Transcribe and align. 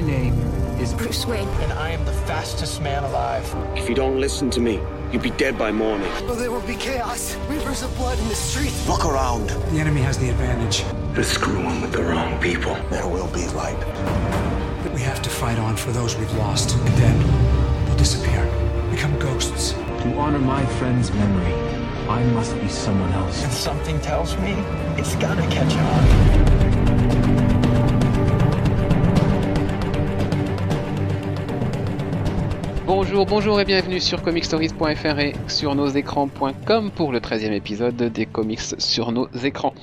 My 0.00 0.06
name 0.06 0.32
is 0.80 0.94
Bruce 0.94 1.26
Wayne. 1.26 1.46
And 1.60 1.74
I 1.74 1.90
am 1.90 2.02
the 2.06 2.12
fastest 2.24 2.80
man 2.80 3.04
alive. 3.04 3.44
If 3.76 3.86
you 3.86 3.94
don't 3.94 4.18
listen 4.18 4.48
to 4.52 4.58
me, 4.58 4.80
you'll 5.12 5.20
be 5.20 5.28
dead 5.32 5.58
by 5.58 5.72
morning. 5.72 6.10
Oh, 6.22 6.34
there 6.34 6.50
will 6.50 6.66
be 6.66 6.74
chaos. 6.74 7.36
Rivers 7.50 7.82
of 7.82 7.94
blood 7.98 8.18
in 8.18 8.26
the 8.28 8.34
streets. 8.34 8.88
Look 8.88 9.04
around. 9.04 9.50
the 9.50 9.78
enemy 9.78 10.00
has 10.00 10.16
the 10.16 10.30
advantage. 10.30 10.84
They're 11.12 11.22
screwing 11.22 11.82
with 11.82 11.92
the 11.92 12.02
wrong 12.02 12.40
people. 12.40 12.76
There 12.88 13.06
will 13.06 13.26
be 13.26 13.46
light. 13.48 13.78
But 14.82 14.94
we 14.94 15.02
have 15.02 15.20
to 15.20 15.28
fight 15.28 15.58
on 15.58 15.76
for 15.76 15.92
those 15.92 16.16
we've 16.16 16.32
lost, 16.38 16.74
and 16.74 16.88
then 16.96 17.84
they'll 17.84 17.96
disappear, 17.98 18.46
become 18.90 19.18
ghosts. 19.18 19.72
To 19.72 20.14
honor 20.16 20.38
my 20.38 20.64
friend's 20.78 21.12
memory, 21.12 21.52
I 22.08 22.24
must 22.32 22.58
be 22.58 22.68
someone 22.68 23.12
else. 23.12 23.44
And 23.44 23.52
something 23.52 24.00
tells 24.00 24.34
me 24.38 24.52
it's 24.96 25.14
gonna 25.16 25.46
catch 25.50 25.74
on. 25.74 26.49
Bonjour, 32.92 33.24
bonjour 33.24 33.60
et 33.60 33.64
bienvenue 33.64 34.00
sur 34.00 34.20
comicstories.fr 34.20 35.20
et 35.20 35.32
sur 35.46 35.76
nos 35.76 35.86
écrans.com 35.86 36.90
pour 36.90 37.12
le 37.12 37.20
13e 37.20 37.52
épisode 37.52 37.94
des 37.94 38.26
comics 38.26 38.58
sur 38.78 39.12
nos 39.12 39.28
écrans. 39.28 39.74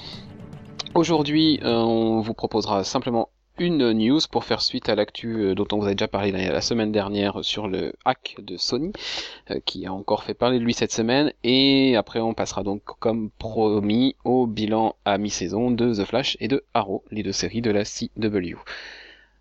Aujourd'hui, 0.93 1.62
euh, 1.63 1.73
on 1.73 2.20
vous 2.20 2.34
proposera 2.34 2.84
simplement 2.84 3.29
une 3.59 3.93
news 3.93 4.20
pour 4.29 4.43
faire 4.43 4.62
suite 4.62 4.89
à 4.89 4.95
l'actu 4.95 5.38
euh, 5.38 5.55
dont 5.55 5.65
on 5.71 5.79
vous 5.79 5.88
a 5.88 5.91
déjà 5.93 6.09
parlé 6.09 6.34
la, 6.34 6.59
semaine 6.59 6.91
dernière 6.91 7.45
sur 7.45 7.70
le 7.70 7.93
hack 8.03 8.35
de 8.39 8.57
Sony, 8.57 8.91
euh, 9.51 9.62
qui 9.63 9.85
a 9.85 9.93
encore 9.93 10.26
fait 10.26 10.34
parler 10.34 10.59
de 10.59 10.65
lui 10.65 10.73
cette 10.73 10.91
semaine, 10.91 11.31
et 11.45 11.95
après 11.95 12.20
on 12.20 12.34
passera 12.34 12.63
donc 12.63 12.81
comme 12.99 13.29
promis 13.39 14.17
au 14.26 14.48
bilan 14.48 14.98
à 15.05 15.17
mi-saison 15.17 15.71
de 15.71 15.93
The 15.93 16.03
Flash 16.03 16.35
et 16.41 16.49
de 16.49 16.65
Arrow, 16.73 17.05
les 17.09 17.23
deux 17.23 17.31
séries 17.31 17.62
de 17.62 17.71
la 17.71 17.85
CW. 17.85 18.57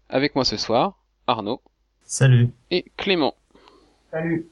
Avec 0.08 0.36
moi 0.36 0.44
ce 0.44 0.56
soir, 0.56 1.00
Arnaud 1.26 1.60
Salut. 2.04 2.50
et 2.70 2.84
Clément. 2.96 3.34
Salut. 4.10 4.46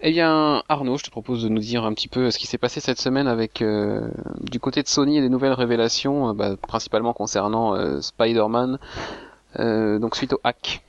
Eh 0.00 0.12
bien, 0.12 0.62
Arnaud, 0.68 0.96
je 0.96 1.04
te 1.04 1.10
propose 1.10 1.42
de 1.42 1.48
nous 1.48 1.60
dire 1.60 1.84
un 1.84 1.92
petit 1.92 2.06
peu 2.06 2.30
ce 2.30 2.38
qui 2.38 2.46
s'est 2.46 2.58
passé 2.58 2.80
cette 2.80 3.00
semaine 3.00 3.26
avec 3.26 3.62
euh, 3.62 4.08
du 4.40 4.60
côté 4.60 4.82
de 4.82 4.88
Sony 4.88 5.18
et 5.18 5.20
des 5.20 5.28
nouvelles 5.28 5.52
révélations, 5.52 6.30
euh, 6.30 6.32
bah, 6.34 6.56
principalement 6.56 7.12
concernant 7.12 7.74
euh, 7.74 8.00
Spider-Man, 8.00 8.78
euh, 9.58 9.98
donc 9.98 10.14
suite 10.14 10.32
au 10.32 10.40
hack. 10.44 10.82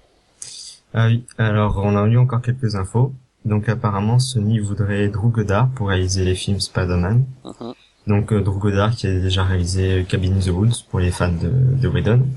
Ah 0.93 1.07
oui, 1.07 1.23
alors 1.39 1.81
on 1.83 1.95
a 1.95 2.05
eu 2.07 2.17
encore 2.17 2.41
quelques 2.41 2.75
infos. 2.75 3.13
Donc 3.45 3.69
apparemment 3.69 4.19
Sony 4.19 4.59
voudrait 4.59 5.07
Drew 5.07 5.29
Goddard 5.29 5.69
pour 5.69 5.87
réaliser 5.87 6.23
les 6.25 6.35
films 6.35 6.59
Spider-Man. 6.59 7.25
Mhm. 7.45 7.73
Donc 8.07 8.31
euh, 8.31 8.41
Drew 8.41 8.59
Goddard 8.59 8.95
qui 8.95 9.07
a 9.07 9.19
déjà 9.19 9.43
réalisé 9.43 10.05
Cabin 10.07 10.33
in 10.33 10.39
the 10.39 10.49
Woods 10.49 10.85
pour 10.89 10.99
les 10.99 11.11
fans 11.11 11.31
de, 11.31 11.49
de 11.49 11.87
Whedon. 11.87 12.27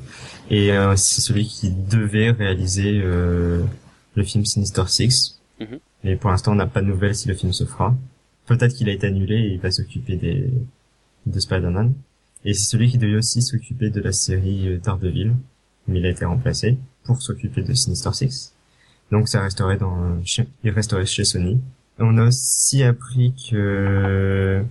Et 0.51 0.73
euh, 0.73 0.97
c'est 0.97 1.21
celui 1.21 1.47
qui 1.47 1.71
devait 1.71 2.31
réaliser 2.31 3.01
euh, 3.03 3.63
le 4.15 4.23
film 4.25 4.45
Sinister 4.45 4.85
Six. 4.87 5.41
Mhm. 5.61 5.79
Mais 6.05 6.17
pour 6.17 6.31
l'instant 6.31 6.53
on 6.53 6.57
n'a 6.57 6.67
pas 6.67 6.83
de 6.83 6.87
nouvelles 6.87 7.15
si 7.15 7.29
le 7.29 7.35
film 7.35 7.53
se 7.53 7.65
fera. 7.65 7.95
Peut-être 8.47 8.75
qu'il 8.75 8.89
a 8.89 8.93
été 8.93 9.07
annulé 9.07 9.37
et 9.37 9.53
il 9.55 9.61
va 9.61 9.71
s'occuper 9.71 10.17
des 10.17 10.51
de 11.27 11.39
Spider-Man. 11.41 11.93
Et 12.45 12.55
c'est 12.55 12.65
celui 12.71 12.91
qui 12.91 12.99
devait 12.99 13.15
aussi 13.17 13.41
s'occuper 13.43 13.91
de 13.91 14.01
la 14.01 14.11
série 14.13 14.69
euh, 14.69 14.79
Daredevil. 14.79 15.35
Mais 15.87 16.01
il 16.01 16.07
a 16.07 16.11
été 16.11 16.25
remplacé 16.25 16.77
pour 17.05 17.23
s'occuper 17.23 17.63
de 17.63 17.73
Sinister 17.75 18.13
Six. 18.13 18.53
Donc 19.13 19.29
ça 19.29 19.41
resterait 19.43 19.77
dans 19.77 20.21
chez, 20.25 20.47
il 20.65 20.71
resterait 20.71 21.07
chez 21.07 21.25
Sony. 21.25 21.61
On 21.99 22.19
a 22.19 22.25
aussi 22.25 22.83
appris 22.83 23.35
que 23.51 24.65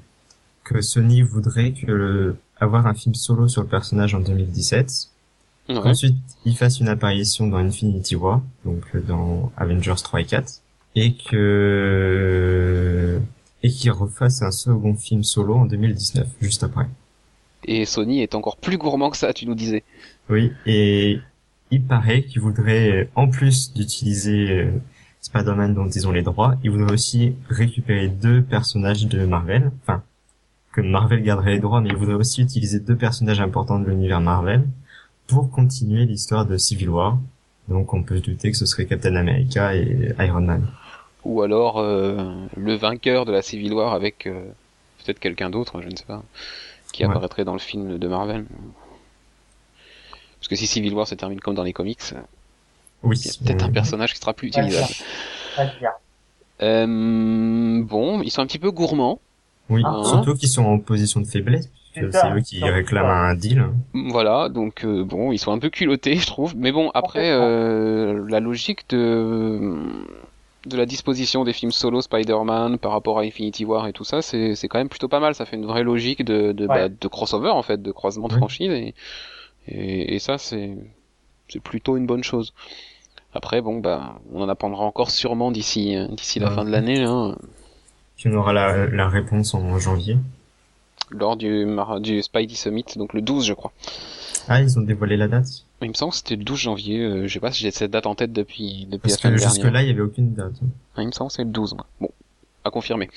que 0.64 0.82
Sony 0.82 1.22
voudrait 1.22 1.72
que 1.74 1.86
le- 1.92 2.36
avoir 2.60 2.86
un 2.88 2.94
film 2.94 3.16
solo 3.16 3.48
sur 3.48 3.62
le 3.64 3.68
personnage 3.68 4.14
en 4.14 4.20
2017. 4.20 5.10
Ouais. 5.78 5.90
Ensuite, 5.90 6.16
il 6.46 6.56
fasse 6.56 6.80
une 6.80 6.88
apparition 6.88 7.48
dans 7.48 7.58
Infinity 7.58 8.16
War, 8.16 8.42
donc 8.66 8.84
euh, 8.96 9.02
dans 9.02 9.52
Avengers 9.58 10.02
3 10.04 10.22
et 10.22 10.26
4, 10.26 10.62
et 10.96 11.14
que 11.14 13.20
et 13.64 13.70
qu'il 13.70 13.92
refasse 13.92 14.42
un 14.42 14.52
second 14.52 14.96
film 14.96 15.24
solo 15.24 15.56
en 15.56 15.66
2019, 15.66 16.28
juste 16.42 16.64
après. 16.64 16.88
Et 17.64 17.86
Sony 17.86 18.22
est 18.22 18.34
encore 18.34 18.58
plus 18.58 18.78
gourmand 18.78 19.12
que 19.12 19.18
ça, 19.18 19.34
tu 19.34 19.46
nous 19.46 19.54
disais. 19.54 19.84
Oui, 20.30 20.52
et 20.66 21.20
il 21.70 21.84
paraît 21.84 22.24
qu'il 22.24 22.42
voudrait, 22.42 23.10
en 23.16 23.28
plus 23.28 23.72
d'utiliser 23.74 24.50
euh, 24.50 24.72
Spider-Man 25.22 25.76
dont 25.76 25.88
ils 25.88 26.08
ont 26.08 26.12
les 26.12 26.24
droits, 26.24 26.56
il 26.64 26.72
voudrait 26.72 26.94
aussi 26.94 27.36
récupérer 27.50 28.08
deux 28.08 28.42
personnages 28.42 29.06
de 29.06 29.26
Marvel, 29.26 29.72
enfin, 29.84 30.02
que 30.74 30.82
Marvel 30.82 31.22
garderait 31.22 31.52
les 31.52 31.60
droits, 31.60 31.82
mais 31.82 31.90
il 31.90 31.96
voudrait 31.96 32.16
aussi 32.16 32.42
utiliser 32.42 32.80
deux 32.80 32.96
personnages 32.96 33.42
importants 33.42 33.80
de 33.80 33.90
l'univers 33.90 34.22
Marvel 34.22 34.68
pour 35.36 35.50
continuer 35.52 36.06
l'histoire 36.06 36.46
de 36.46 36.58
Civil 36.58 36.90
War. 36.90 37.18
Donc 37.68 37.94
on 37.94 38.04
peut 38.04 38.18
se 38.18 38.24
douter 38.24 38.52
que 38.52 38.58
ce 38.58 38.66
serait 38.66 38.86
Captain 38.86 39.16
America 39.16 39.76
et 39.76 40.14
Iron 40.20 40.42
Man. 40.42 40.68
Ou 41.24 41.42
alors 41.42 41.78
euh, 41.80 42.34
le 42.58 42.76
vainqueur 42.76 43.26
de 43.26 43.32
la 43.32 43.42
Civil 43.42 43.74
War 43.74 43.94
avec 43.94 44.26
euh, 44.28 44.44
peut-être 45.04 45.20
quelqu'un 45.20 45.50
d'autre, 45.50 45.82
je 45.82 45.88
ne 45.88 45.96
sais 45.96 46.06
pas, 46.06 46.24
qui 46.92 47.04
Ouais. 47.06 47.10
apparaîtrait 47.10 47.46
dans 47.46 47.54
le 47.54 47.60
film 47.60 47.98
de 47.98 48.08
Marvel. 48.08 48.46
Parce 50.40 50.48
que 50.48 50.56
si 50.56 50.68
Civil 50.68 50.94
War 50.94 51.08
se 51.08 51.16
termine 51.16 51.40
comme 51.40 51.56
dans 51.56 51.64
les 51.64 51.74
comics, 51.74 52.00
Oui. 53.04 53.18
il 53.20 53.28
y 53.28 53.30
a 53.30 53.34
peut-être 53.46 53.64
un 53.66 53.70
euh, 53.70 53.72
personnage 53.72 54.14
qui 54.14 54.20
sera 54.20 54.34
plus 54.34 54.48
utilisable. 54.50 54.92
Euh, 56.62 57.84
bon, 57.84 58.22
ils 58.22 58.32
sont 58.32 58.42
un 58.42 58.46
petit 58.48 58.60
peu 58.60 58.72
gourmands. 58.72 59.20
Oui, 59.70 59.82
Hein 59.86 60.04
surtout 60.04 60.36
qu'ils 60.36 60.50
sont 60.50 60.66
en 60.66 60.80
position 60.80 61.22
de 61.22 61.26
faiblesse, 61.26 61.70
C'est 61.94 62.04
eux 62.04 62.40
qui 62.42 62.64
réclament 62.64 63.06
un 63.10 63.36
deal. 63.36 63.66
Voilà, 63.94 64.50
donc 64.50 64.86
euh, 64.86 65.04
bon, 65.04 65.32
ils 65.32 65.38
sont 65.38 65.52
un 65.52 65.60
peu 65.60 65.70
culottés, 65.70 66.16
je 66.18 66.28
trouve. 66.28 66.56
Mais 66.56 66.72
bon, 66.72 66.90
après, 66.94 67.32
euh, 67.32 68.26
la 68.28 68.40
logique 68.40 68.90
de 68.90 69.78
de 70.68 70.78
la 70.78 70.86
disposition 70.86 71.44
des 71.44 71.54
films 71.54 71.72
solo 71.72 72.02
Spider-Man 72.02 72.78
par 72.78 72.92
rapport 72.92 73.18
à 73.18 73.24
Infinity 73.24 73.66
War 73.66 73.88
et 73.88 73.94
tout 73.94 74.04
ça, 74.04 74.22
c'est 74.22 74.56
c'est 74.56 74.68
quand 74.68 74.78
même 74.78 74.90
plutôt 74.90 75.08
pas 75.08 75.20
mal. 75.20 75.34
Ça 75.36 75.46
fait 75.46 75.56
une 75.58 75.66
vraie 75.66 75.84
logique 75.84 76.24
de 76.24 76.52
de, 76.52 76.68
Ouais. 76.68 76.88
bah, 76.88 76.90
de 76.90 77.08
crossover 77.08 77.50
en 77.50 77.64
fait, 77.64 77.82
de 77.82 77.92
croisement 77.92 78.28
de 78.28 78.34
Oui. 78.34 78.40
franchise 78.40 78.72
et 78.72 78.94
et, 79.68 80.16
et 80.16 80.20
ça 80.20 80.38
c'est 80.38 80.76
c'est 81.50 81.62
plutôt 81.62 81.98
une 81.98 82.06
bonne 82.06 82.24
chose. 82.24 82.54
Après, 83.34 83.62
bon, 83.62 83.80
bah, 83.80 84.20
on 84.34 84.42
en 84.42 84.50
apprendra 84.50 84.84
encore 84.84 85.10
sûrement 85.12 85.52
d'ici 85.52 85.96
euh, 85.98 86.08
d'ici 86.08 86.40
la 86.40 86.50
Ouais. 86.50 86.56
fin 86.56 86.64
de 86.66 86.70
l'année, 86.70 87.04
hein, 87.04 87.36
Puis 88.18 88.30
on 88.30 88.36
aura 88.36 88.54
la, 88.54 88.88
la 88.88 89.08
réponse 89.10 89.54
en 89.56 89.78
janvier. 89.80 90.18
Lors 91.12 91.36
du 91.38 91.66
du 92.00 92.22
Spidey 92.22 92.56
Summit, 92.56 92.86
donc 92.96 93.14
le 93.14 93.22
12, 93.22 93.46
je 93.46 93.54
crois. 93.54 93.72
Ah, 94.48 94.62
ils 94.62 94.78
ont 94.80 94.82
dévoilé 94.82 95.18
la 95.18 95.28
date 95.28 95.66
Il 95.82 95.90
me 95.90 95.94
semble 95.94 96.12
que 96.12 96.18
c'était 96.18 96.36
le 96.36 96.44
12 96.44 96.60
janvier. 96.60 97.00
euh, 97.00 97.28
je 97.28 97.34
sais 97.34 97.40
pas 97.40 97.52
si 97.52 97.62
j'ai 97.62 97.72
cette 97.72 97.92
date 97.92 98.08
en 98.08 98.16
tête 98.16 98.34
depuis 98.34 98.88
depuis 98.90 99.10
Parce 99.10 99.14
la 99.24 99.30
semaine 99.30 99.36
que 99.36 99.44
jusque-là, 99.44 99.82
il 99.84 99.88
y 99.88 99.92
avait 99.92 100.02
aucune 100.02 100.34
date. 100.34 100.54
Ah, 100.96 101.02
il 101.04 101.08
me 101.08 101.12
semble 101.12 101.30
que 101.30 101.36
c'est 101.36 101.44
le 101.44 101.50
12, 101.52 101.76
moi. 101.76 101.86
Bon, 102.00 102.10
à 102.64 102.72
confirmer. 102.72 103.10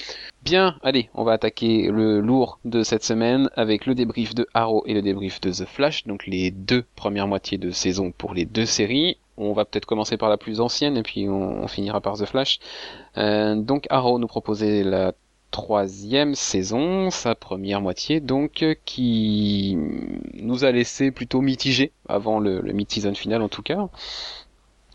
Bien, 0.43 0.77
allez, 0.83 1.09
on 1.15 1.25
va 1.25 1.33
attaquer 1.33 1.89
le 1.91 2.21
lourd 2.21 2.59
de 2.65 2.83
cette 2.83 3.05
semaine 3.05 3.49
avec 3.57 3.87
le 3.87 3.95
débrief 3.95 4.35
de 4.35 4.47
Arrow 4.55 4.83
et 4.87 4.93
le 4.95 5.03
débrief 5.03 5.41
de 5.41 5.51
The 5.51 5.65
Flash, 5.67 6.07
donc 6.07 6.27
les 6.27 6.51
deux 6.51 6.85
premières 6.97 7.27
moitiés 7.29 7.59
de 7.59 7.71
saison 7.71 8.13
pour 8.17 8.35
les 8.35 8.45
deux 8.45 8.67
séries. 8.67 9.17
On 9.37 9.53
va 9.53 9.65
peut-être 9.65 9.87
commencer 9.87 10.17
par 10.17 10.29
la 10.29 10.37
plus 10.37 10.61
ancienne 10.61 10.97
et 10.97 11.03
puis 11.03 11.29
on, 11.29 11.63
on 11.65 11.69
finira 11.69 12.01
par 12.01 12.17
The 12.19 12.27
Flash. 12.27 12.61
Euh, 13.19 13.57
donc 13.57 13.87
Arrow 13.91 14.19
nous 14.19 14.27
proposait 14.29 14.85
la 14.85 15.13
troisième 15.55 16.35
saison, 16.35 17.11
sa 17.11 17.37
première 17.37 17.81
moitié, 17.81 18.21
donc 18.21 18.63
euh, 18.65 18.75
qui 18.85 19.77
nous 20.35 20.65
a 20.65 20.73
laissé 20.73 21.13
plutôt 21.13 21.41
mitigés 21.41 21.93
avant 22.09 22.41
le, 22.41 22.61
le 22.61 22.73
mid-season 22.73 23.15
final 23.15 23.41
en 23.43 23.49
tout 23.49 23.63
cas 23.63 23.89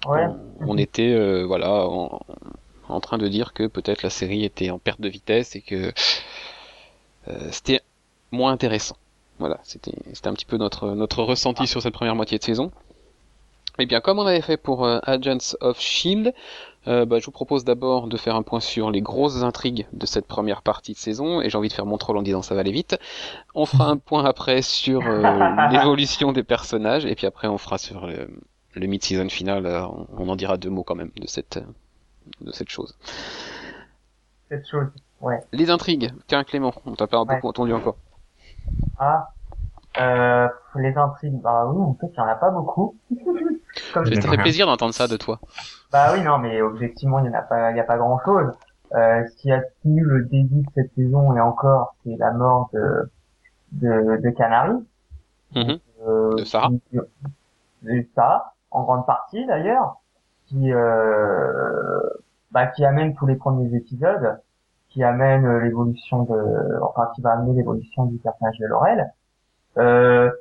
Ouais. 0.05 0.27
on 0.61 0.77
était 0.77 1.11
euh, 1.11 1.45
voilà 1.45 1.85
en, 1.85 2.21
en 2.87 2.99
train 3.01 3.17
de 3.17 3.27
dire 3.27 3.53
que 3.53 3.67
peut-être 3.67 4.01
la 4.03 4.09
série 4.09 4.45
était 4.45 4.69
en 4.69 4.79
perte 4.79 5.01
de 5.01 5.09
vitesse 5.09 5.55
et 5.57 5.61
que 5.61 5.91
euh, 7.27 7.47
c'était 7.51 7.81
moins 8.31 8.51
intéressant. 8.51 8.97
Voilà, 9.39 9.59
c'était 9.63 9.93
un 10.25 10.33
petit 10.33 10.45
peu 10.45 10.57
notre 10.57 10.91
notre 10.91 11.23
ressenti 11.23 11.67
sur 11.67 11.81
cette 11.81 11.93
première 11.93 12.15
moitié 12.15 12.37
de 12.37 12.43
saison. 12.43 12.71
Eh 13.81 13.85
bien, 13.85 14.01
comme 14.01 14.19
on 14.19 14.25
avait 14.25 14.41
fait 14.41 14.57
pour 14.57 14.85
euh, 14.85 14.99
Agents 15.03 15.55
of 15.61 15.79
Shield, 15.79 16.33
euh, 16.87 17.05
bah, 17.05 17.19
je 17.19 17.25
vous 17.25 17.31
propose 17.31 17.63
d'abord 17.63 18.07
de 18.07 18.17
faire 18.17 18.35
un 18.35 18.43
point 18.43 18.59
sur 18.59 18.91
les 18.91 19.01
grosses 19.01 19.41
intrigues 19.43 19.87
de 19.93 20.05
cette 20.05 20.27
première 20.27 20.61
partie 20.61 20.93
de 20.93 20.97
saison, 20.97 21.41
et 21.41 21.49
j'ai 21.49 21.57
envie 21.57 21.69
de 21.69 21.73
faire 21.73 21.85
mon 21.85 21.97
troll 21.97 22.17
en 22.17 22.21
disant 22.21 22.41
ça 22.41 22.55
va 22.55 22.61
aller 22.61 22.71
vite. 22.73 22.97
On 23.55 23.65
fera 23.65 23.89
un 23.89 23.97
point 23.97 24.25
après 24.25 24.61
sur 24.61 25.01
euh, 25.07 25.21
l'évolution 25.71 26.33
des 26.33 26.43
personnages, 26.43 27.05
et 27.05 27.15
puis 27.15 27.25
après 27.25 27.47
on 27.47 27.57
fera 27.57 27.77
sur 27.77 28.05
le, 28.05 28.29
le 28.75 28.87
mid-season 28.87 29.29
final, 29.29 29.65
euh, 29.65 29.85
on, 29.85 30.07
on 30.17 30.29
en 30.29 30.35
dira 30.35 30.57
deux 30.57 30.69
mots 30.69 30.83
quand 30.83 30.95
même 30.95 31.11
de 31.15 31.27
cette, 31.27 31.57
euh, 31.57 31.61
de 32.41 32.51
cette 32.51 32.69
chose. 32.69 32.97
Cette 34.49 34.67
chose. 34.67 34.87
Ouais. 35.21 35.39
Les 35.53 35.69
intrigues, 35.69 36.11
tiens 36.27 36.43
Clément, 36.43 36.73
on 36.85 36.95
t'a 36.95 37.07
pas 37.07 37.21
Ouais. 37.21 37.35
beaucoup 37.35 37.47
entendu 37.47 37.73
encore. 37.73 37.95
Ah. 38.97 39.29
Euh, 39.99 40.47
les 40.75 40.95
intrigues. 40.97 41.41
Bah 41.41 41.65
oui, 41.67 41.81
en 41.81 41.93
fait, 41.95 42.07
il 42.13 42.17
y 42.17 42.19
en 42.21 42.27
a 42.27 42.35
pas 42.35 42.51
beaucoup. 42.51 42.95
Comme 43.93 44.05
Ça 44.05 44.29
fait 44.29 44.37
plaisir 44.37 44.65
d'entendre 44.65 44.93
ça 44.93 45.07
de 45.07 45.17
toi. 45.17 45.39
Bah 45.91 46.11
oui, 46.13 46.21
non, 46.21 46.37
mais 46.37 46.61
objectivement, 46.61 47.19
il 47.19 47.25
y 47.25 47.29
en 47.29 47.33
a 47.33 47.41
pas, 47.41 47.71
il 47.71 47.77
y 47.77 47.79
a 47.79 47.83
pas 47.83 47.97
grand 47.97 48.19
chose. 48.25 48.51
Euh, 48.95 49.23
ce 49.27 49.35
qui 49.37 49.51
a 49.51 49.61
tenu 49.83 50.01
le 50.03 50.25
début 50.25 50.61
de 50.61 50.69
cette 50.73 50.93
saison 50.95 51.35
et 51.35 51.39
encore, 51.39 51.95
c'est 52.03 52.15
la 52.17 52.31
mort 52.31 52.69
de, 52.73 53.09
de, 53.73 54.17
de 54.21 54.29
Canary. 54.31 54.73
Mhm. 55.55 55.79
Euh, 56.07 56.35
De 56.37 56.43
Sarah. 56.43 56.69
De 56.91 58.05
Sarah. 58.15 58.53
en 58.71 58.83
grande 58.83 59.05
partie 59.05 59.45
d'ailleurs, 59.45 59.97
qui 60.47 60.73
euh, 60.73 61.99
bah, 62.51 62.67
qui 62.67 62.83
amène 62.85 63.15
tous 63.15 63.27
les 63.27 63.35
premiers 63.35 63.75
épisodes, 63.75 64.39
qui 64.89 65.03
amène 65.03 65.45
euh, 65.45 65.59
l'évolution 65.61 66.23
de, 66.23 66.79
enfin 66.81 67.09
qui 67.15 67.21
va 67.21 67.31
amener 67.33 67.53
l'évolution 67.53 68.05
du 68.05 68.17
personnage 68.17 68.57
de 68.57 68.65
Laurel. 68.65 69.11
Euh, 69.77 70.31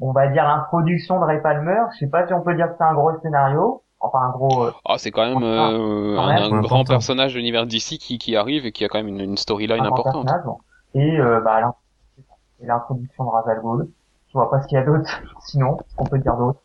on 0.00 0.12
va 0.12 0.28
dire 0.28 0.44
l'introduction 0.44 1.20
de 1.20 1.24
Ray 1.24 1.40
Palmer. 1.42 1.80
Je 1.94 1.98
sais 1.98 2.06
pas 2.08 2.26
si 2.26 2.32
on 2.34 2.42
peut 2.42 2.54
dire 2.54 2.66
que 2.68 2.74
c'est 2.78 2.84
un 2.84 2.94
gros 2.94 3.10
scénario. 3.22 3.82
Enfin, 4.00 4.20
un 4.20 4.30
gros. 4.30 4.64
euh, 4.64 4.72
Ah, 4.86 4.96
c'est 4.98 5.10
quand 5.10 5.26
même 5.26 5.42
euh, 5.42 6.16
Quand 6.16 6.22
un, 6.22 6.28
même. 6.34 6.42
un 6.42 6.46
Important. 6.46 6.60
grand 6.62 6.84
personnage 6.84 7.34
de 7.34 7.38
l'univers 7.38 7.66
d'ici 7.66 7.98
qui, 7.98 8.18
qui 8.18 8.34
arrive 8.34 8.64
et 8.66 8.72
qui 8.72 8.84
a 8.84 8.88
quand 8.88 8.98
même 8.98 9.08
une, 9.08 9.20
une 9.20 9.36
storyline 9.36 9.84
importante. 9.84 10.26
bon. 10.44 10.56
Et 10.94 11.18
euh, 11.20 11.40
bah, 11.40 11.60
l'introduction 12.60 13.24
de 13.24 13.28
Razal 13.30 13.60
Ghul. 13.62 13.88
Je 14.28 14.32
vois 14.34 14.50
pas 14.50 14.60
ce 14.62 14.66
qu'il 14.68 14.76
y 14.76 14.80
a 14.80 14.84
d'autre. 14.84 15.10
Sinon, 15.40 15.76
ce 15.88 15.96
qu'on 15.96 16.04
peut 16.04 16.18
dire 16.18 16.36
d'autre. 16.36 16.60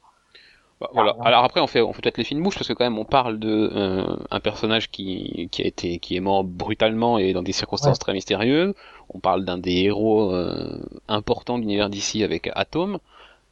Bah, 0.80 0.90
voilà. 0.94 1.14
Alors 1.24 1.44
après, 1.44 1.62
on 1.62 1.68
fait, 1.68 1.82
on 1.82 1.94
fait 1.94 2.02
peut-être 2.02 2.18
les 2.18 2.24
films 2.26 2.44
bouches 2.44 2.56
parce 2.56 2.68
que 2.68 2.74
quand 2.74 2.84
même, 2.84 2.98
on 3.00 3.06
parle 3.06 3.40
de 3.40 3.72
euh, 3.74 4.16
un 4.30 4.40
personnage 4.40 4.92
qui, 4.92 5.48
qui 5.52 5.62
a 5.64 5.66
été, 5.66 6.00
qui 6.00 6.16
est 6.18 6.20
mort 6.20 6.44
brutalement 6.44 7.18
et 7.18 7.34
dans 7.34 7.44
des 7.44 7.54
circonstances 7.54 7.94
Ouais. 7.94 8.00
très 8.00 8.14
mystérieuses. 8.14 8.74
On 9.10 9.20
parle 9.20 9.46
d'un 9.46 9.58
des 9.58 9.84
héros 9.84 10.32
euh, 10.34 10.80
importants 11.08 11.56
de 11.58 11.62
l'univers 11.62 11.90
d'ici 11.90 12.24
avec 12.24 12.50
Atom. 12.56 12.98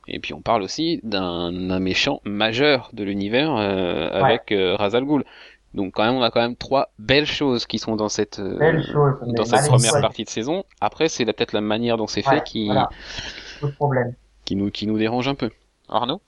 Et 0.07 0.19
puis 0.19 0.33
on 0.33 0.41
parle 0.41 0.63
aussi 0.63 0.99
d'un 1.03 1.79
méchant 1.79 2.21
majeur 2.25 2.89
de 2.93 3.03
l'univers 3.03 3.55
euh, 3.55 4.09
avec 4.11 4.51
euh, 4.51 4.75
Ra's 4.75 4.95
al 4.95 5.05
Ghul. 5.05 5.23
Donc 5.73 5.93
quand 5.95 6.03
même, 6.03 6.15
on 6.15 6.21
a 6.21 6.29
quand 6.29 6.41
même 6.41 6.55
trois 6.55 6.91
belles 6.99 7.25
choses 7.25 7.65
qui 7.65 7.79
sont 7.79 7.95
dans 7.95 8.09
cette 8.09 8.39
euh, 8.39 8.81
chose. 8.83 9.15
dans 9.35 9.45
cette 9.45 9.67
première 9.67 9.99
partie 10.01 10.23
de 10.23 10.29
saison. 10.29 10.65
Après, 10.81 11.07
c'est 11.07 11.25
peut-être 11.25 11.53
la 11.53 11.61
manière 11.61 11.97
dont 11.97 12.05
c'est 12.07 12.25
Ouais, 12.27 12.35
fait 12.35 12.43
qui, 12.43 12.65
voilà. 12.65 12.89
Autre 13.61 13.75
problème. 13.75 14.13
qui 14.45 14.55
nous 14.55 14.69
qui 14.69 14.85
nous 14.85 14.97
dérange 14.97 15.27
un 15.27 15.35
peu. 15.35 15.49
Arnaud? 15.89 16.21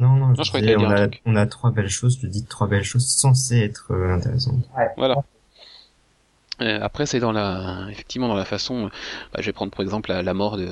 Non, 0.00 0.10
non, 0.10 0.34
je, 0.34 0.42
je 0.42 0.48
croyais 0.48 0.66
disais, 0.66 0.76
que 0.76 0.80
t'allais 0.86 1.20
on, 1.24 1.34
a, 1.34 1.40
on 1.40 1.42
a 1.42 1.46
trois 1.46 1.70
belles 1.70 1.88
choses, 1.88 2.18
je 2.20 2.26
dis 2.26 2.44
trois 2.44 2.68
belles 2.68 2.84
choses 2.84 3.06
censées 3.08 3.58
être 3.60 3.92
euh, 3.92 4.14
intéressantes. 4.14 4.68
Voilà. 4.96 5.16
Euh, 6.60 6.78
après, 6.82 7.06
c'est 7.06 7.20
dans 7.20 7.32
la, 7.32 7.86
effectivement, 7.90 8.28
dans 8.28 8.34
la 8.36 8.44
façon. 8.44 8.86
euh, 8.86 8.88
bah, 9.32 9.40
je 9.40 9.46
vais 9.46 9.52
prendre 9.52 9.70
pour 9.72 9.82
exemple 9.82 10.10
la, 10.10 10.22
la 10.22 10.34
mort 10.34 10.56
de, 10.56 10.68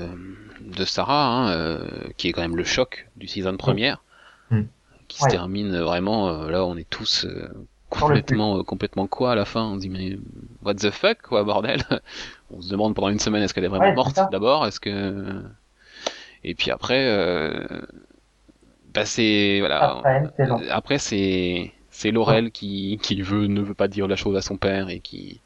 de 0.61 0.85
Sarah, 0.85 1.27
hein, 1.29 1.51
euh, 1.51 1.89
qui 2.17 2.29
est 2.29 2.33
quand 2.33 2.43
même 2.43 2.57
le 2.57 2.65
choc 2.65 3.09
du 3.17 3.27
season 3.29 3.57
première, 3.57 4.03
Mm. 4.51 4.63
qui 5.09 5.23
Ouais. 5.23 5.31
se 5.31 5.35
termine 5.37 5.75
euh, 5.75 5.85
vraiment. 5.85 6.29
euh, 6.29 6.51
là, 6.51 6.65
on 6.67 6.77
est 6.77 6.89
tous 6.89 7.25
euh, 7.25 7.49
complètement, 7.91 8.63
complètement 8.65 9.07
quoi 9.07 9.33
à 9.33 9.35
la 9.35 9.45
fin. 9.45 9.65
On 9.65 9.75
se 9.77 9.81
dit 9.81 9.89
mais 9.89 10.19
what 10.63 10.75
the 10.75 10.91
fuck, 10.91 11.23
quoi, 11.23 11.45
bordel? 11.45 11.83
on 12.51 12.61
se 12.63 12.71
demande 12.71 12.95
pendant 12.95 13.09
une 13.09 13.19
semaine 13.21 13.43
est-ce 13.43 13.55
qu'elle 13.55 13.65
est 13.65 13.69
vraiment 13.69 13.87
Ouais, 13.89 13.95
morte 13.95 14.19
d'abord, 14.31 14.67
est-ce 14.67 14.81
que. 14.81 15.43
Et 16.45 16.55
puis 16.55 16.71
après, 16.71 17.07
euh, 17.09 17.67
bah 18.95 19.05
c'est 19.05 19.59
voilà. 19.61 19.99
Après, 19.99 20.23
c'est 20.37 20.47
long. 20.47 20.61
Euh, 20.61 20.69
Après, 20.71 20.99
c'est 20.99 21.73
c'est 21.91 22.11
Laurel 22.11 22.51
qui 22.51 22.99
qui 23.03 23.21
veut 23.23 23.47
ne 23.47 23.61
veut 23.61 23.75
pas 23.75 23.89
dire 23.89 24.07
la 24.09 24.17
chose 24.17 24.37
à 24.37 24.43
son 24.43 24.57
père 24.57 24.89
et 24.91 25.01
qui 25.01 25.41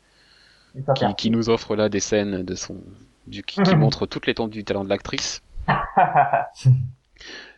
qui, 0.95 1.15
qui 1.17 1.31
nous 1.31 1.49
offre 1.51 1.77
là 1.77 1.89
des 1.89 2.01
scènes 2.01 2.43
de 2.43 2.55
son 2.55 2.77
du 3.27 3.43
qui, 3.43 3.63
qui 3.63 3.77
montre 3.77 4.07
toute 4.07 4.27
l'étendue 4.27 4.59
du 4.59 4.65
talent 4.65 4.85
de 4.85 4.89
l'actrice. 4.89 5.43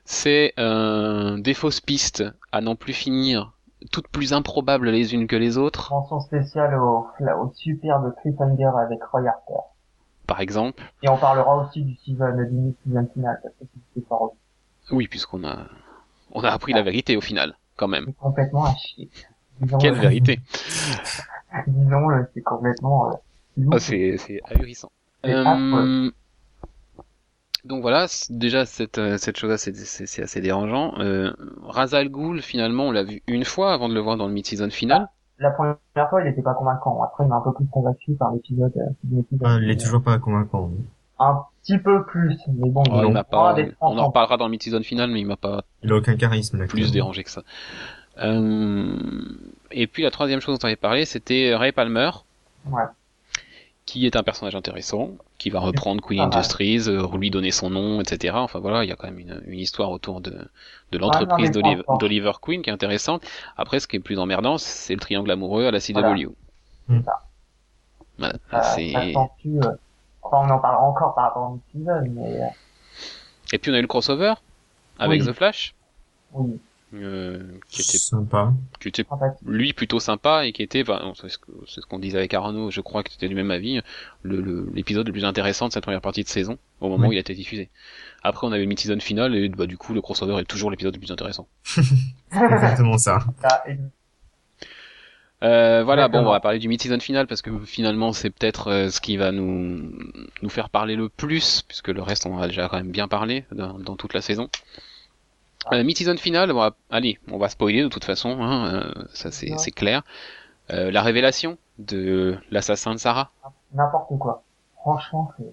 C'est 0.05 0.53
euh, 0.59 1.39
des 1.39 1.55
fausses 1.55 1.81
pistes 1.81 2.25
à 2.51 2.61
n'en 2.61 2.75
plus 2.75 2.93
finir, 2.93 3.53
toutes 3.93 4.09
plus 4.09 4.33
improbables 4.33 4.91
les 4.91 5.15
unes 5.15 5.27
que 5.27 5.37
les 5.37 5.57
autres, 5.59 5.93
Mention 5.93 6.21
spéciale 6.21 6.75
au, 6.75 7.07
au 7.21 7.53
super 7.55 8.01
de 8.03 8.11
Cliffhanger 8.21 8.71
avec 8.85 9.03
Roy 9.05 9.27
Harper. 9.29 9.63
par 10.27 10.41
exemple. 10.41 10.83
Et 11.03 11.09
on 11.09 11.17
parlera 11.17 11.57
aussi 11.57 11.83
du 11.83 11.95
season, 11.97 12.33
du 12.37 12.51
mid-season 12.53 13.09
final, 13.15 13.39
parce 13.43 13.55
que 13.55 13.65
c'est 13.95 14.09
pas 14.09 14.19
Oui, 14.91 15.07
puisqu'on 15.09 15.45
a 15.45 15.67
on 16.33 16.43
a 16.43 16.51
appris 16.51 16.73
la 16.73 16.83
vérité 16.83 17.17
au 17.17 17.21
final, 17.21 17.57
quand 17.77 17.89
même. 17.89 18.13
complètement 18.15 18.65
à 18.65 18.75
chier. 18.75 19.09
Quelle 19.79 19.95
vérité 19.95 20.41
Disons-le, 21.67 22.27
c'est 22.35 22.43
complètement, 22.43 23.11
euh. 23.11 23.63
Ah, 23.73 23.79
C'est 23.79 24.17
c'est 24.19 24.41
ahurissant. 24.45 24.91
C'est 25.25 25.35
Euh, 25.35 26.11
donc 27.65 27.83
voilà, 27.83 28.07
déjà 28.31 28.67
cette 28.67 28.99
euh, 28.99 29.19
cette 29.19 29.37
chose-là 29.39 29.57
c'est 29.57 29.77
c'est 29.77 30.07
c'est 30.07 30.23
assez 30.23 30.41
dérangeant. 30.41 30.95
Euh, 30.99 31.33
Ra's 31.63 31.95
al 31.95 32.09
Ghul 32.09 32.43
finalement 32.43 32.85
on 32.85 32.91
l'a 32.91 33.05
vu 33.05 33.23
une 33.29 33.45
fois 33.45 33.73
avant 33.73 33.89
de 33.89 33.95
le 33.95 34.01
voir 34.01 34.17
dans 34.17 34.27
le 34.27 34.33
mid-season 34.33 34.71
final. 34.71 35.09
La 35.39 35.51
première 35.51 35.77
fois, 36.09 36.23
il 36.23 36.29
était 36.29 36.43
pas 36.43 36.55
convaincant. 36.55 37.03
Après, 37.03 37.25
il 37.25 37.29
m'a 37.29 37.37
un 37.37 37.41
peu 37.41 37.53
plus 37.53 37.67
convaincu 37.67 38.13
par 38.13 38.33
l'épisode, 38.33 38.73
euh, 38.77 38.91
l'épisode. 39.11 39.43
Ah, 39.45 39.59
il 39.61 39.71
est 39.71 39.81
toujours 39.81 40.03
pas 40.03 40.17
convaincant. 40.19 40.71
Un 41.19 41.41
petit 41.63 41.79
peu 41.79 42.05
plus, 42.05 42.39
mais 42.49 42.69
bon, 42.71 42.85
Oh, 42.91 43.03
il 43.07 43.13
m'a 43.13 43.25
pas, 43.25 43.57
on 43.81 43.99
en 43.99 44.07
reparlera 44.07 44.37
dans 44.37 44.45
le 44.47 44.53
mid-season 44.53 44.83
final, 44.83 45.11
mais 45.11 45.21
il 45.21 45.27
m'a 45.27 45.37
pas 45.37 45.63
Il 45.83 45.93
a 45.93 45.97
aucun 45.97 46.17
charisme, 46.17 46.59
là. 46.59 46.67
plus 46.67 46.93
dérangé 46.93 47.25
que 47.25 47.31
ça. 47.31 47.43
Euh, 48.19 48.97
et 49.71 49.87
puis 49.87 50.03
la 50.03 50.11
troisième 50.11 50.41
chose 50.41 50.59
dont 50.59 50.67
on 50.67 50.69
avait 50.69 50.77
parlé, 50.77 51.05
c'était 51.05 51.55
Ray 51.55 51.73
Palmer, 51.73 52.11
Ouais. 52.71 52.83
qui 53.87 54.07
est 54.07 54.17
un 54.17 54.23
personnage 54.23 54.55
intéressant, 54.55 55.11
qui 55.39 55.51
va 55.51 55.61
reprendre 55.61 56.03
Queen 56.03 56.19
mal. 56.19 56.29
Industries, 56.29 56.89
euh, 56.89 57.07
lui 57.17 57.31
donner 57.31 57.51
son 57.51 57.71
nom, 57.71 58.01
etc. 58.01 58.35
Enfin 58.37 58.59
voilà, 58.61 58.85
il 58.85 58.89
y 58.89 58.93
a 58.93 58.97
quand 58.97 59.07
même 59.09 59.19
une, 59.19 59.43
une 59.47 59.59
histoire 59.59 59.91
autour 59.91 60.21
de, 60.21 60.49
l'entreprise 60.93 61.51
mais 61.55 61.83
d'Oliver 61.99 62.33
Queen 62.41 62.63
qui 62.63 62.71
est 62.71 62.73
intéressante. 62.73 63.23
Après, 63.57 63.81
ce 63.81 63.89
qui 63.89 63.97
est 63.97 64.01
plus 64.01 64.19
emmerdant, 64.19 64.59
c'est 64.59 64.95
le 64.95 65.01
triangle 65.01 65.31
amoureux 65.31 65.67
à 65.67 65.71
la 65.71 65.81
CW. 65.81 66.29
Voilà. 66.89 67.21
Mm. 68.19 68.25
Euh, 68.25 68.33
Enfin, 70.25 70.47
on 70.47 70.51
en 70.51 70.59
parlera 70.61 70.83
encore 70.85 71.15
par 71.15 71.25
rapport 71.25 71.51
au 71.51 71.61
mid-season, 71.75 72.13
mais 72.15 72.41
euh, 72.43 72.47
Et 73.53 73.59
puis 73.59 73.73
on 73.73 73.75
a 73.75 73.79
eu 73.79 73.83
le 73.83 73.89
crossover 73.89 74.35
avec 74.99 75.21
Oui. 75.21 75.27
The 75.27 75.33
Flash, 75.33 75.75
oui, 76.33 76.61
euh, 76.95 77.43
qui 77.69 77.81
était, 77.83 77.99
Sympa. 77.99 78.53
qui 78.81 78.89
était 78.89 79.05
sympathique. 79.05 79.39
lui 79.47 79.73
plutôt 79.73 79.99
sympa 80.01 80.45
et 80.47 80.53
qui 80.53 80.63
était, 80.63 80.83
enfin, 80.83 81.01
non, 81.03 81.15
c'est 81.15 81.29
ce 81.29 81.39
que- 81.39 81.51
c'est 81.67 81.81
ce 81.81 81.87
qu'on 81.87 81.99
disait 81.99 82.19
avec 82.19 82.35
Arnaud, 82.35 82.71
je 82.71 82.81
crois 82.81 83.03
que 83.03 83.11
c'était 83.11 83.29
du 83.29 83.35
même 83.35 83.51
avis, 83.51 83.81
le- 84.23 84.41
le- 84.41 84.69
l'épisode 84.75 85.07
le, 85.07 85.13
plus 85.13 85.25
intéressant 85.25 85.69
de 85.69 85.73
cette 85.73 85.83
première 85.85 86.01
partie 86.03 86.23
de 86.23 86.29
saison, 86.29 86.59
au 86.81 86.89
moment 86.89 87.05
Oui. 87.05 87.09
où 87.09 87.13
il 87.13 87.17
a 87.17 87.21
été 87.21 87.35
diffusé. 87.35 87.71
Après, 88.23 88.47
on 88.47 88.53
avait 88.53 88.63
le 88.63 88.69
mid-season 88.69 89.01
final 89.01 89.35
et 89.35 89.49
bah, 89.49 89.67
du 89.67 89.77
coup, 89.79 89.95
le 89.95 90.01
crossover 90.03 90.39
est 90.41 90.45
toujours 90.45 90.71
l'épisode 90.71 90.95
le 90.95 91.01
plus 91.01 91.13
intéressant. 91.13 91.49
Exactement 92.33 92.99
ça. 92.99 93.21
Euh, 95.43 95.83
voilà, 95.83 96.07
bon, 96.07 96.21
on 96.21 96.31
va 96.31 96.39
parler 96.39 96.61
du 96.61 96.69
mid-season 96.69 97.01
final 97.01 97.27
parce 97.27 97.43
que 97.43 97.51
finalement, 97.65 98.13
c'est 98.13 98.31
peut-être 98.31 98.69
euh, 98.69 98.91
ce 98.91 99.01
qui 99.01 99.17
va 99.17 99.33
nous 99.33 99.91
nous 100.41 100.49
faire 100.49 100.69
parler 100.71 100.95
le 100.95 101.09
plus, 101.09 101.63
puisque 101.67 101.89
le 101.89 102.01
reste, 102.01 102.27
on 102.27 102.35
en 102.37 102.41
a 102.41 102.47
déjà 102.47 102.69
quand 102.69 102.77
même 102.77 102.93
bien 102.93 103.09
parlé 103.09 103.45
dans, 103.51 103.77
dans 103.81 103.97
toute 103.97 104.15
la 104.15 104.21
saison. 104.21 104.49
Euh, 105.73 105.85
mid-season 105.85 106.17
final, 106.17 106.51
on 106.51 106.57
va, 106.57 106.73
allez, 106.91 107.19
on 107.31 107.39
va 107.39 107.49
spoiler 107.49 107.83
de 107.83 107.89
toute 107.89 108.05
façon, 108.05 108.41
hein, 108.43 108.75
euh, 108.75 109.05
ça 109.13 109.31
c'est 109.31 109.53
Ouais. 109.53 109.59
c'est 109.59 109.71
clair. 109.71 110.03
Euh, 110.71 110.91
la 110.91 111.03
révélation 111.03 111.57
de 111.79 112.37
l'assassin 112.51 112.95
de 112.95 112.99
Sarah. 112.99 113.31
n'importe 113.75 114.19
quoi. 114.19 114.43
Franchement, 114.81 115.31
c'est... 115.39 115.53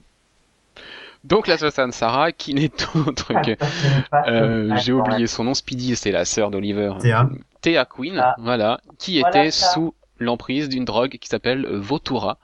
Donc 1.26 1.48
l'assassin 1.48 1.88
de 1.88 1.94
Sarah, 1.94 2.32
qui 2.32 2.54
n'est 2.54 2.72
autre 2.96 3.34
que... 3.42 3.56
Euh, 4.28 4.76
J'ai 4.78 4.94
oublié 4.94 5.28
son 5.28 5.44
nom, 5.44 5.54
Speedy, 5.54 5.96
c'est 5.96 6.12
la 6.12 6.26
sœur 6.26 6.50
d'Oliver. 6.52 6.94
Théa. 7.00 7.30
Théa 7.62 7.86
Queen, 7.86 8.18
Ah. 8.18 8.36
voilà, 8.40 8.80
qui 8.98 9.20
Voilà 9.20 9.42
était 9.42 9.52
ça. 9.52 9.68
sous 9.74 9.94
l'emprise 10.20 10.70
d'une 10.70 10.86
drogue 10.86 11.18
qui 11.20 11.28
s'appelle 11.28 11.66
Votura, 11.68 12.38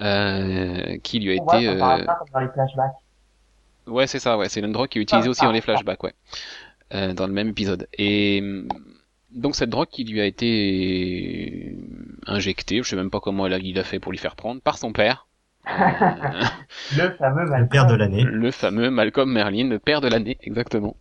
euh, 0.00 0.98
qui 1.02 1.18
lui 1.20 1.38
a 1.38 1.42
On 1.42 1.44
voit, 1.44 1.56
été... 1.58 1.68
euh, 1.68 1.78
comme 2.04 2.28
dans 2.32 2.40
les 2.40 2.48
flashbacks. 2.48 2.92
Ouais, 3.86 4.06
c'est 4.06 4.18
ça, 4.18 4.36
ouais, 4.36 4.48
c'est 4.50 4.60
une 4.60 4.72
drogue 4.72 4.88
qui 4.88 4.98
est 4.98 5.02
utilisée 5.02 5.28
Ah, 5.28 5.30
aussi 5.30 5.42
dans 5.42 5.48
ah, 5.50 5.52
les 5.52 5.60
flashbacks, 5.62 6.02
ouais, 6.04 6.14
euh, 6.94 7.12
dans 7.14 7.26
le 7.26 7.32
même 7.32 7.48
épisode. 7.48 7.88
Et 7.94 8.40
hum, 8.42 8.68
donc 9.30 9.54
cette 9.56 9.70
drogue 9.70 9.88
qui 9.88 10.04
lui 10.04 10.20
a 10.20 10.24
été 10.24 11.76
injectée, 12.26 12.82
je 12.82 12.88
sais 12.88 12.96
même 12.96 13.10
pas 13.10 13.20
comment 13.20 13.46
elle 13.46 13.52
a, 13.54 13.58
il 13.58 13.78
a 13.78 13.84
fait 13.84 14.00
pour 14.00 14.12
lui 14.12 14.18
faire 14.18 14.36
prendre, 14.36 14.60
par 14.60 14.78
son 14.78 14.92
père. 14.92 15.26
Euh, 15.68 15.70
Le 16.96 17.10
fameux 17.16 17.44
Le 17.44 17.68
père 17.68 17.86
de 17.86 17.94
l'année. 17.94 18.22
le 18.24 18.50
fameux 18.50 18.90
Malcolm 18.90 19.30
Merlin, 19.30 19.68
le 19.68 19.78
père 19.78 20.00
de 20.00 20.08
l'année, 20.08 20.38
exactement. 20.42 20.96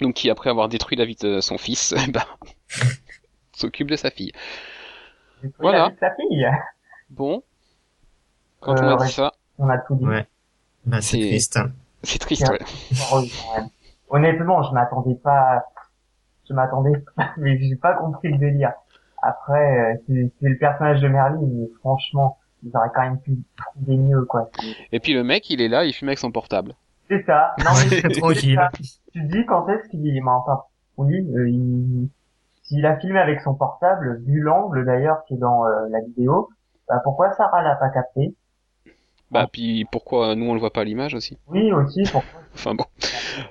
Donc 0.00 0.14
qui, 0.14 0.30
après 0.30 0.50
avoir 0.50 0.68
détruit 0.68 0.96
la 0.96 1.04
vie 1.04 1.16
de 1.16 1.40
son 1.40 1.58
fils, 1.58 1.94
bah, 2.12 2.26
s'occupe 3.52 3.90
de 3.90 3.96
sa 3.96 4.10
fille. 4.10 4.32
Voilà. 5.58 5.86
Avec 5.86 5.98
sa 5.98 6.14
fille. 6.14 6.46
Bon, 7.10 7.42
quand 8.60 8.76
Euh, 8.78 8.82
on 8.82 8.88
a 8.88 8.96
ouais. 9.00 9.06
dit 9.06 9.12
ça, 9.12 9.32
On 9.58 9.68
a 9.68 9.78
tout 9.78 9.96
dit. 9.96 10.04
Ouais. 10.04 10.26
Bah, 10.86 11.00
c'est 11.02 11.16
C'est- 11.20 11.28
triste. 11.28 11.58
c'est 12.04 12.18
triste, 12.18 12.48
ouais. 12.50 12.60
Honnêtement, 14.10 14.62
je 14.62 14.72
m'attendais 14.74 15.14
pas, 15.14 15.64
je 16.48 16.54
m'attendais 16.54 16.98
pas, 17.16 17.30
mais 17.36 17.58
j'ai 17.58 17.76
pas 17.76 17.94
compris 17.94 18.28
le 18.28 18.38
délire. 18.38 18.72
Après, 19.22 19.78
euh, 19.80 19.94
c'est 20.06 20.32
c'est 20.40 20.48
le 20.48 20.58
personnage 20.58 21.00
de 21.00 21.08
Merlin, 21.08 21.40
mais 21.42 21.68
franchement, 21.80 22.38
ils 22.62 22.76
auraient 22.76 22.90
quand 22.94 23.02
même 23.02 23.20
pu 23.20 23.38
trouver 23.56 23.96
mieux, 23.96 24.24
quoi. 24.24 24.50
Et 24.92 25.00
puis 25.00 25.12
le 25.14 25.24
mec, 25.24 25.48
il 25.50 25.60
est 25.60 25.68
là, 25.68 25.84
il 25.84 25.92
fume 25.92 26.08
avec 26.08 26.18
son 26.18 26.32
portable. 26.32 26.74
C'est 27.08 27.24
ça. 27.24 27.54
Non, 27.58 27.70
mais 27.74 27.88
c'est- 27.88 28.20
Tranquille. 28.20 28.54
ça. 28.56 28.70
Tu 29.12 29.20
te 29.20 29.26
dis 29.32 29.44
quand 29.46 29.68
est-ce 29.68 29.88
qu'il 29.88 30.06
est, 30.06 30.20
mais 30.20 30.30
enfin, 30.30 30.62
oui, 30.96 31.16
euh, 31.34 31.48
il, 31.48 32.08
s'il 32.62 32.86
a 32.86 32.96
filmé 32.98 33.18
avec 33.18 33.40
son 33.40 33.54
portable, 33.54 34.22
vu 34.24 34.40
l'angle 34.40 34.84
d'ailleurs 34.84 35.24
qui 35.24 35.34
est 35.34 35.38
dans 35.38 35.66
euh, 35.66 35.88
la 35.90 36.00
vidéo, 36.00 36.48
bah 36.88 37.00
pourquoi 37.02 37.32
Sarah 37.32 37.62
l'a 37.62 37.74
pas 37.76 37.88
capté? 37.90 38.34
Bah, 39.30 39.46
puis 39.52 39.84
pourquoi 39.90 40.34
nous 40.34 40.46
on 40.46 40.54
le 40.54 40.60
voit 40.60 40.72
pas 40.72 40.80
à 40.80 40.84
l'image 40.84 41.14
aussi? 41.14 41.38
Oui, 41.48 41.72
aussi, 41.72 42.02
pourquoi 42.10 42.39
enfin 42.54 42.74
bon. 42.74 42.84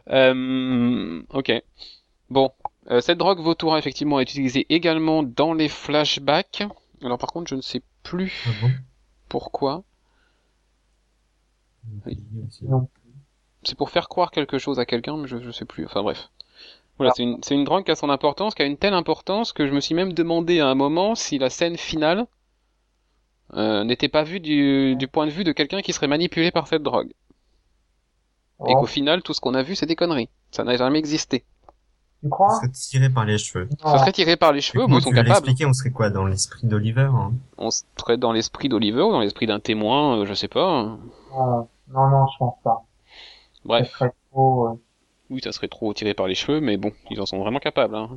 Euh, 0.09 1.21
ok. 1.33 1.51
Bon, 2.29 2.51
euh, 2.91 3.01
cette 3.01 3.17
drogue 3.17 3.39
Vautoura 3.39 3.79
effectivement 3.79 4.19
est 4.19 4.23
utilisée 4.23 4.65
également 4.69 5.23
dans 5.23 5.53
les 5.53 5.69
flashbacks. 5.69 6.63
Alors 7.03 7.17
par 7.17 7.31
contre, 7.31 7.49
je 7.49 7.55
ne 7.55 7.61
sais 7.61 7.81
plus 8.03 8.33
Ah 8.45 8.51
bon? 8.61 8.71
pourquoi. 9.29 9.83
C'est 13.63 13.77
pour 13.77 13.89
faire 13.89 14.09
croire 14.09 14.31
quelque 14.31 14.57
chose 14.57 14.79
à 14.79 14.85
quelqu'un, 14.85 15.15
mais 15.17 15.27
je, 15.27 15.39
je 15.39 15.51
sais 15.51 15.65
plus. 15.65 15.85
Enfin 15.85 16.03
bref. 16.03 16.29
Voilà, 16.97 17.13
c'est 17.15 17.23
une, 17.23 17.39
c'est 17.43 17.55
une 17.55 17.63
drogue 17.65 17.85
qui 17.85 17.91
a 17.91 17.95
son 17.95 18.09
importance, 18.09 18.55
qui 18.55 18.61
a 18.61 18.65
une 18.65 18.77
telle 18.77 18.93
importance 18.93 19.53
que 19.53 19.67
je 19.67 19.73
me 19.73 19.79
suis 19.81 19.95
même 19.95 20.13
demandé 20.13 20.59
à 20.59 20.67
un 20.67 20.75
moment 20.75 21.15
si 21.15 21.37
la 21.39 21.49
scène 21.49 21.77
finale 21.77 22.27
euh, 23.53 23.83
n'était 23.83 24.09
pas 24.09 24.23
vue 24.23 24.39
du, 24.39 24.95
du 24.95 25.07
point 25.07 25.25
de 25.25 25.31
vue 25.31 25.43
de 25.43 25.51
quelqu'un 25.51 25.81
qui 25.81 25.93
serait 25.93 26.07
manipulé 26.07 26.51
par 26.51 26.67
cette 26.67 26.83
drogue. 26.83 27.11
Et 28.67 28.73
Oh, 28.75 28.81
qu'au 28.81 28.85
final, 28.85 29.21
tout 29.21 29.33
ce 29.33 29.39
qu'on 29.39 29.53
a 29.53 29.63
vu, 29.63 29.75
c'est 29.75 29.85
des 29.85 29.95
conneries. 29.95 30.29
Ça 30.51 30.63
n'a 30.63 30.75
jamais 30.75 30.99
existé. 30.99 31.39
tu 31.39 31.45
On 32.25 32.29
crois 32.29 32.49
serait 32.55 32.69
tiré 32.69 33.09
par 33.09 33.25
les 33.25 33.37
cheveux. 33.37 33.69
Non. 33.83 33.91
Ça 33.91 33.99
serait 33.99 34.11
tiré 34.11 34.35
par 34.35 34.51
les 34.51 34.61
cheveux, 34.61 34.85
ils 34.89 35.01
sont 35.01 35.11
capables. 35.11 35.29
l'expliquer 35.29 35.65
On 35.65 35.73
serait 35.73 35.91
quoi 35.91 36.09
dans 36.09 36.25
l'esprit 36.25 36.67
d'Oliver 36.67 37.09
hein 37.13 37.31
On 37.57 37.69
serait 37.71 38.17
dans 38.17 38.33
l'esprit 38.33 38.67
d'Oliver 38.67 39.01
ou 39.01 39.11
dans 39.11 39.21
l'esprit 39.21 39.47
d'un 39.47 39.59
témoin, 39.61 40.19
euh, 40.19 40.25
je 40.25 40.33
sais 40.33 40.49
pas. 40.49 40.97
non, 41.31 41.67
non, 41.93 42.09
non, 42.09 42.27
je 42.27 42.37
pense 42.37 42.55
pas. 42.63 42.83
Bref, 43.63 43.91
serait 43.91 44.11
trop. 44.31 44.67
euh, 44.67 44.79
oui, 45.29 45.41
ça 45.43 45.51
serait 45.51 45.67
trop 45.67 45.93
tiré 45.93 46.13
par 46.13 46.27
les 46.27 46.35
cheveux, 46.35 46.59
mais 46.59 46.75
bon, 46.77 46.91
ils 47.11 47.21
en 47.21 47.25
sont 47.25 47.37
vraiment 47.39 47.59
capables. 47.59 47.95
Hein. 47.95 48.09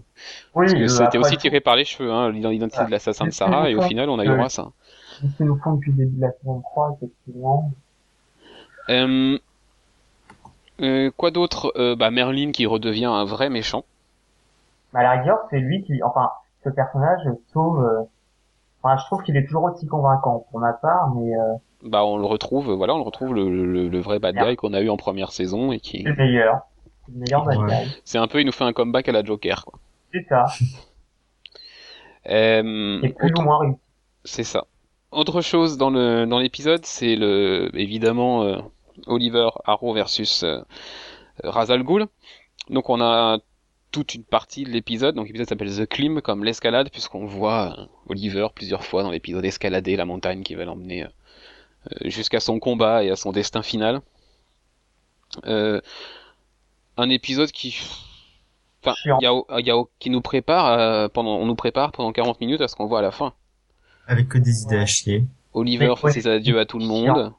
Oui, 0.55 0.67
Parce 0.67 0.73
que 0.73 0.79
euh, 0.85 0.89
c'était 0.89 1.19
aussi 1.19 1.37
tiré 1.37 1.61
par 1.61 1.77
les 1.77 1.85
cheveux, 1.85 2.11
hein, 2.11 2.31
l'identité 2.33 2.85
de 2.87 2.91
l'assassin 2.91 3.27
de 3.27 3.31
Sarah, 3.33 3.69
et 3.71 3.75
au 3.77 3.83
final, 3.83 4.09
on 4.09 4.19
a 4.19 4.25
eu 4.25 4.29
droit 4.29 4.47
à 4.47 4.49
ça. 4.49 4.73
C'est 5.21 5.29
ce 5.29 5.37
qu'ils 5.37 5.47
nous 5.47 5.59
font 5.59 5.75
depuis 5.75 5.91
le 5.93 5.99
début 5.99 6.17
de 6.17 6.23
la 6.23 6.33
saison 6.33 6.61
3, 6.63 6.97
effectivement? 6.97 7.71
Euh, 8.89 9.39
euh, 10.81 11.11
quoi 11.17 11.31
d'autre? 11.31 11.73
Euh, 11.77 11.95
Bah 11.97 12.11
Merlin 12.11 12.51
qui 12.53 12.67
redevient 12.67 13.05
un 13.07 13.25
vrai 13.25 13.51
méchant. 13.51 13.85
Mais 14.93 15.01
à 15.01 15.03
la 15.05 15.11
rigueur, 15.21 15.39
c'est 15.51 15.59
lui 15.61 15.83
qui, 15.85 16.03
enfin, 16.03 16.31
ce 16.65 16.71
personnage 16.71 17.21
sauve. 17.53 17.85
euh, 17.85 18.03
Enfin, 18.85 18.97
je 19.01 19.05
trouve 19.07 19.23
qu'il 19.23 19.37
est 19.37 19.45
toujours 19.47 19.63
aussi 19.65 19.87
convaincant 19.87 20.45
pour 20.51 20.59
ma 20.59 20.73
part, 20.73 21.15
mais 21.15 21.37
euh, 21.37 21.55
Bah 21.85 22.05
on 22.05 22.17
le 22.17 22.25
retrouve, 22.27 22.73
voilà, 22.73 22.95
on 22.95 22.99
le 22.99 23.05
retrouve 23.05 23.33
le, 23.33 23.49
le, 23.65 23.89
le 23.89 23.99
vrai 24.01 24.19
bad 24.19 24.35
guy 24.37 24.57
qu'on 24.57 24.75
a 24.75 24.81
eu 24.81 24.91
en 24.91 24.97
première 24.97 25.31
saison 25.31 25.71
et 25.71 25.79
qui, 25.79 25.99
c'est 26.03 26.09
le 26.09 26.17
meilleur. 26.17 26.63
Le 27.09 27.21
meilleur 27.21 27.45
bad 27.45 27.59
Ouais. 27.59 27.85
guy. 27.85 28.01
c'est 28.05 28.19
un 28.19 28.27
peu, 28.27 28.41
il 28.41 28.45
nous 28.47 28.51
fait 28.51 28.65
un 28.65 28.73
comeback 28.73 29.09
à 29.09 29.13
la 29.13 29.23
Joker. 29.23 29.65
Quoi. 29.67 29.79
C'est 30.13 30.27
ça. 30.29 30.47
Euh, 32.29 33.01
Et 33.03 33.11
plus 33.11 33.27
autre- 33.31 33.41
ou 33.41 33.45
moins 33.45 33.59
réussi. 33.59 33.79
C'est 34.25 34.45
ça. 34.45 34.65
Autre 35.11 35.41
chose 35.43 35.77
dans 35.79 35.91
le 35.91 36.25
dans 36.27 36.39
l'épisode, 36.39 36.85
c'est 36.85 37.17
le 37.17 37.71
évidemment 37.75 38.43
euh, 38.45 38.57
Oliver 39.07 39.49
Harrow 39.65 39.93
versus 39.93 40.43
euh, 40.43 40.63
Ra's 41.43 41.71
al 41.71 41.83
Ghul. 41.83 42.07
Donc 42.71 42.91
on 42.91 43.01
a 43.01 43.39
toute 43.91 44.15
une 44.15 44.25
partie 44.25 44.65
de 44.65 44.71
l'épisode. 44.71 45.15
Donc 45.15 45.27
l'épisode 45.27 45.49
s'appelle 45.49 45.75
The 45.75 45.87
Climb 45.87 46.21
comme 46.21 46.45
l'escalade 46.45 46.91
puisqu'on 46.91 47.27
voit 47.27 47.77
euh, 47.79 47.87
Oliver 48.09 48.49
plusieurs 48.55 48.85
fois 48.85 49.03
dans 49.03 49.11
l'épisode 49.11 49.45
escalader 49.45 49.97
la 49.97 50.05
montagne 50.05 50.43
qui 50.43 50.55
va 50.55 50.65
l'emmener 50.65 51.05
euh, 51.05 51.09
jusqu'à 52.05 52.41
son 52.41 52.59
combat 52.59 53.05
et 53.05 53.11
à 53.11 53.17
son 53.17 53.33
destin 53.33 53.63
final. 53.63 54.01
Euh, 55.47 55.81
un 56.97 57.09
épisode 57.09 57.51
qui 57.51 57.81
Enfin, 58.85 58.97
y 59.05 59.27
a, 59.27 59.61
y 59.61 59.71
a, 59.71 59.85
qui 60.01 60.11
nous 60.11 60.21
prépare 60.21 60.67
euh, 60.67 61.09
pendant, 61.09 61.37
on 61.37 61.47
nous 61.47 61.55
prépare 61.55 61.93
pendant 61.93 62.13
40 62.13 62.41
minutes 62.41 62.61
à 62.61 62.69
ce 62.69 62.75
qu'on 62.75 62.87
voit 62.87 62.99
à 62.99 63.03
la 63.03 63.13
fin. 63.13 63.33
Avec 64.09 64.29
que 64.29 64.39
des 64.39 64.63
idées 64.63 64.79
à 64.79 64.87
chier. 64.87 65.25
Oliver 65.53 65.95
fait 65.97 66.07
ouais, 66.07 66.13
ses 66.13 66.27
adieux 66.27 66.59
à 66.59 66.67
tout 66.67 66.81
le 66.81 66.87
monde. 66.87 67.33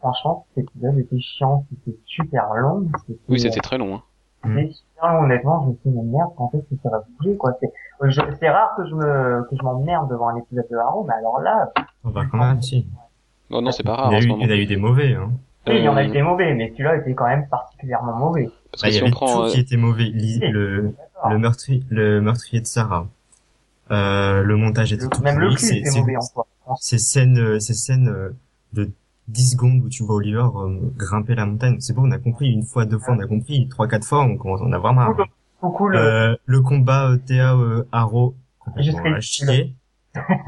Franchement, 0.00 0.46
cet 0.54 0.64
épisode 0.64 0.98
était 0.98 1.18
chiant, 1.20 1.64
c'était 1.70 1.96
super 2.06 2.54
long. 2.54 2.86
Oui, 3.28 3.40
c'était 3.40 3.60
très 3.60 3.78
long. 3.78 3.96
Hein. 3.96 4.02
c'était 4.44 4.72
super 4.72 5.12
long, 5.12 5.24
honnêtement, 5.24 5.62
je 5.64 5.68
me 5.70 5.72
suis 5.74 5.90
dit, 5.90 5.96
mais 5.96 6.18
merde, 6.18 6.30
quand 6.36 6.50
est-ce 6.54 6.62
que 6.74 6.80
ça 6.82 6.90
va 6.90 7.02
bouger, 7.18 7.36
quoi? 7.36 7.52
C'est, 7.60 7.66
euh, 8.02 8.52
rare 8.52 8.74
que 8.76 8.86
je 8.88 8.94
me, 8.94 9.42
que 9.50 9.56
je 9.56 9.62
m'emmerde 9.62 10.08
devant 10.10 10.28
un 10.28 10.36
épisode 10.36 10.66
de 10.70 10.76
Arrow, 10.76 11.04
mais 11.08 11.14
alors 11.14 11.40
là, 11.40 11.72
On 12.04 12.10
va 12.10 12.24
quand 12.26 12.38
même, 12.38 12.62
si. 12.62 12.86
Oh 13.50 13.60
non, 13.60 13.70
c'est 13.72 13.82
pas 13.82 13.94
Il 13.94 13.96
rare 13.96 14.12
y, 14.12 14.14
en 14.14 14.18
a 14.18 14.20
ce 14.20 14.24
eu, 14.26 14.28
moment. 14.28 14.42
il 14.44 14.48
y 14.48 14.52
en 14.52 14.54
a 14.54 14.58
eu 14.58 14.66
des 14.66 14.76
mauvais, 14.76 15.14
hein. 15.14 15.30
oui, 15.66 15.74
il 15.78 15.84
y 15.84 15.88
en 15.88 15.96
a 15.96 16.02
Euh, 16.02 16.06
eu 16.06 16.10
des 16.10 16.22
mauvais, 16.22 16.54
mais 16.54 16.70
celui-là 16.70 16.96
était 16.96 17.14
quand 17.14 17.26
même 17.26 17.48
particulièrement 17.48 18.14
mauvais. 18.14 18.48
Parce 18.70 18.82
Bah, 18.82 18.88
que 18.88 18.92
il 18.92 18.94
y 18.94 18.98
si 18.98 19.02
on 19.02 19.06
avait 19.06 19.10
prend, 19.12 19.26
tout 19.26 19.42
euh, 19.42 19.50
qui 19.50 19.60
était 19.60 19.76
mauvais. 19.76 20.10
Le, 20.14 20.94
le 21.30 21.38
meurtrier, 21.38 21.82
le 21.90 22.20
meurtrier 22.20 22.60
de 22.60 22.66
Sarah. 22.66 23.06
Euh, 23.90 24.42
le 24.42 24.56
montage 24.56 24.92
était 24.92 25.04
Le- 25.04 25.08
tout 25.10 25.22
même 25.22 25.38
le 25.38 25.54
cul 25.54 25.78
était 25.78 25.98
mauvais 25.98 26.16
en 26.16 26.20
soi. 26.20 26.46
Ces 26.78 26.98
scènes, 26.98 27.38
euh, 27.38 27.58
ces 27.58 27.72
scènes 27.72 28.08
euh, 28.08 28.36
de 28.74 28.90
10 29.28 29.52
secondes 29.52 29.82
où 29.84 29.88
tu 29.88 30.02
vois 30.02 30.16
Oliver 30.16 30.46
euh, 30.56 30.78
grimper 30.96 31.34
la 31.34 31.46
montagne. 31.46 31.76
C'est 31.80 31.92
bon, 31.94 32.06
on 32.06 32.10
a 32.10 32.18
compris 32.18 32.50
une 32.50 32.62
fois, 32.64 32.84
deux 32.86 32.98
fois, 32.98 33.14
on 33.14 33.20
a 33.20 33.26
compris. 33.26 33.68
Trois, 33.68 33.86
quatre 33.88 34.06
fois, 34.06 34.22
on 34.22 34.36
commence 34.36 34.60
à 34.60 34.64
en 34.64 34.72
avoir 34.72 34.94
marre. 34.94 35.14
Beaucoup 35.60 35.88
le, 35.88 35.98
Euh, 35.98 36.36
le 36.46 36.60
combat 36.62 37.10
euh, 37.10 37.16
Théa 37.16 37.54
euh, 37.54 37.84
Arrow, 37.92 38.34
Juste 38.78 38.96
complètement 38.96 39.20
chier. 39.20 39.74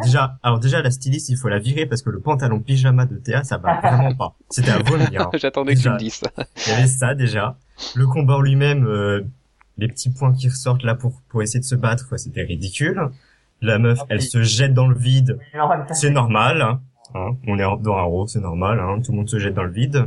déjà, 0.03 0.39
alors 0.43 0.59
déjà 0.61 0.83
la 0.83 0.91
styliste, 0.91 1.29
il 1.29 1.37
faut 1.37 1.49
la 1.49 1.59
virer 1.59 1.87
parce 1.87 2.03
que 2.03 2.11
le 2.11 2.21
pantalon 2.21 2.61
pyjama 2.61 3.07
de 3.07 3.17
Théa, 3.17 3.45
ça 3.45 3.57
va 3.59 3.81
vraiment 3.81 4.15
pas. 4.15 4.35
C'était 4.51 4.71
à 4.71 4.79
vomir. 4.85 5.29
J'attendais 5.35 5.75
que 5.75 5.81
tu 5.81 5.89
me 5.91 5.99
dises 5.99 6.15
ça. 6.15 6.31
Il 6.67 6.71
y 6.71 6.75
avait 6.77 6.87
ça 6.87 7.15
déjà. 7.15 7.57
Le 7.95 8.07
combat 8.07 8.35
en 8.37 8.41
lui-même, 8.41 8.87
euh, 8.87 9.23
les 9.79 9.89
petits 9.89 10.11
points 10.11 10.33
qui 10.33 10.49
ressortent 10.49 10.83
là 10.85 10.95
pour 10.95 11.21
pour 11.29 11.43
essayer 11.43 11.61
de 11.61 11.65
se 11.65 11.75
battre, 11.75 12.09
quoi, 12.09 12.19
c'était 12.19 12.43
ridicule. 12.43 13.11
La 13.63 13.79
meuf, 13.79 13.99
Ah, 14.03 14.07
elle 14.11 14.23
se 14.23 14.43
jette 14.43 14.73
dans 14.75 14.87
le 14.87 14.97
vide, 14.97 15.39
c'est 15.93 16.11
normal. 16.11 16.79
Hein. 17.15 17.37
On 17.47 17.59
est 17.59 17.63
dans 17.83 17.97
un 17.97 18.03
row, 18.03 18.27
c'est 18.27 18.41
normal. 18.41 18.81
Hein. 18.81 19.01
Tout 19.03 19.13
le 19.13 19.19
monde 19.19 19.29
se 19.29 19.39
jette 19.39 19.55
dans 19.55 19.65
le 19.65 19.73
vide. 19.73 20.07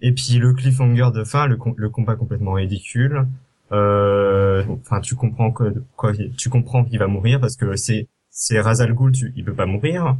Et 0.00 0.12
puis 0.12 0.38
le 0.38 0.52
cliffhanger 0.54 1.10
de 1.14 1.24
fin, 1.24 1.46
le, 1.46 1.56
com- 1.56 1.74
le 1.76 1.90
combat 1.90 2.14
complètement 2.16 2.52
ridicule. 2.52 3.26
Euh, 3.72 4.64
Enfin, 4.80 5.00
tu 5.00 5.14
comprends 5.14 5.50
que 5.52 5.74
quoi, 5.96 6.12
tu 6.36 6.48
comprends 6.50 6.84
qu'il 6.84 6.98
va 6.98 7.06
mourir 7.06 7.40
parce 7.40 7.56
que 7.56 7.76
c'est 7.76 8.08
c'est 8.30 8.60
Ra's 8.60 8.80
al 8.80 8.92
Ghul, 8.94 9.12
tu, 9.12 9.32
il 9.36 9.44
peut 9.44 9.54
pas 9.54 9.66
mourir. 9.66 10.16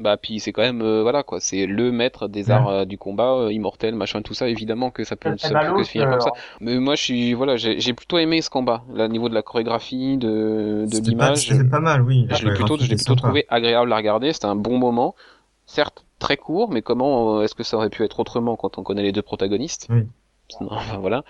Bah 0.00 0.16
puis 0.16 0.38
c'est 0.38 0.52
quand 0.52 0.62
même 0.62 0.80
euh, 0.80 1.02
voilà 1.02 1.24
quoi, 1.24 1.40
c'est 1.40 1.66
le 1.66 1.90
maître 1.90 2.28
des 2.28 2.52
arts 2.52 2.68
euh, 2.68 2.84
du 2.84 2.98
combat, 2.98 3.34
euh, 3.34 3.52
immortel, 3.52 3.96
machin, 3.96 4.22
tout 4.22 4.34
ça. 4.34 4.48
Évidemment 4.48 4.90
que 4.90 5.02
ça 5.02 5.16
peut, 5.16 5.36
ça 5.36 5.48
peut 5.48 5.54
que 5.54 5.60
ballot, 5.60 5.82
se 5.82 5.90
finir 5.90 6.08
comme 6.08 6.20
ça. 6.20 6.32
Mais 6.60 6.78
moi 6.78 6.94
je 6.94 7.02
suis 7.02 7.34
voilà, 7.34 7.56
j'ai 7.56 7.80
j'ai 7.80 7.94
plutôt 7.94 8.18
aimé 8.18 8.40
ce 8.40 8.48
combat. 8.48 8.84
Là, 8.94 9.06
au 9.06 9.08
niveau 9.08 9.28
de 9.28 9.34
la 9.34 9.42
chorégraphie, 9.42 10.16
de 10.16 10.86
de 10.88 10.98
l'image, 11.00 11.48
c'était 11.48 11.64
pas 11.64 11.80
mal, 11.80 12.02
oui. 12.02 12.28
Je 12.30 12.46
l'ai 12.46 12.54
plutôt, 12.54 12.78
je 12.78 12.88
l'ai 12.88 12.94
plutôt 12.96 13.16
trouvé 13.16 13.44
agréable 13.48 13.92
à 13.92 13.96
regarder. 13.96 14.32
C'était 14.32 14.46
un 14.46 14.56
bon 14.56 14.78
moment, 14.78 15.16
certes 15.66 16.04
très 16.18 16.36
court, 16.36 16.70
mais 16.70 16.82
comment 16.82 17.38
euh, 17.38 17.42
est-ce 17.42 17.54
que 17.54 17.62
ça 17.62 17.76
aurait 17.76 17.90
pu 17.90 18.04
être 18.04 18.20
autrement 18.20 18.56
quand 18.56 18.78
on 18.78 18.82
connaît 18.82 19.02
les 19.02 19.12
deux 19.12 19.22
protagonistes? 19.22 19.86
Oui. 19.90 20.06
Non, 20.60 20.68
enfin, 20.70 20.98
voilà. 20.98 21.24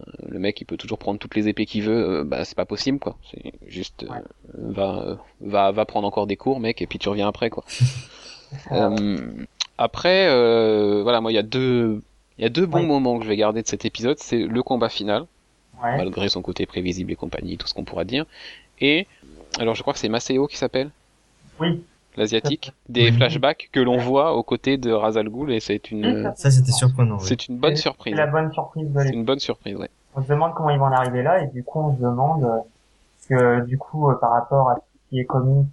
Euh, 0.00 0.12
Le 0.28 0.38
mec, 0.38 0.60
il 0.60 0.64
peut 0.64 0.76
toujours 0.76 0.98
prendre 0.98 1.18
toutes 1.18 1.34
les 1.34 1.48
épées 1.48 1.66
qu'il 1.66 1.82
veut. 1.82 2.20
euh, 2.20 2.24
bah, 2.24 2.44
c'est 2.44 2.54
pas 2.56 2.64
possible, 2.66 2.98
quoi. 2.98 3.16
C'est 3.30 3.52
juste, 3.66 4.04
euh, 4.04 4.08
Ouais. 4.08 4.22
va, 4.54 4.98
euh, 5.06 5.14
va, 5.40 5.72
va 5.72 5.84
prendre 5.84 6.06
encore 6.06 6.26
des 6.26 6.36
cours, 6.36 6.60
mec, 6.60 6.80
et 6.82 6.86
puis 6.86 6.98
tu 6.98 7.08
reviens 7.08 7.28
après, 7.28 7.50
quoi. 7.50 7.64
Euh, 8.72 9.26
après, 9.76 10.26
euh, 10.28 11.02
voilà, 11.02 11.20
moi, 11.20 11.30
il 11.30 11.34
y 11.34 11.38
a 11.38 11.42
deux, 11.42 12.00
il 12.38 12.42
y 12.42 12.46
a 12.46 12.48
deux 12.48 12.64
bons 12.64 12.78
Ouais. 12.80 12.86
moments 12.86 13.18
que 13.18 13.24
je 13.24 13.28
vais 13.28 13.36
garder 13.36 13.60
de 13.62 13.68
cet 13.68 13.84
épisode. 13.84 14.16
C'est 14.18 14.38
le 14.38 14.62
combat 14.62 14.88
final, 14.88 15.26
ouais. 15.82 15.96
malgré 15.98 16.30
son 16.30 16.40
côté 16.40 16.64
prévisible 16.64 17.12
et 17.12 17.14
compagnie, 17.14 17.58
tout 17.58 17.66
ce 17.66 17.74
qu'on 17.74 17.84
pourra 17.84 18.04
dire. 18.04 18.24
Et, 18.80 19.06
alors, 19.58 19.74
je 19.74 19.82
crois 19.82 19.92
que 19.92 19.98
c'est 19.98 20.08
Maseo 20.08 20.46
qui 20.46 20.56
s'appelle, 20.56 20.90
Oui. 21.60 21.82
L'asiatique, 22.18 22.72
des 22.88 23.10
Oui. 23.10 23.12
flashbacks 23.16 23.68
que 23.72 23.80
l'on 23.80 23.96
voit 23.96 24.34
aux 24.34 24.42
côtés 24.42 24.76
de 24.76 24.92
Ra's 24.92 25.16
al 25.16 25.28
Ghul, 25.28 25.52
et 25.52 25.60
c'est 25.60 25.90
une, 25.90 26.32
Ça, 26.36 26.50
c'était 26.50 26.72
surprenant. 26.72 27.16
oui. 27.16 27.24
c'est 27.24 27.48
une 27.48 27.56
bonne 27.58 27.76
surprise. 27.76 28.12
C'est 28.14 28.20
la 28.20 28.26
bonne 28.26 28.52
surprise 28.52 28.90
de 28.92 29.00
C'est 29.00 29.10
une 29.10 29.24
bonne 29.24 29.38
surprise, 29.38 29.76
ouais. 29.76 29.88
On 30.14 30.22
se 30.22 30.28
demande 30.28 30.52
comment 30.54 30.70
ils 30.70 30.78
vont 30.78 30.86
en 30.86 30.92
arriver 30.92 31.22
là, 31.22 31.42
et 31.42 31.46
du 31.48 31.62
coup, 31.64 31.80
on 31.80 31.96
se 31.96 32.00
demande 32.02 32.44
euh, 32.44 32.58
que, 33.28 33.64
du 33.66 33.78
coup, 33.78 34.10
euh, 34.10 34.14
par 34.16 34.32
rapport 34.32 34.70
à 34.70 34.74
ce 34.76 34.80
qui 35.10 35.20
est 35.20 35.24
commis 35.24 35.66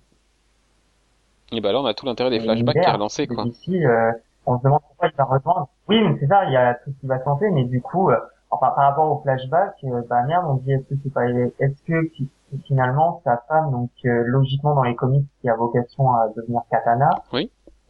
Et 1.51 1.61
bah 1.61 1.71
là, 1.71 1.79
on 1.81 1.85
a 1.85 1.93
tout 1.93 2.05
l'intérêt 2.05 2.29
des 2.29 2.39
flashbacks 2.39 2.75
qui 2.75 2.87
est 2.87 2.91
relancé, 2.91 3.27
quoi. 3.27 3.43
Ici, 3.45 3.83
euh, 3.85 4.11
on 4.45 4.57
se 4.57 4.63
demande 4.63 4.81
pourquoi 4.87 5.09
il 5.11 5.15
va 5.17 5.23
rejoindre. 5.23 5.67
Oui, 5.87 6.01
mais 6.01 6.17
c'est 6.19 6.27
ça, 6.27 6.45
il 6.45 6.51
y 6.51 6.57
a 6.57 6.73
tout 6.75 6.91
qui 6.99 7.07
va 7.07 7.19
se 7.19 7.25
lancer, 7.25 7.49
mais 7.51 7.63
du 7.65 7.81
coup, 7.81 8.09
euh, 8.11 8.17
enfin, 8.51 8.71
par 8.75 8.85
rapport 8.89 9.11
au 9.11 9.21
flashback, 9.21 9.73
euh, 9.85 10.01
bah 10.09 10.23
merde, 10.23 10.45
on 10.47 10.57
se 10.57 10.63
dit, 10.63 10.73
est-ce 10.73 10.83
que 10.83 10.95
c'est 11.03 11.13
pas, 11.13 11.25
est-ce 11.59 11.81
que 11.87 12.09
fi- 12.49 12.61
finalement, 12.67 13.21
sa 13.23 13.41
femme, 13.47 13.71
donc, 13.71 13.89
euh, 14.05 14.23
logiquement, 14.25 14.75
dans 14.75 14.83
les 14.83 14.95
comics, 14.95 15.25
qui 15.41 15.49
a 15.49 15.55
vocation 15.55 16.11
à 16.13 16.27
devenir 16.35 16.61
Katana, 16.71 17.09
Oui. 17.33 17.49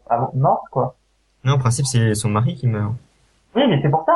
va 0.09 0.29
morte, 0.33 0.63
quoi. 0.71 0.95
Non, 1.43 1.53
en 1.53 1.59
principe, 1.59 1.85
c'est 1.85 2.15
son 2.15 2.29
mari 2.29 2.55
qui 2.55 2.67
meurt. 2.67 2.93
Oui, 3.55 3.63
mais 3.69 3.79
c'est 3.81 3.89
pour 3.89 4.03
ça. 4.05 4.13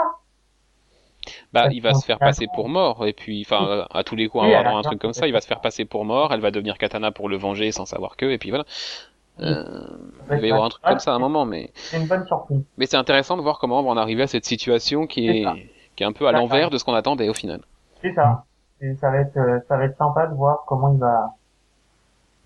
Bah, 1.54 1.64
Parce 1.64 1.74
il 1.76 1.82
va 1.82 1.94
se 1.94 2.06
faire 2.06 2.18
passer 2.18 2.48
pour 2.54 2.70
mort, 2.70 3.06
et 3.06 3.14
puis, 3.14 3.44
enfin, 3.46 3.86
à 3.94 4.04
tous 4.04 4.16
les 4.16 4.28
coups, 4.30 4.46
Oui, 4.46 4.54
avoir 4.54 4.78
un 4.78 4.82
truc 4.82 5.00
comme 5.00 5.14
ça, 5.14 5.28
il 5.28 5.34
va 5.34 5.42
se 5.42 5.48
faire 5.48 5.62
passer 5.62 5.86
pour 5.86 6.06
mort, 6.06 6.34
elle 6.34 6.42
va 6.42 6.50
devenir 6.52 6.78
katana 6.78 7.12
pour 7.12 7.30
le 7.30 7.38
venger 7.38 7.72
sans 7.72 7.86
savoir 7.86 8.16
que, 8.18 8.26
et 8.26 8.38
puis 8.38 8.50
voilà. 8.50 8.66
Euh, 9.42 9.64
il 10.32 10.40
va 10.42 10.48
y 10.48 10.52
avoir 10.52 10.66
un 10.66 10.70
truc 10.70 10.84
comme 10.84 11.00
ça 11.00 11.12
à 11.14 11.16
un 11.16 11.20
moment, 11.20 11.46
mais, 11.46 11.72
C'est 11.76 11.98
une 12.02 12.08
bonne 12.08 12.26
surprise. 12.26 12.62
mais 12.78 12.86
c'est 12.88 12.98
intéressant 12.98 13.38
de 13.38 13.42
voir 13.42 13.58
comment 13.60 13.80
on 13.80 13.84
va 13.84 13.90
en 13.92 13.98
arriver 13.98 14.24
à 14.24 14.28
cette 14.28 14.46
situation 14.46 15.08
qui 15.08 15.30
est, 15.30 15.46
qui 15.96 16.04
est 16.04 16.06
un 16.06 16.12
peu 16.14 16.28
à 16.28 16.32
l'envers 16.32 16.70
de 16.70 16.78
ce 16.78 16.84
qu'on 16.84 16.94
attendait 16.94 17.30
au 17.30 17.34
final. 17.34 17.62
C'est 18.02 18.14
ça. 18.14 18.44
Et 18.82 18.96
ça 18.96 19.10
va 19.12 19.18
être, 19.20 19.38
euh, 19.38 19.60
ça 19.68 19.78
va 19.78 19.86
être 19.86 19.98
sympa 19.98 20.28
de 20.28 20.36
voir 20.36 20.64
comment 20.68 20.94
il 20.94 21.00
va, 21.00 21.34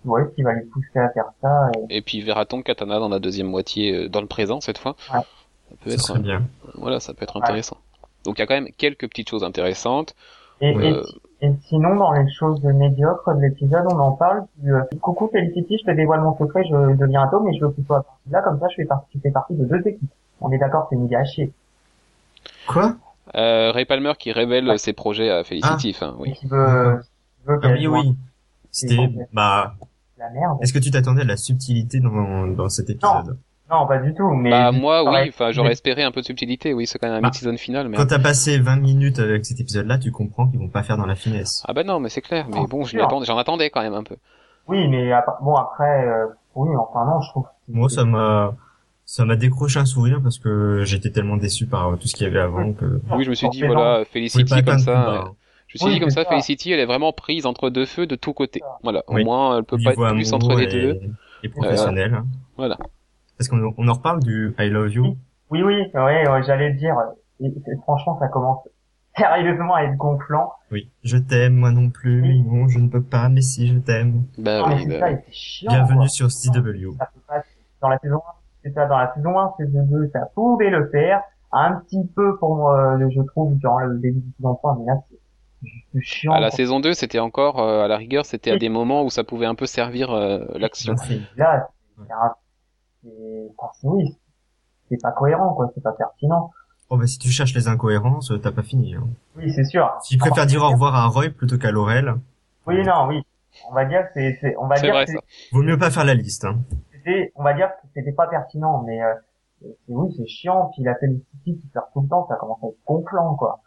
ouais, 0.04 0.24
ce 0.30 0.34
qui 0.34 0.42
va 0.42 0.52
lui 0.54 0.64
pousser 0.66 0.98
à 0.98 1.08
faire 1.10 1.26
ça. 1.40 1.70
Et... 1.88 1.98
Et 1.98 2.02
puis 2.02 2.20
verra-t-on 2.22 2.62
katana 2.62 2.98
dans 2.98 3.08
la 3.08 3.18
deuxième 3.20 3.46
moitié, 3.48 3.94
euh, 4.04 4.08
dans 4.08 4.20
le 4.20 4.26
présent 4.26 4.60
cette 4.60 4.78
fois. 4.78 4.96
Ouais. 5.12 5.20
Ça 5.20 5.76
peut 5.82 5.90
être, 5.90 6.00
serait 6.00 6.18
bien. 6.20 6.42
voilà, 6.74 7.00
ça 7.00 7.14
peut 7.14 7.22
être 7.22 7.36
Ouais. 7.36 7.42
intéressant. 7.42 7.76
Donc 8.24 8.38
il 8.38 8.40
y 8.40 8.42
a 8.42 8.46
quand 8.46 8.54
même 8.54 8.68
quelques 8.76 9.08
petites 9.08 9.28
choses 9.28 9.44
intéressantes. 9.44 10.14
Et, 10.60 10.74
Euh, 10.76 11.02
et, 11.40 11.46
et 11.46 11.52
sinon, 11.68 11.96
dans 11.96 12.12
les 12.12 12.30
choses 12.32 12.62
médiocres 12.62 13.34
de 13.34 13.40
l'épisode, 13.40 13.84
on 13.90 13.98
en 13.98 14.12
parle 14.12 14.44
du 14.58 14.72
euh, 14.72 14.82
Coucou 15.00 15.28
Felicity, 15.28 15.78
je 15.78 15.84
te 15.90 15.90
dévoile 15.96 16.20
mon 16.20 16.36
secret, 16.38 16.64
je 16.64 16.94
deviens 16.96 17.22
un 17.22 17.28
tome, 17.28 17.44
mais 17.44 17.54
je 17.58 17.64
veux 17.64 17.70
que 17.70 17.76
tu 17.80 17.84
sois 17.84 18.04
là, 18.30 18.40
comme 18.42 18.58
ça 18.60 18.66
je 18.70 18.76
fais 18.76 18.84
partie, 18.86 19.06
tu 19.12 19.20
fais 19.20 19.30
partie 19.30 19.54
de 19.54 19.64
deux 19.64 19.80
équipes. 19.86 20.10
On 20.40 20.50
est 20.52 20.58
d'accord, 20.58 20.86
c'est 20.90 20.96
une 20.96 21.12
à 21.14 21.24
chier. 21.24 21.52
Quoi? 22.66 22.94
Euh, 23.36 23.72
Ray 23.72 23.84
Palmer 23.84 24.12
qui 24.18 24.32
révèle 24.32 24.68
Ouais. 24.68 24.78
ses 24.78 24.92
projets 24.92 25.30
à 25.30 25.44
Felicity, 25.44 25.94
enfin, 25.96 26.14
Et 26.18 26.22
oui. 26.22 26.32
qui 26.34 26.46
veut, 26.46 27.00
qui 27.40 27.46
veut 27.46 27.58
Ah 27.62 27.66
qu'elle 27.68 27.78
oui, 27.78 27.86
oui. 27.86 28.16
C'était, 28.70 29.08
bah, 29.32 29.74
la 30.18 30.30
merde. 30.30 30.58
est-ce 30.62 30.72
que 30.72 30.78
tu 30.78 30.90
t'attendais 30.90 31.22
à 31.22 31.24
la 31.24 31.36
subtilité 31.36 32.00
dans, 32.00 32.46
dans 32.48 32.68
cet 32.68 32.90
épisode 32.90 33.38
Non, 33.70 33.86
pas 33.86 33.98
du 33.98 34.12
tout, 34.14 34.28
mais... 34.30 34.50
Bah 34.50 34.72
moi 34.72 35.04
oui, 35.04 35.28
enfin 35.30 35.52
j'aurais 35.52 35.72
espéré 35.72 36.02
un 36.02 36.10
peu 36.10 36.20
de 36.20 36.26
subtilité, 36.26 36.74
oui, 36.74 36.86
c'est 36.86 36.98
quand 36.98 37.06
même 37.06 37.16
un 37.16 37.20
Bah, 37.20 37.28
mid-season 37.28 37.56
final, 37.56 37.88
mais 37.88 37.96
Quand 37.96 38.06
t'as 38.06 38.18
passé 38.18 38.58
20 38.58 38.76
minutes 38.76 39.18
avec 39.20 39.46
cet 39.46 39.60
épisode-là, 39.60 39.98
tu 39.98 40.10
comprends 40.10 40.46
qu'ils 40.48 40.58
vont 40.58 40.68
pas 40.68 40.82
faire 40.82 40.96
dans 40.96 41.06
la 41.06 41.14
finesse. 41.14 41.62
ah 41.68 41.72
bah 41.72 41.84
non, 41.84 42.00
mais 42.00 42.08
c'est 42.08 42.20
clair, 42.20 42.46
mais 42.48 42.56
Non, 42.56 42.64
bon, 42.64 42.84
c'est 42.84 42.90
je 42.92 42.96
m'y 42.96 43.00
sûr. 43.00 43.06
attendais, 43.06 43.26
j'en 43.26 43.38
attendais 43.38 43.70
quand 43.70 43.80
même 43.82 43.94
un 43.94 44.02
peu. 44.04 44.16
Oui, 44.68 44.86
mais 44.88 45.10
bon, 45.40 45.54
après, 45.54 46.04
euh, 46.06 46.26
oui, 46.56 46.74
enfin 46.76 47.04
non, 47.06 47.20
je 47.20 47.28
trouve... 47.30 47.46
Moi, 47.68 47.88
ça 47.88 48.04
m'a, 48.04 48.54
ça 49.14 49.24
m'a 49.24 49.36
décroché 49.36 49.78
un 49.78 49.84
sourire 49.84 50.18
parce 50.20 50.40
que 50.40 50.82
j'étais 50.84 51.10
tellement 51.10 51.36
déçu 51.36 51.66
par 51.66 51.86
euh, 51.88 51.94
tout 51.96 52.08
ce 52.08 52.14
qu'il 52.16 52.26
y 52.26 52.28
avait 52.28 52.40
avant 52.40 52.72
que 52.72 53.00
Oui, 53.12 53.22
je 53.22 53.30
me 53.30 53.34
suis 53.36 53.48
dit 53.48 53.62
voilà, 53.62 54.04
Felicity 54.04 54.64
comme 54.64 54.78
ça. 54.80 55.08
euh. 55.08 55.22
Je 55.68 55.76
me 55.76 55.78
suis 55.78 55.86
Oui, 55.86 55.92
dit 55.94 56.00
comme 56.00 56.10
ça, 56.10 56.24
ça. 56.24 56.30
Felicity, 56.30 56.72
elle 56.72 56.80
est 56.80 56.84
vraiment 56.84 57.12
prise 57.12 57.46
entre 57.46 57.70
deux 57.70 57.86
feux 57.86 58.08
de 58.08 58.16
tous 58.16 58.32
côtés. 58.32 58.60
Voilà, 58.82 59.04
au 59.06 59.14
Oui. 59.14 59.24
moins 59.24 59.56
elle 59.56 59.62
peut 59.62 59.76
pas 59.82 59.92
être 59.92 60.14
plus 60.14 60.32
entre 60.32 60.56
les 60.58 60.66
deux. 60.66 61.00
et 61.44 61.48
professionnel. 61.48 62.12
hein. 62.12 62.26
Voilà. 62.56 62.76
Parce 63.38 63.46
qu'on 63.48 63.72
on 63.78 63.86
en 63.86 63.92
reparle 63.92 64.18
du 64.20 64.52
I 64.58 64.68
love 64.68 64.92
you? 64.92 65.16
Oui, 65.50 65.62
oui, 65.62 65.74
oui, 65.94 66.00
ouais, 66.00 66.42
j'allais 66.44 66.70
le 66.70 66.76
dire. 66.76 66.96
Et, 67.40 67.52
franchement, 67.82 68.18
ça 68.18 68.26
commence 68.26 68.66
sérieusement 69.16 69.76
à 69.76 69.84
être 69.84 69.96
gonflant. 69.96 70.50
Oui. 70.72 70.90
Je 71.04 71.18
t'aime, 71.18 71.54
moi 71.54 71.70
non 71.70 71.88
plus. 71.90 72.20
Oui. 72.22 72.42
Bon, 72.44 72.66
je 72.66 72.80
ne 72.80 72.88
peux 72.88 73.02
pas, 73.02 73.28
mais 73.28 73.42
si 73.42 73.68
je 73.68 73.78
t'aime. 73.78 74.24
Bah 74.38 74.64
mais 74.68 74.74
oui, 74.74 74.86
bah. 74.88 75.06
Bienvenue 75.68 75.98
quoi. 75.98 76.08
sur 76.08 76.28
CW. 76.30 76.96
Dans 77.80 77.88
la 77.88 77.98
saison 78.00 78.16
1, 78.16 78.20
c'est 78.64 78.72
ça, 78.72 78.86
dans 78.86 78.98
la 78.98 79.14
saison 79.14 79.38
1, 79.38 79.54
saison 79.58 79.86
2, 79.90 80.10
ça 80.12 80.20
pouvait 80.34 80.70
le 80.70 80.88
faire. 80.90 81.22
Un 81.52 81.74
petit 81.76 82.04
peu 82.16 82.36
pour 82.38 82.56
moi, 82.56 82.98
je 82.98 83.20
trouve, 83.28 83.54
durant 83.58 83.78
le 83.80 83.98
début 84.00 84.18
de 84.20 84.32
saison 84.38 84.54
3, 84.56 84.76
mais 84.80 84.86
là, 84.86 84.98
c'est 85.08 85.18
juste 85.94 86.06
chiant. 86.08 86.32
à 86.32 86.40
la 86.40 86.48
quoi. 86.48 86.56
saison 86.56 86.80
2, 86.80 86.94
c'était 86.94 87.20
encore 87.20 87.60
euh, 87.60 87.84
à 87.84 87.88
la 87.88 87.96
rigueur, 87.96 88.26
c'était 88.26 88.50
à 88.50 88.58
des 88.58 88.68
moments 88.68 89.04
où 89.04 89.10
ça 89.10 89.22
pouvait 89.22 89.46
un 89.46 89.54
peu 89.54 89.66
servir 89.66 90.10
euh, 90.10 90.44
l'action. 90.54 90.94
Là, 91.36 91.68
c'est 91.96 92.12
un- 92.12 92.34
enfin, 93.58 93.70
oui, 93.84 94.16
c'est 94.90 95.00
pas 95.00 95.12
cohérent, 95.12 95.54
quoi, 95.54 95.70
c'est 95.74 95.82
pas 95.82 95.92
pertinent. 95.92 96.50
Oh, 96.90 96.96
bah, 96.96 97.06
si 97.06 97.18
tu 97.18 97.28
cherches 97.28 97.54
les 97.54 97.68
incohérences, 97.68 98.32
t'as 98.42 98.52
pas 98.52 98.62
fini. 98.62 98.94
Hein. 98.94 99.06
Oui, 99.36 99.50
c'est 99.52 99.64
sûr. 99.64 99.90
S'il 100.02 100.18
préfère 100.18 100.46
dire 100.46 100.62
au 100.62 100.70
revoir 100.70 100.94
à 100.96 101.06
Roy 101.06 101.28
plutôt 101.30 101.56
qu'à 101.58 101.70
Laurel, 101.70 102.14
Oui, 102.66 102.82
non, 102.84 103.06
oui. 103.08 103.22
On 103.70 103.74
va 103.74 103.84
dire 103.84 104.00
que 104.02 104.08
c'est, 104.14 104.38
c'est, 104.40 104.56
on 104.58 104.66
va 104.66 104.76
C'est 104.76 104.82
dire 104.86 104.94
vrai 104.94 105.04
que 105.06 105.12
ça. 105.12 105.18
vaut 105.52 105.62
mieux 105.62 105.78
pas 105.78 105.90
faire 105.90 106.04
la 106.04 106.14
liste. 106.14 106.44
Hein. 106.44 106.58
On 107.36 107.42
va 107.42 107.54
dire 107.54 107.68
que 107.68 107.86
c'était 107.94 108.12
pas 108.12 108.26
pertinent, 108.26 108.82
mais 108.86 109.02
euh, 109.02 109.14
c'est- 109.60 109.76
oui, 109.88 110.12
c'est 110.16 110.26
chiant. 110.26 110.70
Puis 110.74 110.82
la 110.82 110.94
Felicity 110.96 111.26
qui 111.44 111.66
perd 111.72 111.86
tout 111.92 112.00
le 112.02 112.08
temps, 112.08 112.26
ça 112.28 112.36
commence 112.36 112.58
à 112.62 112.66
être 112.68 112.78
gonflant, 112.86 113.34
quoi. 113.34 113.60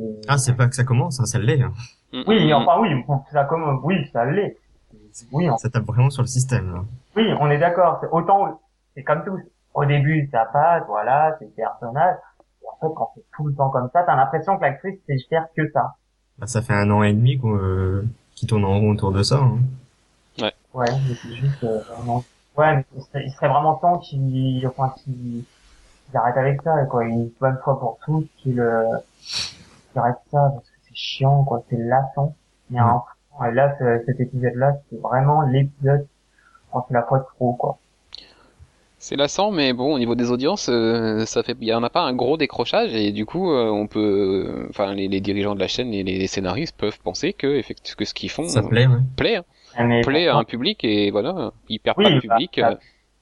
Et- 0.00 0.20
Ah, 0.28 0.38
c'est 0.38 0.54
pas 0.54 0.66
que 0.68 0.74
ça 0.74 0.84
commence, 0.84 1.20
hein, 1.20 1.26
ça 1.26 1.38
l'est. 1.38 1.60
Hein. 1.62 1.72
Mm, 2.12 2.22
oui, 2.26 2.48
mm, 2.48 2.52
enfin 2.54 2.80
oui, 2.80 2.88
ça 3.32 3.44
comme, 3.44 3.80
oui, 3.84 3.96
ça 4.12 4.24
l'est. 4.24 4.56
Oui, 5.32 5.48
en- 5.50 5.58
Ça 5.58 5.68
tape 5.70 5.84
vraiment 5.84 6.10
sur 6.10 6.22
le 6.22 6.28
système. 6.28 6.72
Là. 6.74 6.80
oui, 7.16 7.24
on 7.40 7.50
est 7.50 7.58
d'accord. 7.58 7.98
C'est 8.00 8.08
Autant, 8.10 8.60
c'est 8.94 9.02
comme 9.02 9.24
tout. 9.24 9.38
Au 9.74 9.84
début, 9.86 10.28
ça 10.30 10.44
passe, 10.52 10.84
voilà, 10.86 11.36
c'est 11.38 11.46
le 11.46 11.50
personnage. 11.52 12.16
Et 12.62 12.66
en 12.66 12.76
fait, 12.88 12.94
quand 12.94 13.10
c'est 13.14 13.24
tout 13.36 13.46
le 13.46 13.54
temps 13.54 13.70
comme 13.70 13.88
ça, 13.92 14.02
t'as 14.04 14.16
l'impression 14.16 14.56
que 14.56 14.62
l'actrice 14.62 14.98
sait 15.06 15.16
faire 15.30 15.46
que 15.56 15.70
ça. 15.72 15.94
Bah, 16.38 16.46
ça 16.46 16.60
fait 16.62 16.74
un 16.74 16.90
an 16.90 17.02
et 17.02 17.12
demi 17.12 17.38
qu'on, 17.38 17.56
euh, 17.56 18.04
qui 18.34 18.46
tourne 18.46 18.64
en 18.64 18.78
rond 18.80 18.90
autour 18.92 19.12
de 19.12 19.22
ça. 19.22 19.36
Hein. 19.36 19.58
Ouais, 20.74 20.86
mais 21.06 21.14
c'est 21.14 21.34
juste 21.34 21.62
euh, 21.64 21.80
vraiment. 21.80 22.24
Ouais, 22.56 22.76
mais 22.76 22.84
il 22.96 23.02
serait, 23.02 23.24
il 23.26 23.30
serait 23.32 23.48
vraiment 23.48 23.74
temps 23.76 23.98
qu'il, 23.98 24.66
enfin, 24.66 24.94
qu'il 25.02 25.44
arrête 26.14 26.36
avec 26.36 26.62
ça, 26.62 26.84
quoi. 26.90 27.04
Une 27.04 27.30
bonne 27.40 27.58
fois 27.64 27.78
pour 27.80 27.98
toutes, 28.04 28.28
qu'il 28.38 28.60
euh, 28.60 28.84
qu'il 29.20 29.98
arrête 30.00 30.16
ça 30.30 30.50
parce 30.54 30.64
que 30.68 30.76
c'est 30.88 30.94
chiant, 30.94 31.44
quoi. 31.44 31.62
C'est 31.70 31.76
lassant. 31.78 32.34
Un 32.74 33.02
et 33.48 33.54
là, 33.54 33.74
ce- 33.78 34.02
cet 34.06 34.20
épisode-là, 34.20 34.74
c'est 34.90 35.00
vraiment 35.00 35.42
l'épisode 35.42 36.06
quand 36.70 36.84
c'est 36.88 36.94
la 36.94 37.02
fois 37.02 37.18
de 37.20 37.24
trop, 37.36 37.54
quoi. 37.54 37.78
C'est 38.98 39.16
lassant, 39.16 39.50
mais 39.50 39.72
bon, 39.72 39.94
au 39.94 39.98
niveau 39.98 40.14
des 40.14 40.30
audiences, 40.30 40.68
euh, 40.68 41.24
ça 41.26 41.42
fait, 41.42 41.56
il 41.60 41.66
y 41.66 41.74
en 41.74 41.82
a 41.82 41.90
pas 41.90 42.02
un 42.02 42.12
gros 42.14 42.36
décrochage 42.36 42.94
et 42.94 43.10
du 43.10 43.26
coup, 43.26 43.50
euh, 43.50 43.68
on 43.68 43.88
peut, 43.88 44.66
enfin, 44.70 44.94
les, 44.94 45.08
les 45.08 45.20
dirigeants 45.20 45.54
de 45.56 45.60
la 45.60 45.66
chaîne 45.66 45.92
et 45.92 46.04
les 46.04 46.26
scénaristes 46.28 46.76
peuvent 46.76 47.00
penser 47.00 47.32
que, 47.32 47.48
effectivement, 47.48 47.96
que 47.98 48.04
ce 48.04 48.14
qu'ils 48.14 48.30
font 48.30 48.46
Ça 48.48 48.60
euh, 48.60 48.68
plaît, 48.68 48.86
ouais. 48.86 48.98
plaît, 49.16 49.36
hein. 49.36 49.44
Mais 49.78 50.02
plaît 50.02 50.28
à 50.28 50.36
un 50.36 50.44
public 50.44 50.84
et 50.84 51.10
voilà, 51.10 51.52
perdent 51.82 51.98
Oui, 51.98 52.04
pas 52.04 52.10
le 52.10 52.14
bah, 52.16 52.20
public. 52.36 52.56
ça- 52.60 52.70
euh, 52.70 52.74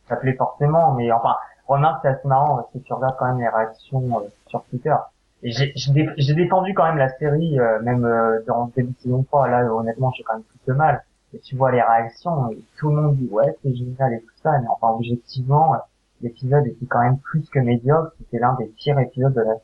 ça 0.08 0.16
plaît 0.16 0.34
forcément, 0.34 0.92
mais 0.94 1.10
enfin, 1.12 1.36
remarque, 1.68 2.00
c'est 2.02 2.08
assez 2.08 2.26
marrant, 2.28 2.56
parce 2.56 2.72
que 2.72 2.78
tu 2.78 2.92
regardes 2.92 3.16
quand 3.18 3.26
même 3.26 3.38
les 3.40 3.48
réactions 3.48 4.18
euh, 4.18 4.28
sur 4.48 4.62
Twitter. 4.64 4.94
Et 5.42 5.52
j'ai 5.52 5.72
j'ai 5.76 5.92
dé- 5.92 6.08
j'ai 6.18 6.34
défendu 6.34 6.74
quand 6.74 6.84
même 6.84 6.98
la 6.98 7.08
série, 7.16 7.58
euh, 7.58 7.80
même 7.82 8.04
euh, 8.04 8.42
durant 8.44 8.66
le 8.66 8.72
début 8.82 8.92
de 8.92 8.98
saison 8.98 9.22
3, 9.22 9.48
là, 9.48 9.64
honnêtement, 9.72 10.10
j'ai 10.16 10.22
quand 10.24 10.34
même 10.34 10.42
plus 10.42 10.58
de 10.72 10.76
mal. 10.76 11.04
Et 11.32 11.38
tu 11.38 11.54
vois 11.56 11.70
les 11.70 11.80
réactions, 11.80 12.50
et 12.50 12.58
tout 12.78 12.90
le 12.90 12.96
monde 12.96 13.16
dit, 13.16 13.28
ouais, 13.30 13.54
c'est 13.62 13.74
génial 13.74 14.12
et 14.14 14.20
tout 14.20 14.34
ça, 14.42 14.58
mais 14.58 14.66
enfin, 14.68 14.88
objectivement, 14.88 15.74
euh, 15.74 15.78
l'épisode 16.22 16.66
était 16.66 16.86
quand 16.86 17.00
même 17.00 17.18
plus 17.18 17.48
que 17.48 17.58
médiocre, 17.58 18.12
c'était 18.18 18.38
l'un 18.38 18.54
des 18.58 18.66
pires 18.66 18.98
épisodes 18.98 19.32
de 19.34 19.40
la 19.40 19.54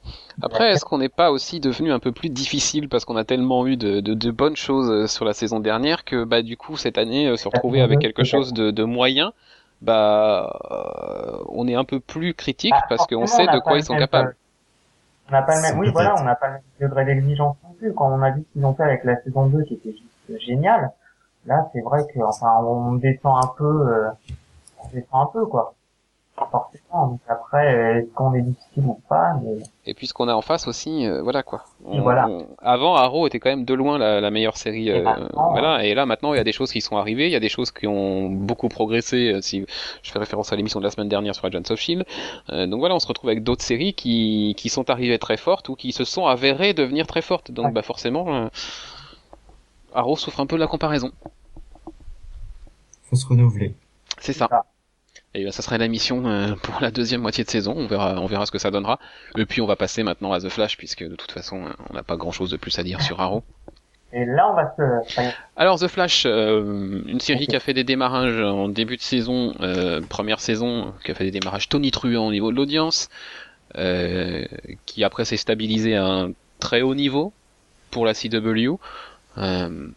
Après, 0.42 0.70
est-ce 0.72 0.84
qu'on 0.84 0.98
n'est 0.98 1.08
pas 1.08 1.30
aussi 1.30 1.60
devenu 1.60 1.92
un 1.92 1.98
peu 1.98 2.12
plus 2.12 2.30
difficile 2.30 2.88
parce 2.88 3.04
qu'on 3.04 3.16
a 3.16 3.24
tellement 3.24 3.66
eu 3.66 3.76
de, 3.76 4.00
de, 4.00 4.14
de 4.14 4.30
bonnes 4.30 4.56
choses 4.56 4.90
euh, 4.90 5.06
sur 5.06 5.24
la 5.24 5.32
saison 5.34 5.60
dernière 5.60 6.04
que 6.04 6.24
bah 6.24 6.42
du 6.42 6.56
coup 6.56 6.76
cette 6.76 6.98
année 6.98 7.26
euh, 7.28 7.36
se 7.36 7.48
retrouver 7.48 7.80
avec 7.80 7.98
quelque 7.98 8.24
chose 8.24 8.52
de, 8.52 8.70
de 8.70 8.84
moyen, 8.84 9.32
bah 9.82 10.58
euh, 10.70 11.38
on 11.48 11.68
est 11.68 11.74
un 11.74 11.84
peu 11.84 12.00
plus 12.00 12.34
critique 12.34 12.72
Bah, 12.72 12.84
parce 12.88 13.06
qu'on 13.06 13.26
sait 13.26 13.46
de 13.46 13.58
quoi 13.60 13.76
ils 13.76 13.84
sont 13.84 13.96
capables. 13.96 14.28
euh, 14.30 14.32
On 15.28 15.32
n'a 15.32 15.42
pas 15.42 15.56
le 15.56 15.62
même, 15.62 15.78
oui, 15.78 15.90
voilà, 15.92 16.14
on 16.20 16.24
n'a 16.24 16.34
pas 16.36 16.46
le 16.48 16.52
même 16.54 16.62
degré 16.80 17.04
d'exigence 17.04 17.56
non 17.64 17.74
plus. 17.78 17.92
Quand 17.92 18.10
on 18.10 18.22
a 18.22 18.30
vu 18.30 18.42
ce 18.48 18.52
qu'ils 18.52 18.64
ont 18.64 18.74
fait 18.74 18.84
avec 18.84 19.04
la 19.04 19.20
saison 19.22 19.46
2 19.46 19.62
qui 19.64 19.74
était 19.74 19.92
juste 19.92 20.40
génial, 20.46 20.90
là, 21.46 21.68
c'est 21.72 21.80
vrai 21.80 22.06
que, 22.12 22.20
enfin, 22.20 22.48
on 22.64 22.94
descend 22.94 23.44
un 23.44 23.48
peu, 23.58 23.64
euh, 23.88 24.08
on 24.82 24.88
descend 24.94 25.22
un 25.22 25.26
peu, 25.32 25.46
quoi. 25.46 25.74
Forcément. 26.38 27.06
Donc 27.08 27.20
après, 27.28 27.74
euh, 27.74 27.98
est-ce 28.00 28.12
qu'on 28.14 28.34
est 28.34 28.42
difficile 28.42 28.84
ou 28.84 29.00
pas, 29.08 29.32
mais 29.42 29.56
Et 29.86 29.94
puis 29.94 30.06
ce 30.06 30.12
qu'on 30.12 30.28
a 30.28 30.34
en 30.34 30.42
face 30.42 30.68
aussi, 30.68 31.06
euh, 31.06 31.22
voilà 31.22 31.42
quoi. 31.42 31.64
Et 31.90 31.98
voilà. 31.98 32.28
on- 32.28 32.46
avant 32.60 32.94
Arrow 32.94 33.26
était 33.26 33.40
quand 33.40 33.48
même 33.48 33.64
de 33.64 33.72
loin 33.72 33.96
la, 33.96 34.20
la 34.20 34.30
meilleure 34.30 34.56
série. 34.58 34.88
Et 34.90 34.98
euh, 35.00 35.02
maintenant, 35.02 35.50
voilà. 35.52 35.84
Et 35.84 35.94
là 35.94 36.04
maintenant 36.04 36.34
il 36.34 36.36
y 36.36 36.40
a 36.40 36.44
des 36.44 36.52
choses 36.52 36.70
qui 36.70 36.82
sont 36.82 36.98
arrivées, 36.98 37.26
il 37.26 37.32
y 37.32 37.36
a 37.36 37.40
des 37.40 37.48
choses 37.48 37.70
qui 37.70 37.86
ont 37.86 38.28
beaucoup 38.28 38.68
progressé. 38.68 39.38
Si 39.40 39.64
je 40.02 40.12
fais 40.12 40.18
référence 40.18 40.52
à 40.52 40.56
l'émission 40.56 40.78
de 40.78 40.84
la 40.84 40.90
semaine 40.90 41.08
dernière 41.08 41.34
sur 41.34 41.46
Agents 41.46 41.62
of 41.70 41.78
Shield. 41.80 42.04
Euh, 42.50 42.66
donc 42.66 42.80
voilà, 42.80 42.94
on 42.94 42.98
se 43.00 43.06
retrouve 43.08 43.30
avec 43.30 43.42
d'autres 43.42 43.64
séries 43.64 43.94
qui 43.94 44.54
qui 44.58 44.68
sont 44.68 44.90
arrivées 44.90 45.18
très 45.18 45.38
fortes 45.38 45.70
ou 45.70 45.74
qui 45.74 45.92
se 45.92 46.04
sont 46.04 46.26
avérées 46.26 46.74
devenir 46.74 47.06
très 47.06 47.22
fortes. 47.22 47.50
Donc 47.50 47.66
Ouais. 47.66 47.72
bah 47.72 47.82
forcément, 47.82 48.26
euh, 48.34 48.48
Arrow 49.94 50.16
souffre 50.16 50.40
un 50.40 50.46
peu 50.46 50.56
de 50.56 50.60
la 50.60 50.66
comparaison. 50.66 51.10
Faut 53.04 53.16
se 53.16 53.26
renouveler. 53.26 53.74
C'est 54.18 54.32
ça. 54.34 54.48
ça. 54.50 54.64
Et 55.36 55.44
ben, 55.44 55.52
ça 55.52 55.62
serait 55.62 55.78
la 55.78 55.88
mission 55.88 56.26
euh, 56.26 56.54
pour 56.62 56.80
la 56.80 56.90
deuxième 56.90 57.20
moitié 57.20 57.44
de 57.44 57.50
saison. 57.50 57.74
On 57.76 57.86
verra, 57.86 58.20
on 58.20 58.26
verra 58.26 58.46
ce 58.46 58.50
que 58.50 58.58
ça 58.58 58.70
donnera. 58.70 58.98
Et 59.36 59.44
puis 59.44 59.60
on 59.60 59.66
va 59.66 59.76
passer 59.76 60.02
maintenant 60.02 60.32
à 60.32 60.40
The 60.40 60.48
Flash 60.48 60.76
puisque 60.78 61.04
de 61.04 61.14
toute 61.14 61.30
façon 61.30 61.64
on 61.90 61.94
n'a 61.94 62.02
pas 62.02 62.16
grand 62.16 62.32
chose 62.32 62.50
de 62.50 62.56
plus 62.56 62.76
à 62.78 62.82
dire 62.82 63.02
sur 63.02 63.20
Arrow. 63.20 63.44
et 64.12 64.24
là, 64.24 64.50
on 64.50 64.54
va 64.54 64.74
se, 64.76 65.30
Alors 65.56 65.78
The 65.78 65.88
Flash, 65.88 66.24
euh, 66.24 67.02
une 67.06 67.20
série 67.20 67.46
qui 67.46 67.54
a 67.54 67.60
fait 67.60 67.74
des 67.74 67.84
démarrages 67.84 68.40
en 68.40 68.68
début 68.68 68.96
de 68.96 69.02
saison, 69.02 69.54
euh, 69.60 70.00
première 70.00 70.40
saison, 70.40 70.94
qui 71.04 71.10
a 71.10 71.14
fait 71.14 71.24
des 71.24 71.38
démarrages 71.38 71.68
tonitruants 71.68 72.26
au 72.26 72.32
niveau 72.32 72.50
de 72.50 72.56
l'audience, 72.56 73.10
euh, 73.76 74.46
qui 74.86 75.04
après 75.04 75.26
s'est 75.26 75.36
stabilisé 75.36 75.96
à 75.96 76.06
un 76.06 76.30
très 76.60 76.80
haut 76.80 76.94
niveau 76.94 77.34
pour 77.90 78.06
la 78.06 78.14
CW, 78.14 78.78
euh, 79.38 79.88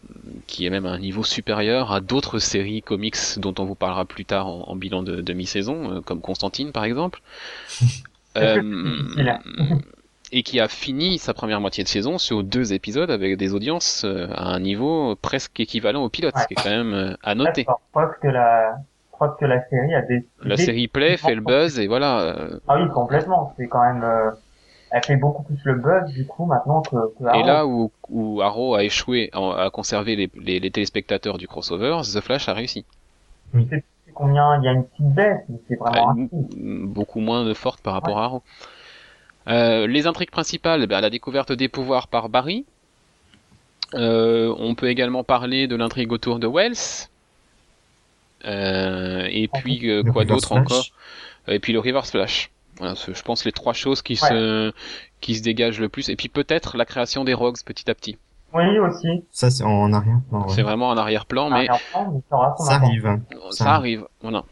qui 0.46 0.66
est 0.66 0.70
même 0.70 0.86
à 0.86 0.90
un 0.90 0.98
niveau 0.98 1.22
supérieur 1.22 1.92
à 1.92 2.00
d'autres 2.00 2.38
séries 2.38 2.82
comics 2.82 3.16
dont 3.38 3.54
on 3.58 3.64
vous 3.64 3.74
parlera 3.74 4.04
plus 4.04 4.24
tard 4.24 4.46
en, 4.46 4.68
en 4.68 4.76
bilan 4.76 5.02
de, 5.02 5.20
de 5.20 5.32
mi-saison, 5.32 5.96
euh, 5.96 6.00
comme 6.00 6.20
Constantine 6.20 6.72
par 6.72 6.84
exemple. 6.84 7.20
Euh, 8.36 8.62
et 10.30 10.44
qui 10.44 10.60
a 10.60 10.68
fini 10.68 11.18
sa 11.18 11.34
première 11.34 11.60
moitié 11.60 11.82
de 11.82 11.88
saison 11.88 12.16
sur 12.16 12.44
deux 12.44 12.72
épisodes 12.72 13.10
avec 13.10 13.36
des 13.36 13.54
audiences 13.54 14.04
à 14.04 14.44
un 14.44 14.60
niveau 14.60 15.16
presque 15.16 15.58
équivalent 15.58 16.04
au 16.04 16.08
pilote, 16.08 16.38
ce 16.38 16.46
qui 16.46 16.54
est 16.54 16.62
quand 16.62 16.70
même 16.70 17.16
à 17.24 17.34
noter. 17.34 17.66
Preuve 17.90 18.12
que 18.22 18.28
la, 18.28 18.76
preuve 19.10 19.36
que 19.40 19.46
la 19.46 19.68
série 19.68 19.96
a 19.96 20.02
des, 20.02 20.24
La 20.44 20.56
série 20.56 20.86
plaît, 20.86 21.16
fait 21.16 21.34
le 21.34 21.40
buzz 21.40 21.80
et 21.80 21.88
voilà. 21.88 22.36
Ah 22.68 22.76
oui, 22.80 22.88
complètement. 22.90 23.52
C'est 23.56 23.66
quand 23.66 23.82
même, 23.82 24.04
euh, 24.04 24.30
elle 24.90 25.04
fait 25.04 25.16
beaucoup 25.16 25.42
plus 25.42 25.58
le 25.64 25.74
buzz, 25.74 26.12
du 26.12 26.26
coup, 26.26 26.46
maintenant 26.46 26.82
que, 26.82 26.96
que 27.18 27.24
Et 27.24 27.28
Arrow. 27.28 27.46
là 27.46 27.66
où, 27.66 27.92
où 28.08 28.40
Arrow 28.42 28.74
a 28.74 28.84
échoué 28.84 29.30
à 29.32 29.70
conserver 29.72 30.16
les, 30.16 30.30
les, 30.34 30.60
les 30.60 30.70
téléspectateurs 30.70 31.38
du 31.38 31.46
crossover, 31.46 32.00
The 32.02 32.20
Flash 32.20 32.48
a 32.48 32.54
réussi. 32.54 32.84
C'est 33.52 33.84
combien, 34.14 34.58
il 34.58 34.64
y 34.64 34.68
a 34.68 34.72
une 34.72 34.84
petite 34.84 35.14
baisse, 35.14 35.40
mais 35.48 35.58
c'est 35.68 35.76
vraiment 35.76 36.10
un 36.10 36.14
signe. 36.14 36.86
beaucoup 36.86 37.20
moins 37.20 37.44
de 37.44 37.54
forte 37.54 37.80
par 37.80 37.94
rapport 37.94 38.18
à 38.18 38.24
Arrow. 38.24 38.42
Euh, 39.48 39.86
les 39.86 40.06
intrigues 40.06 40.30
principales, 40.30 40.86
bah, 40.86 41.00
la 41.00 41.10
découverte 41.10 41.52
des 41.52 41.68
pouvoirs 41.68 42.08
par 42.08 42.28
Barry. 42.28 42.66
Euh, 43.94 44.54
on 44.58 44.74
peut 44.74 44.88
également 44.88 45.24
parler 45.24 45.66
de 45.66 45.74
l'intrigue 45.74 46.12
autour 46.12 46.38
de 46.38 46.46
Wells. 46.46 47.08
Euh, 48.46 49.26
et 49.30 49.48
puis 49.48 49.90
euh, 49.90 50.02
quoi 50.02 50.24
d'autre 50.24 50.52
encore? 50.52 50.86
Et 51.48 51.58
puis 51.58 51.72
le 51.72 51.80
Reverse 51.80 52.10
Flash. 52.10 52.50
Voilà, 52.80 52.94
ce- 52.96 53.12
je 53.14 53.22
pense 53.22 53.44
les 53.44 53.52
trois 53.52 53.72
choses 53.74 54.02
qui 54.02 54.16
se 54.16 54.72
qui 55.20 55.36
se 55.36 55.42
dégagent 55.42 55.78
le 55.80 55.88
plus. 55.88 56.08
Et 56.08 56.16
puis 56.16 56.28
peut-être 56.28 56.76
la 56.76 56.84
création 56.84 57.22
des 57.24 57.34
Rogues 57.34 57.58
petit 57.64 57.88
à 57.90 57.94
petit. 57.94 58.18
Oui, 58.52 58.78
aussi. 58.80 59.24
Ça, 59.30 59.48
c'est 59.50 59.62
en 59.62 59.92
arrière. 59.92 60.16
Ouais. 60.32 60.42
C'est 60.48 60.62
vraiment 60.62 60.88
en 60.88 60.96
arrière-plan, 60.96 61.50
mais 61.50 61.68
mais 61.68 62.20
ça 62.58 62.74
arrive. 62.74 63.06
hein. 63.06 63.20
ça, 63.52 63.64
Ça 63.64 63.70
arrive. 63.74 64.06
Voilà. 64.22 64.42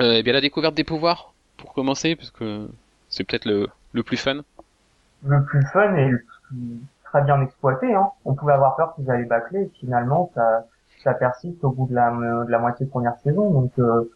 Euh, 0.00 0.12
et 0.14 0.22
bien 0.22 0.32
la 0.32 0.40
découverte 0.40 0.74
des 0.74 0.84
pouvoirs 0.84 1.34
pour 1.58 1.74
commencer, 1.74 2.16
parce 2.16 2.30
que 2.30 2.68
c'est 3.10 3.24
peut-être 3.24 3.44
le 3.44 3.68
le 3.92 4.02
plus 4.02 4.16
fun. 4.16 4.40
Le 5.26 5.44
plus 5.44 5.62
fun 5.72 5.94
et 5.96 6.08
le 6.08 6.24
plus 6.48 6.78
très 7.04 7.22
bien 7.22 7.40
exploité. 7.42 7.92
Hein. 7.94 8.08
On 8.24 8.34
pouvait 8.34 8.52
avoir 8.52 8.76
peur 8.76 8.94
qu'ils 8.94 9.10
allaient 9.10 9.24
bâcler 9.24 9.62
et 9.62 9.70
finalement 9.80 10.30
ça, 10.34 10.66
ça 11.02 11.14
persiste 11.14 11.62
au 11.64 11.70
bout 11.70 11.88
de 11.88 11.94
la, 11.94 12.10
de 12.10 12.50
la 12.50 12.58
moitié 12.58 12.86
de 12.86 12.90
première 12.90 13.16
saison. 13.24 13.50
Donc 13.50 13.72
euh, 13.78 14.10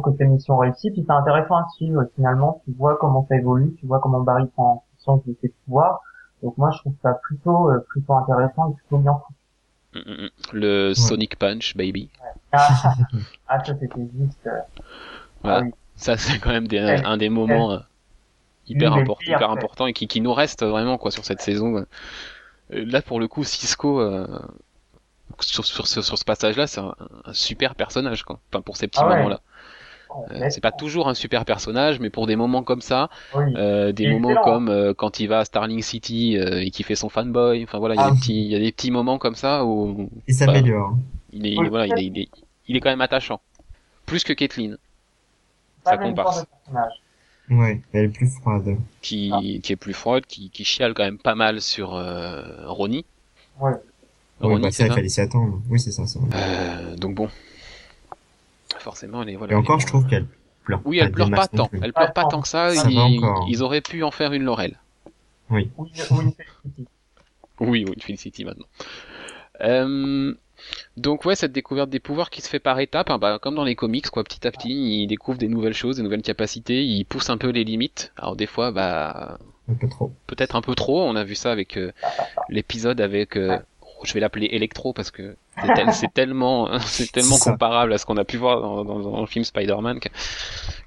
trouve 0.00 0.02
que 0.12 0.16
c'est 0.18 0.24
une 0.24 0.32
mission 0.32 0.56
réussie. 0.58 0.90
Puis 0.90 1.04
c'est 1.06 1.12
intéressant 1.12 1.56
à 1.56 1.66
suivre. 1.76 2.04
Finalement, 2.14 2.62
tu 2.64 2.72
vois 2.72 2.96
comment 2.96 3.26
ça 3.28 3.36
évolue, 3.36 3.74
tu 3.78 3.86
vois 3.86 4.00
comment 4.00 4.20
Barry 4.20 4.46
prend 4.48 4.84
conscience 4.96 5.24
de 5.26 5.36
ses 5.40 5.48
pouvoirs. 5.64 6.00
Donc 6.42 6.56
moi 6.58 6.70
je 6.72 6.78
trouve 6.78 6.94
ça 7.02 7.14
plutôt 7.22 7.70
euh, 7.70 7.84
plutôt 7.88 8.14
intéressant 8.14 8.70
et 8.70 8.74
plutôt 8.74 8.98
bien 8.98 9.14
foutu. 9.14 9.38
Mm, 9.94 10.10
mm, 10.10 10.24
mm. 10.24 10.28
Le 10.52 10.94
Sonic 10.94 11.38
Punch, 11.38 11.76
baby. 11.76 12.10
Ah, 12.52 12.68
ah 13.48 13.64
ça 13.64 13.74
c'était 13.78 14.00
juste. 14.18 14.46
euh, 14.46 14.50
Voilà. 15.42 15.58
ah 15.58 15.62
oui. 15.64 15.74
Ça, 15.94 16.16
c'est 16.16 16.38
quand 16.38 16.50
même 16.50 16.66
des, 16.66 16.78
un 16.78 17.16
des 17.16 17.28
moments 17.28 17.72
euh, 17.72 17.78
hyper, 18.66 18.94
import- 18.94 19.18
pires, 19.18 19.36
hyper 19.36 19.48
ouais. 19.48 19.54
importants 19.54 19.86
et 19.86 19.92
qui, 19.92 20.08
qui 20.08 20.20
nous 20.20 20.32
reste 20.32 20.64
vraiment 20.64 20.98
quoi 20.98 21.10
sur 21.10 21.24
cette 21.24 21.40
saison. 21.42 21.84
Là, 22.70 23.02
pour 23.02 23.20
le 23.20 23.28
coup, 23.28 23.44
Cisco, 23.44 24.00
euh, 24.00 24.26
sur, 25.40 25.64
sur, 25.66 25.86
ce 25.86 26.24
passage-là, 26.24 26.66
c'est 26.66 26.80
un, 26.80 26.94
un 27.24 27.32
super 27.32 27.74
personnage. 27.74 28.24
Quoi. 28.24 28.40
Enfin, 28.50 28.62
pour 28.62 28.76
ces 28.76 28.88
petits 28.88 29.00
Ah 29.02 29.08
ouais. 29.08 29.16
moments-là. 29.16 29.40
Euh, 30.30 30.46
c'est 30.50 30.60
pas 30.60 30.72
toujours 30.72 31.08
un 31.08 31.14
super 31.14 31.44
personnage, 31.44 32.00
mais 32.00 32.10
pour 32.10 32.26
des 32.26 32.36
moments 32.36 32.62
comme 32.62 32.80
ça, 32.82 33.08
Oui. 33.34 33.44
euh, 33.56 33.92
des 33.92 34.10
moments 34.12 34.30
excellent. 34.30 34.44
comme 34.44 34.68
euh, 34.68 34.94
quand 34.94 35.20
il 35.20 35.26
va 35.28 35.40
à 35.40 35.44
Starling 35.44 35.82
City 35.82 36.36
euh, 36.36 36.60
et 36.60 36.70
qu'il 36.70 36.84
fait 36.84 36.94
son 36.96 37.08
fanboy. 37.08 37.62
Enfin 37.64 37.78
voilà, 37.78 37.94
il 37.94 37.98
y 37.98 38.00
a 38.00 38.04
Ah 38.06 38.10
des 38.10 38.14
oui. 38.14 38.20
petits, 38.20 38.44
il 38.44 38.50
y 38.52 38.56
a 38.56 38.58
des 38.58 38.72
petits 38.72 38.90
moments 38.90 39.18
comme 39.18 39.34
ça 39.34 39.64
où 39.64 40.10
Il 40.28 40.34
s'améliore. 40.34 40.96
il 41.32 41.46
est, 41.46 41.58
Oui. 41.58 41.68
voilà, 41.68 41.86
il 41.86 41.98
est, 41.98 42.04
il 42.06 42.18
est, 42.18 42.28
il 42.68 42.76
est 42.76 42.80
quand 42.80 42.90
même 42.90 43.00
attachant. 43.00 43.40
Plus 44.06 44.24
que 44.24 44.32
Caitlyn, 44.32 44.76
ça 45.84 45.96
comparse. 45.96 46.44
Ouais, 47.50 47.80
elle 47.92 48.04
est 48.06 48.08
plus 48.08 48.28
froide. 48.28 48.76
qui, 49.02 49.30
Ah. 49.32 49.40
qui 49.62 49.72
est 49.72 49.76
plus 49.76 49.92
froide, 49.92 50.24
qui, 50.26 50.48
qui 50.50 50.64
chiale 50.64 50.94
quand 50.94 51.02
même 51.04 51.18
pas 51.18 51.34
mal 51.34 51.60
sur 51.60 51.94
euh, 51.94 52.42
Ronnie. 52.66 53.04
Ouais. 53.60 53.72
Oui, 54.40 54.48
Ronnie, 54.48 54.62
bah, 54.62 54.68
c'est 54.70 54.84
ça, 54.84 54.88
il 54.88 54.94
fallait 54.94 55.08
s'y 55.08 55.20
attendre. 55.20 55.60
Oui, 55.68 55.78
c'est 55.78 55.90
ça, 55.92 56.06
ça. 56.06 56.18
Euh, 56.34 56.96
donc 56.96 57.14
bon, 57.14 57.28
forcément, 58.82 59.22
elle 59.22 59.30
est 59.30 59.36
voilà. 59.36 59.54
Et 59.54 59.56
encore, 59.56 59.80
je 59.80 59.86
trouve 59.86 60.06
qu'elle 60.06 60.26
pleure 60.64 60.80
Oui, 60.84 60.98
pas 60.98 61.04
elle 61.06 61.12
pleure 61.12 61.30
pas 61.30 61.46
tant. 61.48 61.66
plus. 61.66 61.80
Elle 61.82 61.92
pleure 61.92 62.12
pas 62.12 62.24
tant 62.24 62.40
que 62.42 62.48
ça. 62.48 62.70
Ça 62.74 62.88
ils, 62.90 63.20
ils 63.48 63.62
auraient 63.62 63.80
pu 63.80 64.02
en 64.02 64.10
faire 64.10 64.32
une 64.32 64.42
Laurel. 64.44 64.78
Oui, 65.50 65.70
oui, 65.78 65.90
Felicity. 65.94 66.36
Oui, 67.60 67.84
oui, 67.88 67.94
Felicity 68.00 68.44
maintenant. 68.44 68.66
Euh, 69.60 70.34
donc 70.96 71.24
ouais, 71.24 71.34
cette 71.36 71.52
découverte 71.52 71.90
des 71.90 72.00
pouvoirs 72.00 72.30
qui 72.30 72.40
se 72.40 72.48
fait 72.48 72.58
par 72.58 72.78
étapes, 72.80 73.10
hein, 73.10 73.18
bah, 73.18 73.38
comme 73.40 73.54
dans 73.54 73.64
les 73.64 73.74
comics, 73.74 74.08
quoi, 74.10 74.24
petit 74.24 74.46
à 74.46 74.50
petit, 74.50 75.02
il 75.02 75.06
découvre 75.06 75.38
des 75.38 75.48
nouvelles 75.48 75.74
choses, 75.74 75.96
des 75.96 76.02
nouvelles 76.02 76.22
capacités, 76.22 76.84
il 76.84 77.04
pousse 77.04 77.30
un 77.30 77.36
peu 77.38 77.50
les 77.50 77.64
limites. 77.64 78.12
Alors 78.16 78.36
des 78.36 78.46
fois, 78.46 78.70
bah, 78.72 79.38
Un 79.68 79.74
peu 79.74 79.88
trop. 79.88 80.12
peut-être 80.26 80.56
un 80.56 80.60
peu 80.62 80.74
trop. 80.74 81.02
On 81.02 81.16
a 81.16 81.24
vu 81.24 81.34
ça 81.34 81.52
avec 81.52 81.76
euh, 81.76 81.92
l'épisode 82.48 83.00
avec, 83.00 83.36
euh, 83.36 83.58
je 84.04 84.12
vais 84.14 84.20
l'appeler 84.20 84.48
Electro 84.52 84.92
parce 84.92 85.10
que 85.10 85.36
c'est 85.62 85.72
tel- 85.74 85.92
c'est 85.94 86.12
tellement, 86.12 86.78
c'est 86.80 87.10
tellement 87.10 87.36
C'est 87.36 87.50
comparable 87.50 87.92
à 87.92 87.98
ce 87.98 88.06
qu'on 88.06 88.16
a 88.16 88.24
pu 88.24 88.36
voir 88.36 88.60
dans, 88.60 88.84
dans- 88.84 89.00
dans 89.00 89.20
le 89.20 89.26
film 89.26 89.44
Spider-Man 89.44 90.00
que, 90.00 90.08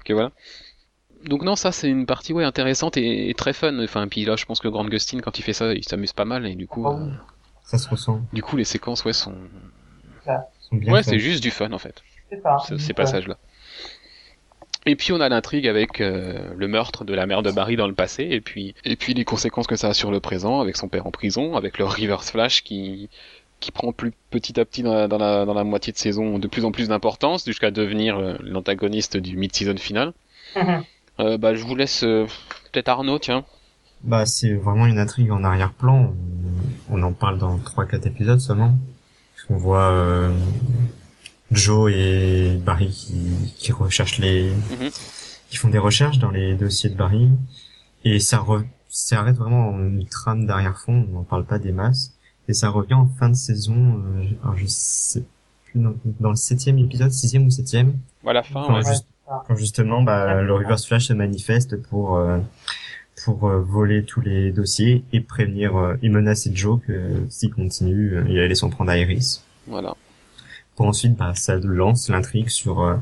que 0.04 0.12
voilà. 0.12 0.32
Donc 1.24 1.42
non, 1.42 1.56
ça 1.56 1.72
c'est 1.72 1.88
une 1.88 2.06
partie 2.06 2.32
ouais 2.32 2.44
intéressante 2.44 2.96
et, 2.96 3.30
et 3.30 3.34
très 3.34 3.52
fun. 3.52 3.82
Enfin, 3.82 4.06
puis 4.08 4.24
là, 4.24 4.36
je 4.36 4.44
pense 4.44 4.60
que 4.60 4.68
Grant 4.68 4.86
Gustin 4.86 5.20
quand 5.20 5.38
il 5.38 5.42
fait 5.42 5.52
ça, 5.52 5.72
il 5.74 5.84
s'amuse 5.84 6.12
pas 6.12 6.24
mal 6.24 6.46
et 6.46 6.54
du 6.54 6.66
coup, 6.66 6.86
oui. 6.86 6.94
euh, 6.94 7.10
Ça 7.64 7.78
se 7.78 7.88
ressent. 7.88 8.20
du 8.32 8.42
coup, 8.42 8.56
les 8.56 8.64
séquences 8.64 9.04
ouais 9.04 9.12
sont, 9.12 9.34
bien 10.72 10.92
ouais, 10.92 11.02
c'est 11.02 11.18
juste 11.18 11.42
du 11.42 11.50
fun 11.50 11.72
en 11.72 11.78
fait 11.78 12.02
C'est 12.30 12.40
ça. 12.42 12.56
ce- 12.58 12.78
ces 12.78 12.92
Donc, 12.92 12.96
passages-là. 12.96 13.38
Et 14.86 14.94
puis 14.96 15.12
on 15.12 15.20
a 15.20 15.28
l'intrigue 15.28 15.66
avec 15.66 16.00
euh, 16.00 16.52
le 16.56 16.68
meurtre 16.68 17.04
de 17.04 17.12
la 17.12 17.26
mère 17.26 17.42
de 17.42 17.50
Barry 17.50 17.76
dans 17.76 17.88
le 17.88 17.94
passé, 17.94 18.26
et 18.30 18.40
puis 18.40 18.74
et 18.84 18.96
puis 18.96 19.14
les 19.14 19.24
conséquences 19.24 19.66
que 19.66 19.76
ça 19.76 19.88
a 19.88 19.94
sur 19.94 20.10
le 20.10 20.20
présent, 20.20 20.60
avec 20.60 20.76
son 20.76 20.88
père 20.88 21.06
en 21.06 21.10
prison, 21.10 21.56
avec 21.56 21.78
le 21.78 21.84
Reverse 21.84 22.30
Flash 22.30 22.62
qui 22.62 23.08
qui 23.58 23.72
prend 23.72 23.92
plus 23.92 24.12
petit 24.30 24.60
à 24.60 24.64
petit 24.64 24.82
dans 24.82 24.94
la, 24.94 25.08
dans 25.08 25.18
la, 25.18 25.44
dans 25.44 25.54
la 25.54 25.64
moitié 25.64 25.92
de 25.92 25.98
saison 25.98 26.38
de 26.38 26.46
plus 26.46 26.64
en 26.64 26.72
plus 26.72 26.88
d'importance, 26.88 27.44
jusqu'à 27.46 27.70
devenir 27.70 28.18
euh, 28.18 28.36
l'antagoniste 28.42 29.16
du 29.16 29.36
mid-season 29.36 29.76
final. 29.76 30.12
euh, 30.56 30.78
Euh, 31.18 31.38
bah 31.38 31.54
je 31.54 31.64
vous 31.64 31.74
laisse 31.74 32.02
euh, 32.04 32.26
peut-être 32.70 32.88
Arnaud, 32.90 33.18
tiens. 33.18 33.44
Bah, 34.04 34.26
c'est 34.26 34.52
vraiment 34.52 34.86
une 34.86 34.98
intrigue 34.98 35.30
en 35.32 35.42
arrière-plan. 35.42 36.14
On, 36.90 37.02
en 37.02 37.12
parle 37.12 37.38
dans 37.38 37.56
3-4 37.56 38.06
épisodes 38.06 38.38
seulement. 38.40 38.74
On 39.48 39.56
voit 39.56 39.90
euh, 39.90 40.30
Joe 41.50 41.92
et 41.94 42.56
Barry 42.64 42.88
qui, 42.88 43.14
qui 43.56 43.72
recherchent 43.72 44.18
les, 44.18 44.50
Mhm. 44.50 44.90
qui 45.48 45.56
font 45.56 45.68
des 45.68 45.78
recherches 45.78 46.18
dans 46.18 46.30
les 46.30 46.54
dossiers 46.56 46.90
de 46.90 46.96
Barry. 46.96 47.28
Et 48.04 48.18
ça, 48.20 48.38
re, 48.38 48.62
ça 48.88 49.20
arrête 49.20 49.36
vraiment 49.36 49.68
en 49.70 49.78
une 49.80 50.06
trame 50.06 50.46
d'arrière-fond. 50.46 51.06
On 51.10 51.14
n'en 51.14 51.22
parle 51.24 51.44
pas 51.44 51.58
des 51.58 51.72
masses. 51.72 52.12
Et 52.48 52.52
ça 52.54 52.68
revient 52.68 52.94
en 52.94 53.06
fin 53.06 53.28
de 53.28 53.34
saison. 53.34 53.74
euh, 54.04 54.24
alors 54.42 54.56
je 54.56 54.66
sais 54.66 55.24
plus 55.66 55.80
dans, 55.80 55.94
dans 56.20 56.30
le 56.30 56.36
septième 56.36 56.78
épisode, 56.78 57.10
sixième 57.10 57.46
ou 57.46 57.50
septième. 57.50 57.94
Voilà, 58.22 58.42
fin. 58.42 58.64
Quand, 58.66 58.74
ouais. 58.76 58.84
juste- 58.84 59.06
quand 59.48 59.56
justement 59.56 60.02
bah, 60.02 60.42
le 60.42 60.54
Reverse 60.54 60.86
Flash 60.86 61.06
se 61.08 61.12
manifeste 61.12 61.76
pour 61.88 62.16
euh, 62.16 62.38
pour 63.24 63.48
euh, 63.48 63.60
voler 63.60 64.04
tous 64.04 64.20
les 64.20 64.52
dossiers 64.52 65.02
et 65.12 65.20
prévenir 65.20 65.74
euh, 65.76 65.94
et 66.02 66.08
menacer 66.08 66.52
Joe 66.54 66.78
que 66.86 66.92
euh, 66.92 67.26
s'il 67.28 67.52
continue 67.52 68.14
euh, 68.14 68.24
il 68.28 68.38
allait 68.38 68.54
s'en 68.54 68.70
prendre 68.70 68.90
à 68.92 68.98
Iris 68.98 69.42
Voilà. 69.66 69.96
Pour 70.76 70.86
ensuite 70.86 71.16
bah, 71.16 71.34
ça 71.34 71.56
lance 71.56 72.08
l'intrigue 72.08 72.48
sur 72.48 72.82
euh, 72.82 72.96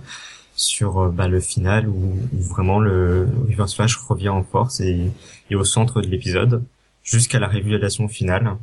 sur 0.57 0.99
euh, 0.99 1.09
bah, 1.11 1.29
le 1.29 1.41
final 1.41 1.89
où, 1.89 2.15
où 2.33 2.41
vraiment 2.41 2.79
le 2.79 3.29
Reverse 3.49 3.75
Flash 3.75 3.97
revient 3.97 4.29
en 4.29 4.43
force 4.43 4.81
et, 4.81 5.11
et 5.51 5.55
au 5.55 5.65
centre 5.65 6.01
de 6.01 6.07
l'épisode 6.07 6.65
jusqu'à 7.03 7.39
la 7.39 7.49
révélation 7.49 8.09
finale 8.09 8.57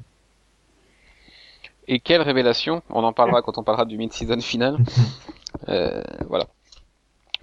Et 1.88 2.00
quelle 2.00 2.21
révélation? 2.21 2.82
On 2.89 3.04
en 3.04 3.13
parlera 3.13 3.41
quand 3.43 3.58
on 3.58 3.63
parlera 3.63 3.86
du 3.86 3.97
mid-season 3.97 4.41
final. 4.41 4.80
Euh, 5.67 6.02
voilà. 6.28 6.47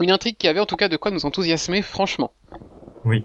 Une 0.00 0.10
intrigue 0.10 0.36
qui 0.36 0.48
avait 0.48 0.60
en 0.60 0.66
tout 0.66 0.76
cas 0.76 0.88
de 0.88 0.96
quoi 0.96 1.10
nous 1.10 1.26
enthousiasmer, 1.26 1.82
franchement. 1.82 2.32
Oui, 3.04 3.24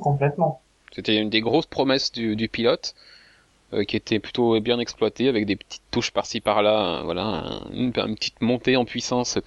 complètement. 0.00 0.60
C'était 0.92 1.16
une 1.16 1.30
des 1.30 1.40
grosses 1.40 1.66
promesses 1.66 2.12
du, 2.12 2.36
du 2.36 2.48
pilote, 2.48 2.94
euh, 3.74 3.84
qui 3.84 3.96
était 3.96 4.18
plutôt 4.18 4.60
bien 4.60 4.78
exploitée 4.78 5.28
avec 5.28 5.46
des 5.46 5.56
petites 5.56 5.82
touches 5.90 6.10
par-ci 6.12 6.40
par-là, 6.40 7.02
voilà, 7.04 7.22
un- 7.24 7.60
une, 7.72 7.92
une 7.96 8.14
petite 8.16 8.40
montée 8.40 8.76
en 8.76 8.84
puissance 8.84 9.38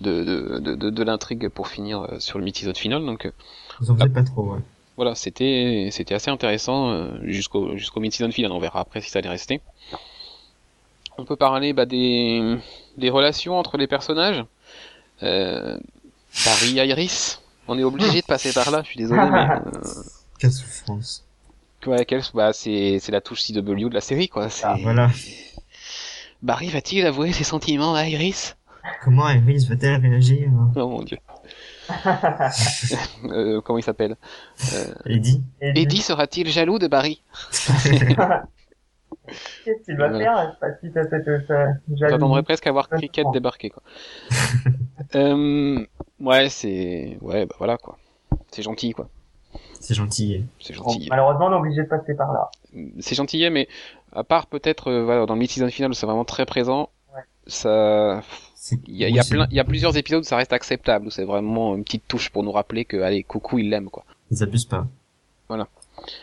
de, 0.00 0.22
de, 0.24 0.58
de, 0.60 0.74
de, 0.74 0.90
de 0.90 1.02
l'intrigue 1.02 1.48
pour 1.48 1.68
finir 1.68 2.02
euh, 2.02 2.18
sur 2.20 2.38
le 2.38 2.44
mid-season 2.44 2.74
final. 2.74 3.04
Donc 3.04 3.26
euh, 3.26 3.32
vous 3.80 3.90
en 3.90 3.96
faites 3.96 4.12
pas 4.12 4.22
trop 4.22 4.42
ouais. 4.54 4.60
voilà, 4.96 5.14
c'était 5.14 5.88
c'était 5.92 6.14
assez 6.14 6.30
intéressant 6.30 7.08
jusqu'au 7.22 7.76
jusqu'au 7.76 8.00
mid-season 8.00 8.30
final. 8.30 8.52
On 8.52 8.58
verra 8.60 8.80
après 8.80 9.00
si 9.00 9.10
ça 9.10 9.18
allait 9.20 9.28
rester. 9.28 9.60
On 11.18 11.24
peut 11.24 11.36
parler 11.36 11.72
bah, 11.72 11.86
des 11.86 12.56
des 12.96 13.10
relations 13.10 13.56
entre 13.58 13.76
les 13.76 13.86
personnages. 13.86 14.44
Euh, 15.22 15.78
Barry 16.44 16.72
Iris. 16.72 17.40
On 17.68 17.78
est 17.78 17.84
obligé 17.84 18.20
de 18.20 18.26
passer 18.26 18.52
par 18.52 18.70
là. 18.70 18.82
Je 18.82 18.88
suis 18.88 18.98
désolé, 18.98 19.22
mais 19.30 19.48
euh, 19.48 19.80
quelle 20.38 20.52
souffrance 20.52 21.23
Ouais, 21.86 22.04
quelle- 22.04 22.22
bah, 22.34 22.52
c'est, 22.52 22.98
c'est 23.00 23.12
la 23.12 23.20
touche 23.20 23.42
CW 23.42 23.88
de 23.88 23.94
la 23.94 24.00
série, 24.00 24.28
quoi. 24.28 24.48
C'est... 24.48 24.64
Ah, 24.66 24.76
voilà 24.80 25.10
Barry 26.42 26.68
va-t-il 26.68 27.06
avouer 27.06 27.32
ses 27.32 27.44
sentiments 27.44 27.94
à 27.94 28.06
Iris? 28.06 28.56
Comment 29.02 29.28
Iris 29.30 29.66
va-t-elle 29.68 30.00
réagir 30.00 30.48
hein? 30.50 30.72
Oh 30.76 30.88
mon 30.88 31.02
dieu. 31.02 31.18
Euh, 33.24 33.60
comment 33.62 33.78
il 33.78 33.82
s'appelle? 33.82 34.16
Eddie 35.06 35.42
Et 35.60 35.82
Eddie 35.82 36.00
sera-t-il 36.02 36.48
jaloux 36.48 36.78
de 36.78 36.86
Barry? 36.86 37.22
Qu'est-ce 39.64 39.82
qu'il 39.84 39.96
va 39.96 40.08
Voilà. 40.08 40.18
faire 40.18 40.56
euh, 40.62 40.68
suite 40.80 40.96
à 40.96 41.04
cette 41.04 41.26
euh, 41.28 41.38
jalousie 41.48 41.96
J'attendrais 41.96 42.42
presque 42.42 42.66
à 42.66 42.72
voir 42.72 42.88
Cricket 42.88 43.26
débarquer, 43.32 43.70
quoi. 43.70 43.82
euh, 45.14 45.86
ouais, 46.20 46.48
c'est... 46.50 47.16
Ouais, 47.22 47.46
bah 47.46 47.54
voilà, 47.58 47.78
quoi. 47.78 47.96
C'est 48.50 48.62
gentil, 48.62 48.92
quoi. 48.92 49.08
C'est 49.84 49.94
gentil 49.94 50.44
C'est 50.60 50.76
Bon, 50.76 50.90
gentil. 50.90 51.06
malheureusement, 51.10 51.46
on 51.46 51.52
est 51.52 51.60
obligé 51.60 51.82
de 51.82 51.88
passer 51.88 52.14
par 52.14 52.32
là. 52.32 52.50
C'est 53.00 53.14
gentillet, 53.14 53.50
mais 53.50 53.68
à 54.12 54.24
part 54.24 54.46
peut-être 54.46 54.88
euh, 54.90 55.04
voilà, 55.04 55.26
dans 55.26 55.34
le 55.34 55.40
mid-season 55.40 55.68
final 55.68 55.90
où 55.90 55.94
c'est 55.94 56.06
vraiment 56.06 56.24
très 56.24 56.46
présent, 56.46 56.88
Ouais. 57.14 57.22
ça... 57.46 58.22
Il 58.88 58.96
y 58.96 59.04
a, 59.04 59.08
oui, 59.08 59.12
il 59.12 59.16
y 59.16 59.18
a 59.18 59.22
c'est- 59.22 59.34
plein, 59.34 59.46
il 59.50 59.56
y 59.56 59.60
a 59.60 59.64
plusieurs 59.64 59.96
épisodes 59.98 60.22
où 60.22 60.26
ça 60.26 60.36
reste 60.38 60.52
acceptable, 60.54 61.06
où 61.06 61.10
c'est 61.10 61.24
vraiment 61.24 61.76
une 61.76 61.84
petite 61.84 62.08
touche 62.08 62.30
pour 62.30 62.42
nous 62.42 62.52
rappeler 62.52 62.86
que, 62.86 62.96
allez, 63.02 63.22
coucou, 63.22 63.58
il 63.58 63.68
l'aime, 63.68 63.90
quoi. 63.90 64.04
ils 64.30 64.42
abusent 64.42 64.64
pas 64.64 64.86
Voilà. 65.48 65.68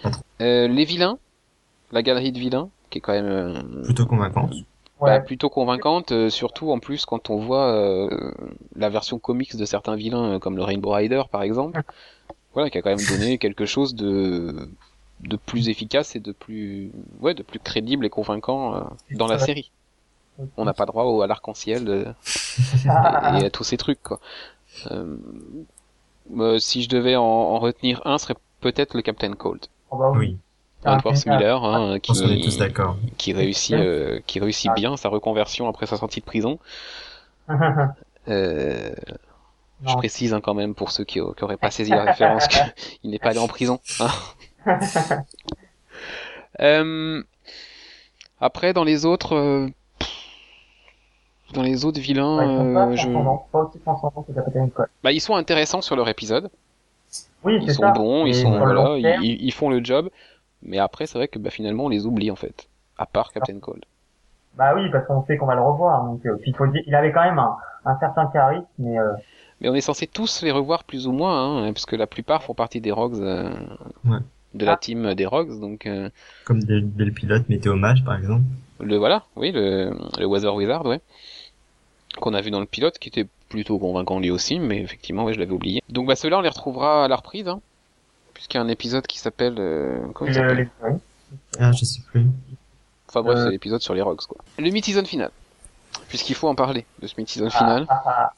Pas 0.02 0.10
trop. 0.10 0.24
Euh, 0.42 0.68
les 0.68 0.84
vilains, 0.86 1.20
la 1.92 2.02
galerie 2.02 2.32
de 2.32 2.40
vilains, 2.40 2.70
qui 2.90 2.98
est 2.98 3.02
quand 3.02 3.14
même 3.14 3.26
euh, 3.28 3.84
Plutôt 3.84 4.08
convaincante. 4.08 4.54
bah, 5.00 5.06
Ouais. 5.06 5.24
plutôt 5.24 5.50
convaincante, 5.50 6.12
euh, 6.12 6.30
surtout 6.30 6.72
en 6.72 6.80
plus 6.80 7.06
quand 7.06 7.30
on 7.30 7.38
voit 7.38 7.72
euh, 7.76 8.10
la 8.76 8.90
version 8.90 9.20
comics 9.20 9.56
de 9.56 9.66
certains 9.66 9.96
vilains, 9.96 10.40
comme 10.40 10.56
le 10.58 10.64
Rainbow 10.64 10.92
Rider 10.92 11.22
par 11.32 11.44
exemple, 11.44 11.82
voilà, 12.54 12.70
qui 12.70 12.78
a 12.78 12.82
quand 12.82 12.90
même 12.96 13.06
donné 13.10 13.38
quelque 13.38 13.66
chose 13.66 13.96
de 13.96 14.70
de 15.22 15.36
plus 15.38 15.70
efficace 15.70 16.16
et 16.16 16.20
de 16.20 16.32
plus 16.32 16.92
ouais 17.20 17.34
de 17.36 17.44
plus 17.44 17.60
crédible 17.60 18.06
et 18.06 18.10
convaincant 18.10 18.76
euh, 18.76 18.82
dans 19.12 19.28
la 19.28 19.38
série. 19.40 19.72
On 20.58 20.66
n'a 20.66 20.74
pas 20.74 20.86
droit 20.88 21.04
au, 21.04 21.22
à 21.22 21.28
l'arc-en-ciel 21.28 21.88
euh, 21.88 22.06
Ah, 22.90 23.40
et 23.40 23.46
à 23.46 23.50
tous 23.52 23.64
ces 23.64 23.78
trucs 23.78 24.02
quoi. 24.02 24.20
Euh, 24.90 25.18
euh, 26.38 26.58
si 26.58 26.82
je 26.82 26.90
devais 26.90 27.16
en, 27.16 27.24
en 27.24 27.60
retenir 27.60 28.02
un, 28.06 28.18
serait 28.18 28.36
peut-être 28.62 28.96
le 28.96 29.02
Captain 29.04 29.34
Cold. 29.34 29.66
oh 29.92 29.98
bah 29.98 30.12
oui. 30.16 30.38
Ah, 30.84 30.96
Edward 30.98 31.16
c'est- 31.16 31.30
Miller, 31.30 31.64
hein, 31.64 32.00
tous 32.02 32.24
qui, 32.24 32.58
d'accord. 32.58 32.98
qui 33.18 33.34
réussit, 33.34 33.76
euh, 33.76 34.20
qui 34.26 34.40
réussit 34.40 34.72
Ah. 34.72 34.76
bien 34.76 34.98
sa 34.98 35.10
reconversion 35.10 35.68
après 35.68 35.86
sa 35.86 35.98
sortie 35.98 36.22
de 36.22 36.26
prison. 36.26 36.58
Euh, 38.28 38.92
je 39.86 39.96
précise 39.96 40.34
hein, 40.34 40.42
quand 40.42 40.54
même 40.54 40.76
pour 40.76 40.92
ceux 40.92 41.04
qui, 41.04 41.20
qui 41.20 41.44
auraient 41.44 41.58
pas 41.58 41.72
saisi 41.72 41.92
la 41.92 42.04
référence 42.04 42.48
qu'il 42.48 42.64
n'est 43.12 43.20
pas 43.20 43.30
allé 43.30 43.40
en 43.40 43.48
prison. 43.48 43.80
hein. 44.00 44.10
Euh, 46.60 47.24
après, 48.40 48.74
dans 48.74 48.84
les 48.84 49.06
autres, 49.06 49.36
euh, 49.36 49.68
dans 51.54 51.64
les 51.64 51.86
autres 51.86 52.00
vilains, 52.00 52.38
Ouais, 52.38 52.46
ils 52.46 52.58
sont 52.58 52.74
pas 52.74 52.88
euh, 52.88 52.96
je... 52.96 53.52
pas 53.52 53.60
aussi 53.60 53.80
transcendants 53.80 54.22
que 54.24 54.32
Captain 54.34 54.70
Cold. 54.70 54.90
bah, 55.04 55.12
ils 55.12 55.22
sont 55.22 55.36
intéressants 55.36 55.82
sur 55.82 55.96
leur 55.96 56.08
épisode. 56.10 56.50
Oui, 57.44 57.58
Ils 57.62 57.74
sont 57.74 57.82
ça. 57.82 57.92
bons, 57.92 58.26
ils 58.26 58.36
sont 58.36 58.58
voilà, 58.58 58.98
ils, 58.98 59.42
ils 59.44 59.52
font 59.54 59.70
le 59.70 59.84
job. 59.84 60.10
Mais 60.62 60.78
après, 60.78 61.08
c'est 61.08 61.18
vrai 61.18 61.28
que 61.28 61.40
bah, 61.40 61.50
finalement, 61.50 61.86
on 61.86 61.90
les 61.90 62.06
oublie 62.06 62.30
en 62.30 62.36
fait. 62.36 62.68
À 62.98 63.06
part 63.06 63.32
Captain 63.32 63.60
Cold. 63.60 63.84
Bah 64.56 64.74
oui, 64.76 64.90
parce 64.92 65.08
qu'on 65.08 65.26
sait 65.26 65.38
qu'on 65.38 65.48
va 65.48 65.56
le 65.56 65.62
revoir. 65.62 66.04
Donc, 66.04 66.24
euh, 66.26 66.36
puis 66.42 66.52
il 66.52 66.56
faut 66.56 66.68
dire, 66.68 66.84
il 66.86 66.94
avait 66.94 67.12
quand 67.12 67.24
même 67.24 67.40
un, 67.40 67.58
un 67.86 67.98
certain 68.00 68.28
charisme, 68.28 68.66
mais 68.78 69.00
euh, 69.00 69.14
Mais 69.62 69.70
on 69.70 69.76
est 69.76 69.82
censé 69.82 70.08
tous 70.08 70.42
les 70.42 70.52
revoir 70.52 70.84
plus 70.84 71.08
ou 71.08 71.12
moins, 71.12 71.66
hein, 71.68 71.74
parce 71.74 71.86
que 71.86 71.96
la 71.96 72.08
plupart 72.08 72.44
font 72.44 72.54
partie 72.56 72.82
des 72.82 72.92
Rogues, 72.92 73.22
euh, 73.22 73.52
Ouais. 74.06 74.18
de 74.56 74.66
la 74.66 74.74
Ah. 74.74 74.78
team 74.78 75.14
des 75.14 75.26
Rogues, 75.26 75.60
donc 75.60 75.86
euh, 75.86 76.10
Comme 76.46 76.64
dès, 76.64 76.82
dès 76.82 77.06
le 77.06 77.12
pilote, 77.12 77.48
Météo 77.48 77.76
Mage, 77.76 78.04
par 78.04 78.16
exemple. 78.16 78.44
le 78.80 78.98
voilà, 78.98 79.24
oui, 79.36 79.52
le, 79.52 79.94
le 80.18 80.26
Weather 80.26 80.54
Wizard, 80.56 80.86
ouais, 80.86 81.00
qu'on 82.20 82.34
a 82.34 82.42
vu 82.42 82.52
dans 82.52 82.60
le 82.60 82.66
pilote, 82.66 82.98
qui 82.98 83.10
était 83.10 83.28
plutôt 83.50 83.78
convaincant 83.78 84.20
lui 84.20 84.32
aussi, 84.32 84.60
mais 84.60 84.82
effectivement, 84.82 85.26
ouais, 85.26 85.34
je 85.34 85.40
l'avais 85.40 85.52
oublié. 85.54 85.82
Donc 85.90 86.08
bah 86.08 86.16
ceux-là, 86.16 86.40
on 86.40 86.42
les 86.42 86.50
retrouvera 86.50 87.06
à 87.06 87.08
la 87.08 87.16
reprise, 87.16 87.48
hein, 87.48 87.62
puisqu'il 88.34 88.58
y 88.58 88.60
a 88.60 88.64
un 88.64 88.68
épisode 88.70 89.06
qui 89.06 89.20
s'appelle, 89.20 89.56
euh, 89.60 90.00
comment 90.14 90.30
il 90.32 90.34
le- 90.36 90.42
s'appelle 90.42 90.58
les 90.58 90.70
séries. 90.82 91.00
Ah, 91.60 91.72
je 91.72 91.86
sais 91.86 92.02
plus. 92.12 92.26
Enfin 93.08 93.22
bref, 93.22 93.38
Euh. 93.38 93.46
c'est 93.46 93.52
l'épisode 93.52 93.82
sur 93.82 93.94
les 93.94 94.02
Rogues, 94.02 94.22
quoi. 94.28 94.38
Le 94.58 94.70
mid-season 94.72 95.06
final, 95.06 95.32
puisqu'il 96.08 96.34
faut 96.36 96.48
en 96.48 96.56
parler 96.56 96.86
de 97.02 97.08
ce 97.08 97.14
mid-season 97.18 97.48
Ah, 97.54 97.58
final. 97.58 97.86
ah, 97.90 98.04
ah. 98.06 98.34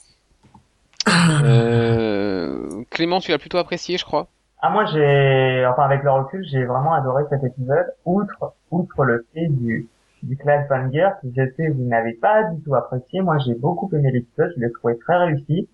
Euh, 1.44 2.82
Clément, 2.90 3.20
tu 3.20 3.30
l'as 3.30 3.38
plutôt 3.38 3.58
apprécié, 3.58 3.98
je 3.98 4.04
crois. 4.04 4.28
Ah, 4.60 4.70
moi, 4.70 4.86
j'ai, 4.86 5.66
enfin, 5.66 5.82
avec 5.82 6.02
le 6.02 6.10
recul, 6.10 6.44
j'ai 6.50 6.64
vraiment 6.64 6.94
adoré 6.94 7.24
cet 7.28 7.44
épisode, 7.44 7.86
outre, 8.04 8.54
outre 8.70 9.04
le 9.04 9.26
fait 9.34 9.46
du, 9.48 9.88
du 10.22 10.36
Clan 10.36 10.64
Fanger, 10.68 11.10
que 11.22 11.28
je 11.36 11.42
sais, 11.56 11.68
vous 11.68 11.84
n'avez 11.84 12.14
pas 12.14 12.44
du 12.44 12.62
tout 12.62 12.74
apprécié. 12.74 13.20
Moi, 13.20 13.36
j'ai 13.38 13.54
beaucoup 13.54 13.90
aimé 13.94 14.10
l'épisode, 14.10 14.52
je 14.56 14.60
l'ai 14.60 14.72
trouvé 14.72 14.98
très 14.98 15.16
réussi. 15.18 15.68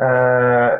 Euh, 0.00 0.76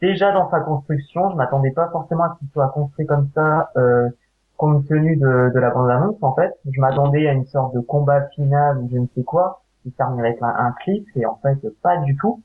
déjà 0.00 0.32
dans 0.32 0.50
sa 0.50 0.60
construction, 0.60 1.30
je 1.30 1.36
m'attendais 1.36 1.70
pas 1.70 1.88
forcément 1.90 2.24
à 2.24 2.34
ce 2.34 2.40
qu'il 2.40 2.48
soit 2.50 2.68
construit 2.70 3.06
comme 3.06 3.28
ça, 3.34 3.70
euh, 3.76 4.08
compte 4.56 4.86
tenu 4.88 5.16
de, 5.16 5.52
de 5.54 5.58
la 5.60 5.70
bande-annonce, 5.70 6.16
en 6.20 6.34
fait. 6.34 6.52
Je 6.68 6.80
m'attendais 6.80 7.28
à 7.28 7.32
une 7.32 7.46
sorte 7.46 7.74
de 7.74 7.80
combat 7.80 8.26
final 8.34 8.82
je 8.90 8.98
ne 8.98 9.06
sais 9.14 9.22
quoi, 9.22 9.62
qui 9.84 9.92
terminerait 9.92 10.30
avec 10.30 10.42
un, 10.42 10.48
un 10.48 10.72
clip, 10.82 11.06
et 11.14 11.26
en 11.26 11.38
fait, 11.42 11.58
pas 11.80 11.98
du 11.98 12.16
tout. 12.16 12.42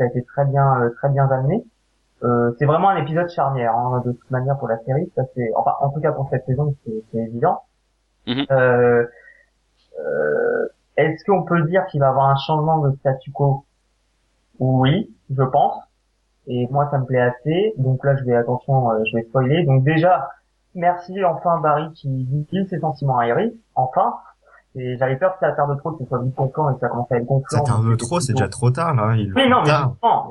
Ça 0.00 0.04
a 0.04 0.06
été 0.06 0.24
très 0.24 0.46
bien, 0.46 0.80
euh, 0.80 0.88
très 0.96 1.10
bien 1.10 1.28
amené. 1.30 1.62
Euh, 2.22 2.52
c'est 2.58 2.64
vraiment 2.64 2.88
un 2.88 2.96
épisode 2.96 3.28
charnière 3.28 3.76
hein, 3.76 4.02
de 4.02 4.12
toute 4.12 4.30
manière 4.30 4.56
pour 4.56 4.66
la 4.66 4.78
série. 4.78 5.12
Ça 5.14 5.24
c'est, 5.34 5.50
enfin 5.54 5.74
en 5.80 5.90
tout 5.90 6.00
cas 6.00 6.12
pour 6.12 6.26
cette 6.30 6.46
saison, 6.46 6.74
c'est 6.86 7.18
évident. 7.18 7.60
Euh, 8.26 9.04
euh, 9.98 10.66
Est-ce 10.96 11.22
qu'on 11.26 11.42
peut 11.44 11.62
dire 11.64 11.84
qu'il 11.86 12.00
va 12.00 12.06
y 12.06 12.08
avoir 12.08 12.30
un 12.30 12.36
changement 12.36 12.78
de 12.78 12.96
statu 12.96 13.30
quo? 13.30 13.66
Oui, 14.58 15.14
je 15.28 15.42
pense. 15.42 15.76
Et 16.46 16.66
moi, 16.70 16.88
ça 16.90 16.98
me 16.98 17.04
plaît 17.04 17.20
assez. 17.20 17.74
Donc 17.76 18.02
là, 18.02 18.16
je 18.16 18.24
vais 18.24 18.34
attention, 18.34 18.90
euh, 18.90 19.02
je 19.04 19.16
vais 19.18 19.24
spoiler. 19.24 19.64
Donc 19.64 19.84
déjà, 19.84 20.30
merci 20.74 21.22
enfin 21.26 21.60
Barry 21.60 21.92
qui 21.92 22.08
dit 22.08 22.66
ses 22.70 22.78
sentiments 22.78 23.18
à 23.18 23.26
Iris. 23.26 23.52
Enfin. 23.74 24.14
Et 24.76 24.96
j'avais 24.98 25.16
peur 25.16 25.32
que 25.34 25.40
ça 25.46 25.52
tarde 25.52 25.76
trop, 25.78 25.90
que 25.92 26.04
ce 26.04 26.08
soit 26.08 26.20
vite 26.22 26.34
gonflant 26.36 26.70
et 26.70 26.74
que 26.74 26.80
ça 26.80 26.88
commence 26.88 27.10
à 27.10 27.16
être 27.16 27.24
gonflant. 27.26 27.58
Ça 27.58 27.64
tarde 27.64 27.96
trop, 27.96 28.20
c'est 28.20 28.32
déjà 28.34 28.48
trop 28.48 28.70
tard, 28.70 28.94
là. 28.94 29.14
Il 29.16 29.32
oui, 29.34 29.48
non, 29.48 29.62
mais 29.62 29.68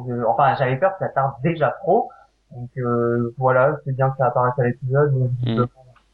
je- 0.07 0.23
enfin, 0.25 0.55
j'avais 0.57 0.77
peur 0.77 0.93
que 0.97 1.05
ça 1.05 1.09
tarde 1.09 1.33
déjà 1.43 1.71
trop. 1.83 2.09
Donc 2.55 2.69
euh, 2.77 3.33
voilà, 3.37 3.75
c'est 3.85 3.91
bien 3.95 4.09
que 4.09 4.17
ça 4.17 4.27
apparaisse 4.27 4.57
à 4.57 4.63
l'épisode. 4.63 5.13
Donc 5.13 5.29
Mm. 5.45 5.65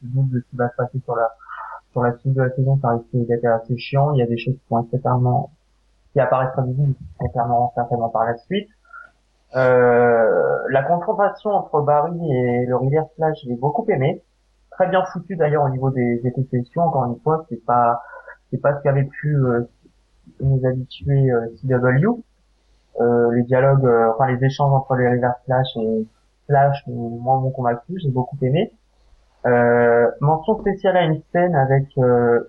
je 0.02 0.08
doute 0.08 0.30
de 0.30 0.40
ce 0.40 0.50
qui 0.50 0.56
va 0.56 0.68
se 0.70 0.76
passer 0.76 0.98
sur 1.04 1.14
la 1.16 1.30
sur 1.92 2.02
la 2.02 2.12
suite 2.18 2.34
de 2.34 2.42
la 2.42 2.50
saison, 2.50 2.78
ça 2.82 2.90
risque 2.90 3.06
d'être 3.28 3.44
assez 3.46 3.78
chiant. 3.78 4.10
Il 4.12 4.18
y 4.18 4.22
a 4.22 4.26
des 4.26 4.36
choses 4.36 4.54
qui 4.54 4.62
vont 4.70 4.80
être 4.80 4.90
certainement 4.90 5.50
qui 6.12 6.20
apparaissent 6.20 6.52
très 6.52 6.62
vite, 6.64 6.98
qui 6.98 7.04
certainement 7.20 7.72
certainement 7.74 8.08
par 8.10 8.24
la 8.24 8.36
suite. 8.38 8.68
Euh, 9.54 10.58
la 10.70 10.82
confrontation 10.82 11.50
entre 11.50 11.80
Barry 11.80 12.18
et 12.32 12.66
le 12.66 12.76
Reverse 12.76 13.08
Flash, 13.16 13.38
j'ai 13.44 13.54
beaucoup 13.54 13.86
aimé. 13.88 14.22
Très 14.76 14.88
bien 14.88 15.02
foutu 15.06 15.36
d'ailleurs 15.36 15.64
au 15.64 15.70
niveau 15.70 15.90
des 15.90 16.20
spéciaux. 16.44 16.82
Encore 16.82 17.06
une 17.06 17.18
fois, 17.20 17.46
c'est 17.48 17.64
pas 17.64 18.02
c'est 18.50 18.60
pas 18.60 18.76
ce 18.76 18.82
qu'avait 18.82 19.04
pu 19.04 19.34
euh, 19.34 19.62
nous 20.40 20.60
habituer 20.66 21.30
euh, 21.30 21.46
CW. 21.62 22.22
Euh, 23.00 23.32
les 23.32 23.42
dialogues, 23.44 23.84
euh, 23.84 24.12
enfin 24.12 24.26
les 24.30 24.44
échanges 24.44 24.72
entre 24.72 24.94
les 24.96 25.08
Reverse 25.08 25.36
Flash 25.44 25.76
et 25.76 26.06
Flash, 26.46 26.82
moi 26.86 27.38
m'ont 27.40 27.50
convaincu, 27.50 27.98
j'ai 28.02 28.10
beaucoup 28.10 28.36
aimé. 28.42 28.72
Euh, 29.46 30.10
mention 30.20 30.58
spéciale 30.60 30.96
à 30.96 31.02
une 31.04 31.20
scène 31.32 31.54
avec 31.54 31.86
euh, 31.98 32.40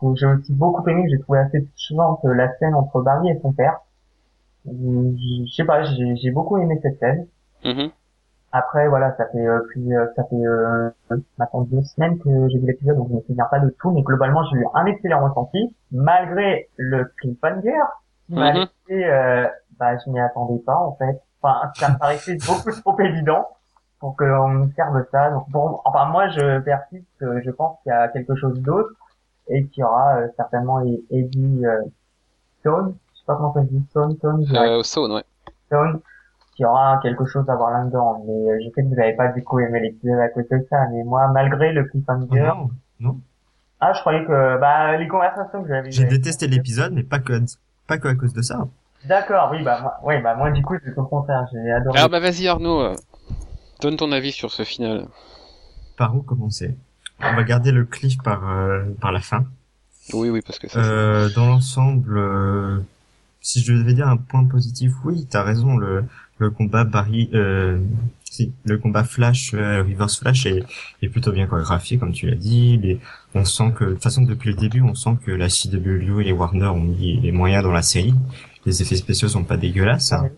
que 0.00 0.06
j'ai 0.14 0.26
aussi 0.26 0.52
beaucoup 0.52 0.86
aimé, 0.88 1.04
que 1.04 1.10
j'ai 1.10 1.20
trouvé 1.20 1.38
assez 1.40 1.64
touchante, 1.64 2.20
la 2.24 2.52
scène 2.58 2.74
entre 2.74 3.02
Barry 3.02 3.30
et 3.30 3.38
son 3.40 3.52
père. 3.52 3.80
Euh, 4.68 5.12
Je 5.46 5.52
sais 5.52 5.64
pas, 5.64 5.82
j'ai 5.84 6.16
j'ai 6.16 6.30
beaucoup 6.30 6.58
aimé 6.58 6.78
cette 6.82 6.98
scène. 6.98 7.26
Mhm. 7.64 7.90
Après, 8.56 8.86
voilà, 8.86 9.16
ça 9.16 9.26
fait 9.32 9.44
euh, 9.44 9.58
plus, 9.70 9.96
euh, 9.96 10.06
ça 10.14 10.22
fait 10.24 10.36
euh, 10.36 10.88
maintenant 11.38 11.62
deux 11.62 11.82
semaines 11.82 12.18
que 12.20 12.30
j'ai 12.48 12.58
vu 12.58 12.66
l'épisode, 12.68 12.96
donc 12.96 13.08
je 13.10 13.14
me 13.16 13.20
souviens 13.22 13.46
pas 13.50 13.58
de 13.58 13.68
tout, 13.80 13.90
mais 13.90 14.02
globalement, 14.02 14.44
j'ai 14.44 14.58
eu 14.58 14.66
un 14.74 14.86
excellent 14.86 15.26
ressenti, 15.28 15.74
malgré 15.90 16.68
le 16.76 17.04
cliffhanger, 17.18 17.74
qui 18.28 18.34
m'a 18.36 18.52
Mhm. 18.52 18.58
laissé, 18.60 19.04
euh, 19.10 19.48
bah, 19.76 19.96
je 19.98 20.08
m'y 20.08 20.20
attendais 20.20 20.60
pas, 20.64 20.76
en 20.76 20.94
fait. 20.94 21.20
Enfin, 21.42 21.68
ça 21.74 21.88
me 21.90 21.98
paraissait 21.98 22.36
beaucoup 22.46 22.70
trop 22.80 23.00
évident 23.00 23.48
pour 23.98 24.14
qu'on 24.16 24.48
me 24.48 24.70
serve 24.76 25.04
ça. 25.10 25.30
Donc, 25.30 25.50
bon, 25.50 25.80
enfin, 25.84 26.04
moi, 26.06 26.28
je 26.28 26.60
persiste, 26.60 27.04
euh, 27.22 27.40
je 27.44 27.50
pense 27.50 27.76
qu'il 27.82 27.90
y 27.90 27.92
a 27.92 28.06
quelque 28.06 28.36
chose 28.36 28.60
d'autre, 28.60 28.90
et 29.48 29.66
qu'il 29.66 29.80
y 29.80 29.84
aura 29.84 30.18
euh, 30.18 30.28
certainement 30.36 30.80
Eddie 31.10 31.66
euh, 31.66 31.82
Stone, 32.60 32.94
je 33.14 33.18
sais 33.18 33.24
pas 33.26 33.34
comment 33.34 33.52
ça 33.52 33.62
se 33.62 33.66
dit, 33.66 33.84
Stone, 33.90 34.16
Stone, 34.16 34.44
Euh, 34.54 34.82
Saune, 34.84 35.12
ouais. 35.12 35.24
Stone, 36.54 36.56
qui 36.56 36.64
aura 36.64 36.98
quelque 37.02 37.24
chose 37.26 37.48
à 37.48 37.56
voir 37.56 37.70
là-dedans. 37.70 38.24
Mais 38.26 38.32
euh, 38.32 38.58
je 38.60 38.70
sais 38.74 38.82
que 38.82 38.88
vous 38.88 38.94
n'avez 38.94 39.14
pas 39.14 39.28
du 39.28 39.42
coup 39.42 39.60
aimé 39.60 39.80
l'épisode 39.80 40.18
à 40.20 40.28
cause 40.28 40.48
de 40.50 40.66
ça. 40.70 40.76
Mais 40.92 41.02
moi, 41.04 41.28
malgré 41.28 41.72
le 41.72 41.84
cliffhanger, 41.84 42.40
Non, 42.40 42.70
non. 43.00 43.20
ah, 43.80 43.92
je 43.92 44.00
croyais 44.00 44.24
que 44.24 44.58
bah 44.60 44.96
les 44.96 45.08
conversations 45.08 45.62
que 45.62 45.68
j'avais. 45.68 45.90
J'ai 45.90 46.04
détesté 46.04 46.46
l'épisode, 46.46 46.92
mais 46.92 47.02
pas 47.02 47.18
que, 47.18 47.32
pas 47.86 47.98
que 47.98 48.08
à 48.08 48.14
cause 48.14 48.32
de 48.32 48.42
ça. 48.42 48.66
D'accord, 49.06 49.50
oui, 49.52 49.62
bah 49.62 49.78
moi, 49.82 49.94
oui, 50.04 50.22
bah 50.22 50.34
moi 50.34 50.50
du 50.50 50.62
coup 50.62 50.76
c'est 50.82 50.96
au 50.96 51.04
contraire, 51.04 51.46
j'ai 51.52 51.70
adoré. 51.70 51.98
Alors 51.98 52.08
bah 52.08 52.20
vas-y 52.20 52.48
Arnaud, 52.48 52.80
euh, 52.80 52.94
donne 53.82 53.96
ton 53.96 54.10
avis 54.12 54.32
sur 54.32 54.50
ce 54.50 54.62
final. 54.64 55.08
Par 55.98 56.16
où 56.16 56.22
commencer? 56.22 56.74
On 57.20 57.34
va 57.34 57.44
garder 57.44 57.70
le 57.70 57.84
cliff 57.84 58.16
par, 58.22 58.48
euh, 58.50 58.82
par 59.02 59.12
la 59.12 59.20
fin. 59.20 59.44
Oui, 60.14 60.30
oui, 60.30 60.40
parce 60.44 60.58
que 60.58 60.68
ça. 60.68 60.78
Euh, 60.80 61.28
dans 61.34 61.46
l'ensemble, 61.46 62.16
euh, 62.18 62.78
si 63.42 63.60
je 63.60 63.72
devais 63.74 63.92
dire 63.92 64.08
un 64.08 64.16
point 64.16 64.44
positif, 64.44 64.92
oui, 65.04 65.26
t'as 65.30 65.42
raison, 65.42 65.76
le, 65.76 66.04
le 66.38 66.50
combat 66.50 66.84
Barry, 66.84 67.30
euh, 67.34 67.78
le 68.64 68.78
combat 68.78 69.04
Flash, 69.04 69.54
euh, 69.54 69.82
Reverse 69.82 70.18
Flash 70.18 70.46
est, 70.46 71.08
plutôt 71.08 71.32
bien 71.32 71.46
chorégraphié, 71.46 71.98
comme 71.98 72.12
tu 72.12 72.28
l'as 72.28 72.36
dit. 72.36 72.78
Les, 72.78 73.00
on 73.34 73.44
sent 73.44 73.72
que, 73.76 73.84
de 73.84 73.92
toute 73.92 74.02
façon, 74.02 74.22
depuis 74.22 74.50
le 74.50 74.56
début, 74.56 74.80
on 74.80 74.94
sent 74.94 75.16
que 75.24 75.30
la 75.30 75.48
CW 75.48 76.20
et 76.20 76.24
les 76.24 76.32
Warner 76.32 76.66
ont 76.66 76.80
mis 76.80 77.20
les 77.20 77.32
moyens 77.32 77.62
dans 77.62 77.72
la 77.72 77.82
série. 77.82 78.14
Les 78.66 78.82
effets 78.82 78.96
spéciaux 78.96 79.28
sont 79.28 79.44
pas 79.44 79.56
dégueulasses. 79.56 80.12
hein. 80.12 80.30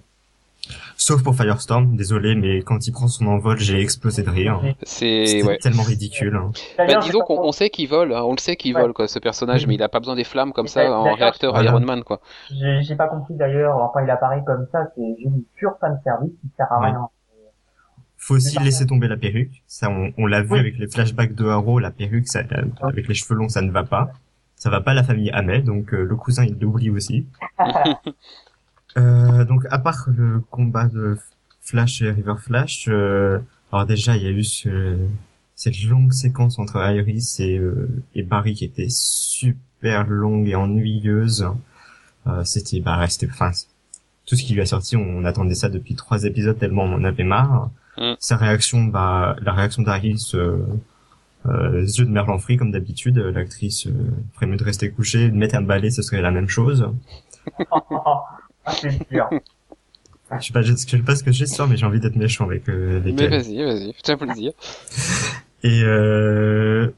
Sauf 0.98 1.22
pour 1.22 1.34
Firestorm, 1.36 1.94
désolé, 1.94 2.34
mais 2.34 2.62
quand 2.62 2.86
il 2.86 2.92
prend 2.92 3.06
son 3.06 3.26
envol, 3.26 3.58
j'ai 3.58 3.80
explosé 3.80 4.22
de 4.22 4.30
rire. 4.30 4.60
C'est 4.84 5.42
ouais. 5.42 5.58
tellement 5.58 5.82
ridicule. 5.82 6.34
hein. 6.36 6.50
Bah, 6.78 6.86
D'ailleurs, 6.86 7.02
disons 7.02 7.20
qu'on 7.20 7.52
sait 7.52 7.68
qu'il 7.68 7.88
vole, 7.88 8.14
hein, 8.14 8.22
on 8.24 8.32
le 8.32 8.38
sait 8.38 8.56
qu'il 8.56 8.74
Ouais. 8.74 8.80
vole 8.80 8.92
quoi, 8.94 9.06
ce 9.06 9.18
personnage, 9.18 9.62
Mhm. 9.64 9.68
mais 9.68 9.74
il 9.74 9.82
a 9.82 9.88
pas 9.90 10.00
besoin 10.00 10.16
des 10.16 10.24
flammes 10.24 10.52
comme 10.52 10.68
ça 10.68 10.90
en 10.90 11.12
réacteur 11.14 11.52
voilà. 11.52 11.70
Iron 11.70 11.80
Man 11.80 12.02
quoi. 12.02 12.20
J'ai 12.50 12.96
pas 12.96 13.08
compris 13.08 13.34
d'ailleurs, 13.34 13.76
enfin 13.76 14.02
il 14.04 14.10
apparaît 14.10 14.42
comme 14.46 14.66
ça, 14.72 14.84
c'est 14.96 15.02
juste 15.18 15.34
du 15.34 15.44
pur 15.54 15.72
fan 15.80 16.00
service 16.02 16.32
qui 16.40 16.48
sert 16.56 16.72
à 16.72 16.80
Ouais. 16.80 16.86
rien. 16.86 17.08
faut 18.18 18.34
aussi 18.34 18.58
laisser 18.60 18.86
tomber 18.86 19.06
la 19.06 19.16
perruque. 19.16 19.62
Ça, 19.68 19.88
on, 19.88 20.12
on 20.18 20.26
l'a 20.26 20.40
vu 20.42 20.52
Oui. 20.54 20.58
avec 20.58 20.78
les 20.78 20.88
flashbacks 20.88 21.34
de 21.34 21.46
Haro, 21.46 21.78
la 21.78 21.90
perruque, 21.92 22.26
ça, 22.26 22.40
euh, 22.40 22.64
avec 22.80 23.06
les 23.06 23.14
cheveux 23.14 23.36
longs, 23.36 23.48
ça 23.48 23.60
ne 23.62 23.70
va 23.70 23.84
pas. 23.84 24.08
Ça 24.56 24.68
va 24.70 24.80
pas 24.80 24.92
à 24.92 24.94
la 24.94 25.04
famille 25.04 25.30
Hamel, 25.30 25.62
donc 25.62 25.92
euh, 25.94 26.02
le 26.02 26.16
cousin 26.16 26.44
il 26.44 26.58
l'oublie 26.58 26.90
aussi. 26.90 27.26
Euh, 28.96 29.44
donc 29.44 29.64
à 29.70 29.78
part 29.78 30.08
le 30.16 30.40
combat 30.50 30.86
de 30.86 31.18
Flash 31.60 32.02
et 32.02 32.10
River 32.10 32.34
Flash, 32.38 32.86
euh, 32.88 33.38
alors 33.72 33.86
déjà 33.86 34.16
il 34.16 34.22
y 34.22 34.26
a 34.26 34.30
eu 34.30 34.44
ce, 34.44 34.96
cette 35.54 35.82
longue 35.84 36.12
séquence 36.12 36.58
entre 36.58 36.76
Iris 36.76 37.40
et, 37.40 37.58
euh, 37.58 37.88
et 38.14 38.22
Barry 38.22 38.54
qui 38.54 38.64
était 38.64 38.88
super 38.88 40.06
longue 40.06 40.48
et 40.48 40.54
ennuyeuse. 40.54 41.48
Euh, 42.26 42.42
c'était 42.44 42.80
bah 42.80 42.96
resté, 42.96 43.28
enfin 43.30 43.50
tout 44.24 44.34
ce 44.34 44.42
qui 44.42 44.54
lui 44.54 44.60
a 44.60 44.66
sorti, 44.66 44.96
on, 44.96 45.24
attendait 45.24 45.54
ça 45.54 45.68
depuis 45.68 45.94
trois 45.94 46.24
épisodes 46.24 46.58
tellement 46.58 46.84
on 46.84 46.94
en 46.94 47.04
avait 47.04 47.24
marre. 47.24 47.70
Mm. 47.98 48.14
Sa 48.18 48.36
réaction, 48.36 48.84
bah 48.84 49.36
la 49.42 49.52
réaction 49.52 49.82
d'Iris. 49.82 50.34
Euh, 50.34 50.64
euh, 51.48 51.82
yeux 51.82 52.04
de 52.04 52.10
Merlan 52.10 52.38
Free 52.38 52.56
comme 52.56 52.72
d'habitude, 52.72 53.18
l'actrice 53.18 53.86
euh, 53.86 53.92
ferait 54.34 54.46
mieux 54.46 54.56
de 54.56 54.64
rester 54.64 54.90
couchée, 54.90 55.28
de 55.30 55.36
mettre 55.36 55.54
un 55.54 55.62
balai, 55.62 55.90
ce 55.90 56.02
serait 56.02 56.20
la 56.20 56.30
même 56.30 56.48
chose. 56.48 56.90
ah, 58.66 58.72
c'est 58.72 59.10
dur. 59.10 59.28
Je 60.40 60.46
sais 60.48 60.52
pas, 60.52 60.60
je 60.62 60.74
sais 60.74 60.98
pas 60.98 61.14
ce 61.14 61.22
que 61.22 61.30
j'ai 61.30 61.46
soir, 61.46 61.68
mais 61.68 61.76
j'ai 61.76 61.86
envie 61.86 62.00
d'être 62.00 62.16
méchant 62.16 62.46
avec, 62.46 62.68
euh, 62.68 62.96
avec 62.96 63.14
Mais 63.14 63.22
elle. 63.22 63.30
vas-y, 63.30 63.62
vas-y, 63.62 63.92
fais-toi 63.92 64.16
plaisir. 64.16 64.52
Et 65.62 65.82
euh, 65.84 66.90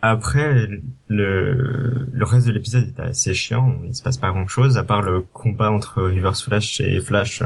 après, 0.00 0.66
le, 1.08 2.08
le 2.10 2.24
reste 2.24 2.46
de 2.46 2.52
l'épisode 2.52 2.88
était 2.88 3.02
assez 3.02 3.34
chiant. 3.34 3.76
Il 3.84 3.94
se 3.94 4.02
passe 4.02 4.16
pas 4.16 4.30
grand-chose, 4.30 4.78
à 4.78 4.84
part 4.84 5.02
le 5.02 5.20
combat 5.20 5.70
entre 5.70 6.02
Reverse 6.02 6.42
Flash 6.44 6.80
et 6.80 6.98
Flash. 7.00 7.42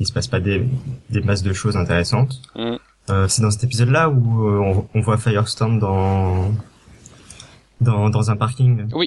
Il 0.00 0.06
se 0.06 0.12
passe 0.14 0.26
pas 0.26 0.40
des, 0.40 0.66
des 1.10 1.20
masses 1.20 1.42
de 1.42 1.52
choses 1.52 1.76
intéressantes. 1.76 2.40
Mm. 2.54 2.76
Euh, 3.10 3.28
c'est 3.28 3.42
dans 3.42 3.50
cet 3.50 3.64
épisode-là 3.64 4.08
où 4.08 4.48
euh, 4.48 4.58
on, 4.58 4.88
on 4.94 5.00
voit 5.00 5.18
Firestorm 5.18 5.78
dans 5.78 6.50
dans 7.82 8.08
dans 8.08 8.30
un 8.30 8.36
parking. 8.36 8.88
Non. 8.88 9.00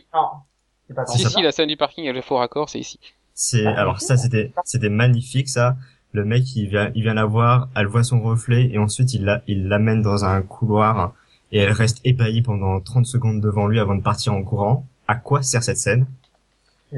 C'est 0.88 0.94
pas 0.94 1.06
Si, 1.08 1.24
si, 1.28 1.42
la 1.42 1.52
scène 1.52 1.68
du 1.68 1.78
parking 1.78 2.04
avec 2.06 2.16
le 2.16 2.22
faux 2.22 2.38
raccord, 2.38 2.70
c'est 2.70 2.80
ici. 2.80 3.00
C'est 3.42 3.66
alors 3.66 4.02
ça 4.02 4.18
c'était 4.18 4.52
c'était 4.66 4.90
magnifique 4.90 5.48
ça. 5.48 5.78
Le 6.12 6.26
mec 6.26 6.58
il 6.58 6.68
vient 6.68 6.92
il 6.94 7.04
vient 7.04 7.14
la 7.14 7.24
voir, 7.24 7.70
elle 7.74 7.88
voit 7.88 8.04
son 8.04 8.20
reflet 8.20 8.70
et 8.70 8.78
ensuite 8.78 9.14
il 9.14 9.24
la 9.24 9.42
il 9.48 9.70
l'amène 9.70 10.02
dans 10.02 10.26
un 10.26 10.42
couloir 10.42 11.14
et 11.54 11.60
elle 11.60 11.72
reste 11.72 12.02
ébahie 12.04 12.42
pendant 12.42 12.82
30 12.82 13.06
secondes 13.06 13.40
devant 13.40 13.68
lui 13.68 13.80
avant 13.80 13.96
de 13.96 14.02
partir 14.02 14.34
en 14.34 14.44
courant. 14.44 14.86
À 15.08 15.16
quoi 15.16 15.42
sert 15.42 15.64
cette 15.64 15.78
scène? 15.78 16.06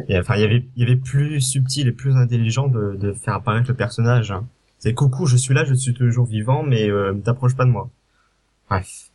Et, 0.08 0.18
Enfin 0.18 0.34
il 0.36 0.42
y 0.42 0.44
avait 0.44 0.66
il 0.76 0.82
y 0.82 0.84
avait 0.84 0.96
plus 1.00 1.42
subtil 1.42 1.88
et 1.88 1.92
plus 1.92 2.16
intelligent 2.16 2.68
de, 2.68 2.96
de 3.00 3.14
faire 3.14 3.36
apparaître 3.36 3.68
le 3.70 3.76
personnage. 3.76 4.34
C'est 4.80 4.96
coucou 4.96 5.28
je 5.28 5.38
suis 5.38 5.54
là 5.54 5.64
je 5.64 5.76
suis 5.76 5.94
toujours 5.94 6.26
vivant 6.26 6.64
mais 6.64 6.90
euh, 6.90 7.14
t'approches 7.24 7.56
pas 7.56 7.66
de 7.66 7.70
moi. 7.70 7.88
Bref. 8.68 9.12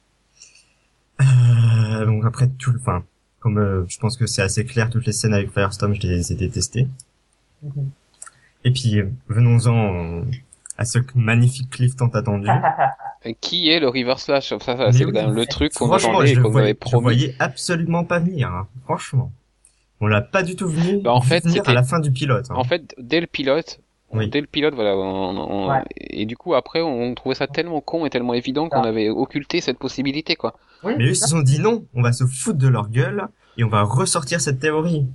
Euh, 1.21 2.07
donc 2.07 2.25
après 2.25 2.47
tout 2.51 2.71
le 2.71 2.79
enfin 2.79 3.03
comme 3.41 3.59
euh, 3.59 3.85
je 3.89 3.99
pense 3.99 4.17
que 4.17 4.27
c'est 4.27 4.43
assez 4.43 4.65
clair 4.65 4.91
toutes 4.91 5.07
les 5.07 5.13
scènes 5.13 5.35
avec 5.35 5.51
Firestorm 5.51 5.93
je 5.93 6.03
les 6.03 6.33
ai 6.33 6.37
détestées. 6.37 6.87
Et 8.65 8.71
puis, 8.73 9.01
venons-en 9.29 10.23
à 10.79 10.85
ce 10.85 10.99
magnifique 11.15 11.71
cliff 11.71 11.97
tant 11.97 12.09
attendu. 12.09 12.49
Euh, 12.49 13.33
Qui 13.41 13.71
est 13.71 13.81
le 13.81 13.89
River 13.89 14.15
Slash? 14.19 14.49
Ça, 14.59 14.93
c'est 14.93 15.05
oui, 15.05 15.13
quand 15.13 15.27
même 15.27 15.35
le 15.35 15.47
truc 15.47 15.73
qu'on 15.73 15.87
Franchement, 15.87 16.19
attendait 16.19 16.33
et 16.33 16.35
le 16.35 16.43
qu'on 16.43 16.49
nous 16.49 16.53
voyais, 16.53 16.65
avait 16.67 16.75
je 16.75 16.79
promis. 16.79 17.03
voyais 17.03 17.35
absolument 17.39 18.05
pas 18.05 18.19
venir, 18.19 18.49
hein. 18.49 18.67
franchement. 18.85 19.33
On 20.01 20.07
l'a 20.09 20.21
pas 20.21 20.43
du 20.43 20.57
tout 20.57 20.69
venu, 20.69 21.01
Bah, 21.03 21.13
en 21.15 21.21
vu 21.21 21.29
fait, 21.29 21.49
c'était- 21.49 21.69
à 21.71 21.73
la 21.73 21.83
fin 21.83 22.01
du 22.01 22.11
pilote. 22.13 22.47
hein. 22.51 22.55
En 22.57 22.65
fait, 22.65 22.95
dès 22.99 23.21
le 23.21 23.27
pilote, 23.27 23.81
Oui. 24.13 24.29
dès 24.29 24.41
le 24.43 24.47
pilote, 24.47 24.75
voilà, 24.75 24.95
on- 24.97 25.37
on- 25.39 25.71
Ouais. 25.71 25.83
et 25.97 26.27
du 26.27 26.37
coup 26.37 26.55
après, 26.55 26.83
on 26.83 27.15
trouvait 27.15 27.35
ça 27.35 27.47
tellement 27.47 27.81
con 27.81 28.05
et 28.05 28.11
tellement 28.11 28.35
évident 28.35 28.69
qu'on 28.69 28.83
Ah. 28.83 28.89
avait 28.89 29.09
occulté 29.09 29.61
cette 29.63 29.79
possibilité, 29.79 30.37
quoi. 30.37 30.55
Oui, 30.85 30.93
Mais 30.99 31.05
eux, 31.05 31.11
ils 31.11 31.17
se 31.17 31.27
sont 31.29 31.41
dit 31.41 31.59
non, 31.61 31.85
on 31.95 32.03
va 32.03 32.13
se 32.13 32.25
foutre 32.27 32.59
de 32.59 32.69
leur 32.69 32.91
gueule 32.91 33.27
et 33.57 33.65
on 33.65 33.69
va 33.69 33.83
ressortir 33.83 34.41
cette 34.43 34.61
théorie. 34.61 35.07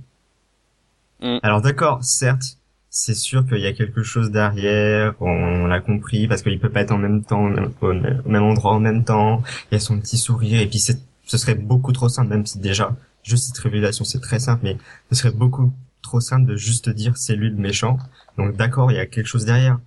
Mm. 1.22 1.38
Alors 1.42 1.62
d'accord, 1.62 2.04
certes, 2.04 2.58
c'est 2.90 3.14
sûr 3.14 3.46
qu'il 3.46 3.60
y 3.60 3.66
a 3.66 3.72
quelque 3.72 4.02
chose 4.02 4.30
derrière, 4.30 5.14
on, 5.20 5.66
l'a 5.66 5.80
compris, 5.80 6.28
parce 6.28 6.42
qu'il 6.42 6.58
peut 6.60 6.68
pas 6.68 6.82
être 6.82 6.92
en 6.92 6.98
même 6.98 7.24
temps, 7.24 7.46
au 7.80 7.92
même, 7.92 8.42
endroit 8.42 8.72
en 8.72 8.80
même 8.80 9.04
temps, 9.04 9.42
il 9.70 9.74
y 9.74 9.76
a 9.76 9.80
son 9.80 9.98
petit 9.98 10.18
sourire, 10.18 10.60
et 10.60 10.66
puis 10.66 10.78
ce 10.78 11.38
serait 11.38 11.54
beaucoup 11.54 11.92
trop 11.92 12.08
simple, 12.08 12.28
même 12.28 12.44
si 12.44 12.58
déjà, 12.58 12.94
juste 13.22 13.46
cette 13.46 13.58
révélation 13.58 14.04
c'est 14.04 14.20
très 14.20 14.40
simple, 14.40 14.60
mais 14.64 14.76
ce 15.10 15.16
serait 15.16 15.32
beaucoup 15.32 15.72
trop 16.02 16.20
simple 16.20 16.46
de 16.46 16.56
juste 16.56 16.90
dire 16.90 17.16
c'est 17.16 17.36
lui 17.36 17.48
le 17.48 17.56
méchant. 17.56 17.98
Donc 18.36 18.56
d'accord, 18.56 18.90
il 18.90 18.96
y 18.96 19.00
a 19.00 19.06
quelque 19.06 19.26
chose 19.26 19.44
derrière. 19.44 19.78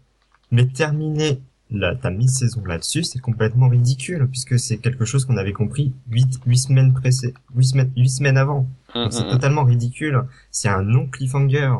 Mais 0.52 0.66
terminer 0.66 1.42
la, 1.72 1.96
ta 1.96 2.10
mi-saison 2.10 2.64
là-dessus, 2.66 3.04
c'est 3.04 3.20
complètement 3.20 3.70
ridicule, 3.70 4.28
puisque 4.28 4.58
c'est 4.58 4.78
quelque 4.78 5.06
chose 5.06 5.26
qu'on 5.26 5.38
avait 5.38 5.54
compris 5.54 5.94
huit, 6.10 6.40
huit 6.46 6.58
semaines 6.58 6.94
pressé, 6.94 7.34
huit 7.56 7.66
semaines, 7.66 7.92
huit 7.96 8.10
semaines 8.10 8.38
avant. 8.38 8.68
Donc 9.04 9.14
c'est 9.14 9.24
hum, 9.24 9.30
hum. 9.30 9.30
totalement 9.30 9.64
ridicule. 9.64 10.24
C'est 10.52 10.70
un 10.70 10.82
non 10.82 11.08
cliffhanger. 11.08 11.72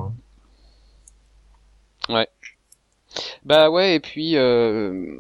Bah 3.44 3.70
ouais, 3.70 3.96
et 3.96 4.00
puis 4.00 4.36
euh... 4.38 5.18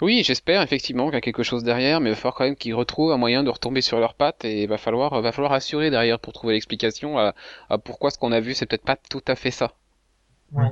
oui, 0.00 0.22
j'espère 0.24 0.62
effectivement 0.62 1.06
qu'il 1.06 1.14
y 1.14 1.18
a 1.18 1.20
quelque 1.20 1.42
chose 1.42 1.62
derrière, 1.64 2.00
mais 2.00 2.10
il 2.10 2.12
va 2.12 2.16
falloir 2.16 2.34
quand 2.34 2.44
même 2.44 2.56
qu'ils 2.56 2.74
retrouvent 2.74 3.12
un 3.12 3.16
moyen 3.18 3.42
de 3.44 3.50
retomber 3.50 3.80
sur 3.82 4.00
leurs 4.00 4.14
pattes 4.14 4.44
et 4.44 4.62
il 4.62 4.68
va 4.68 4.78
falloir, 4.78 5.20
va 5.20 5.32
falloir 5.32 5.52
assurer 5.52 5.90
derrière 5.90 6.18
pour 6.18 6.32
trouver 6.32 6.54
l'explication 6.54 7.18
à, 7.18 7.34
à 7.68 7.78
pourquoi 7.78 8.10
ce 8.10 8.18
qu'on 8.18 8.32
a 8.32 8.40
vu 8.40 8.54
c'est 8.54 8.66
peut-être 8.66 8.84
pas 8.84 8.96
tout 8.96 9.22
à 9.28 9.36
fait 9.36 9.50
ça. 9.50 9.72
Ouais. 10.52 10.70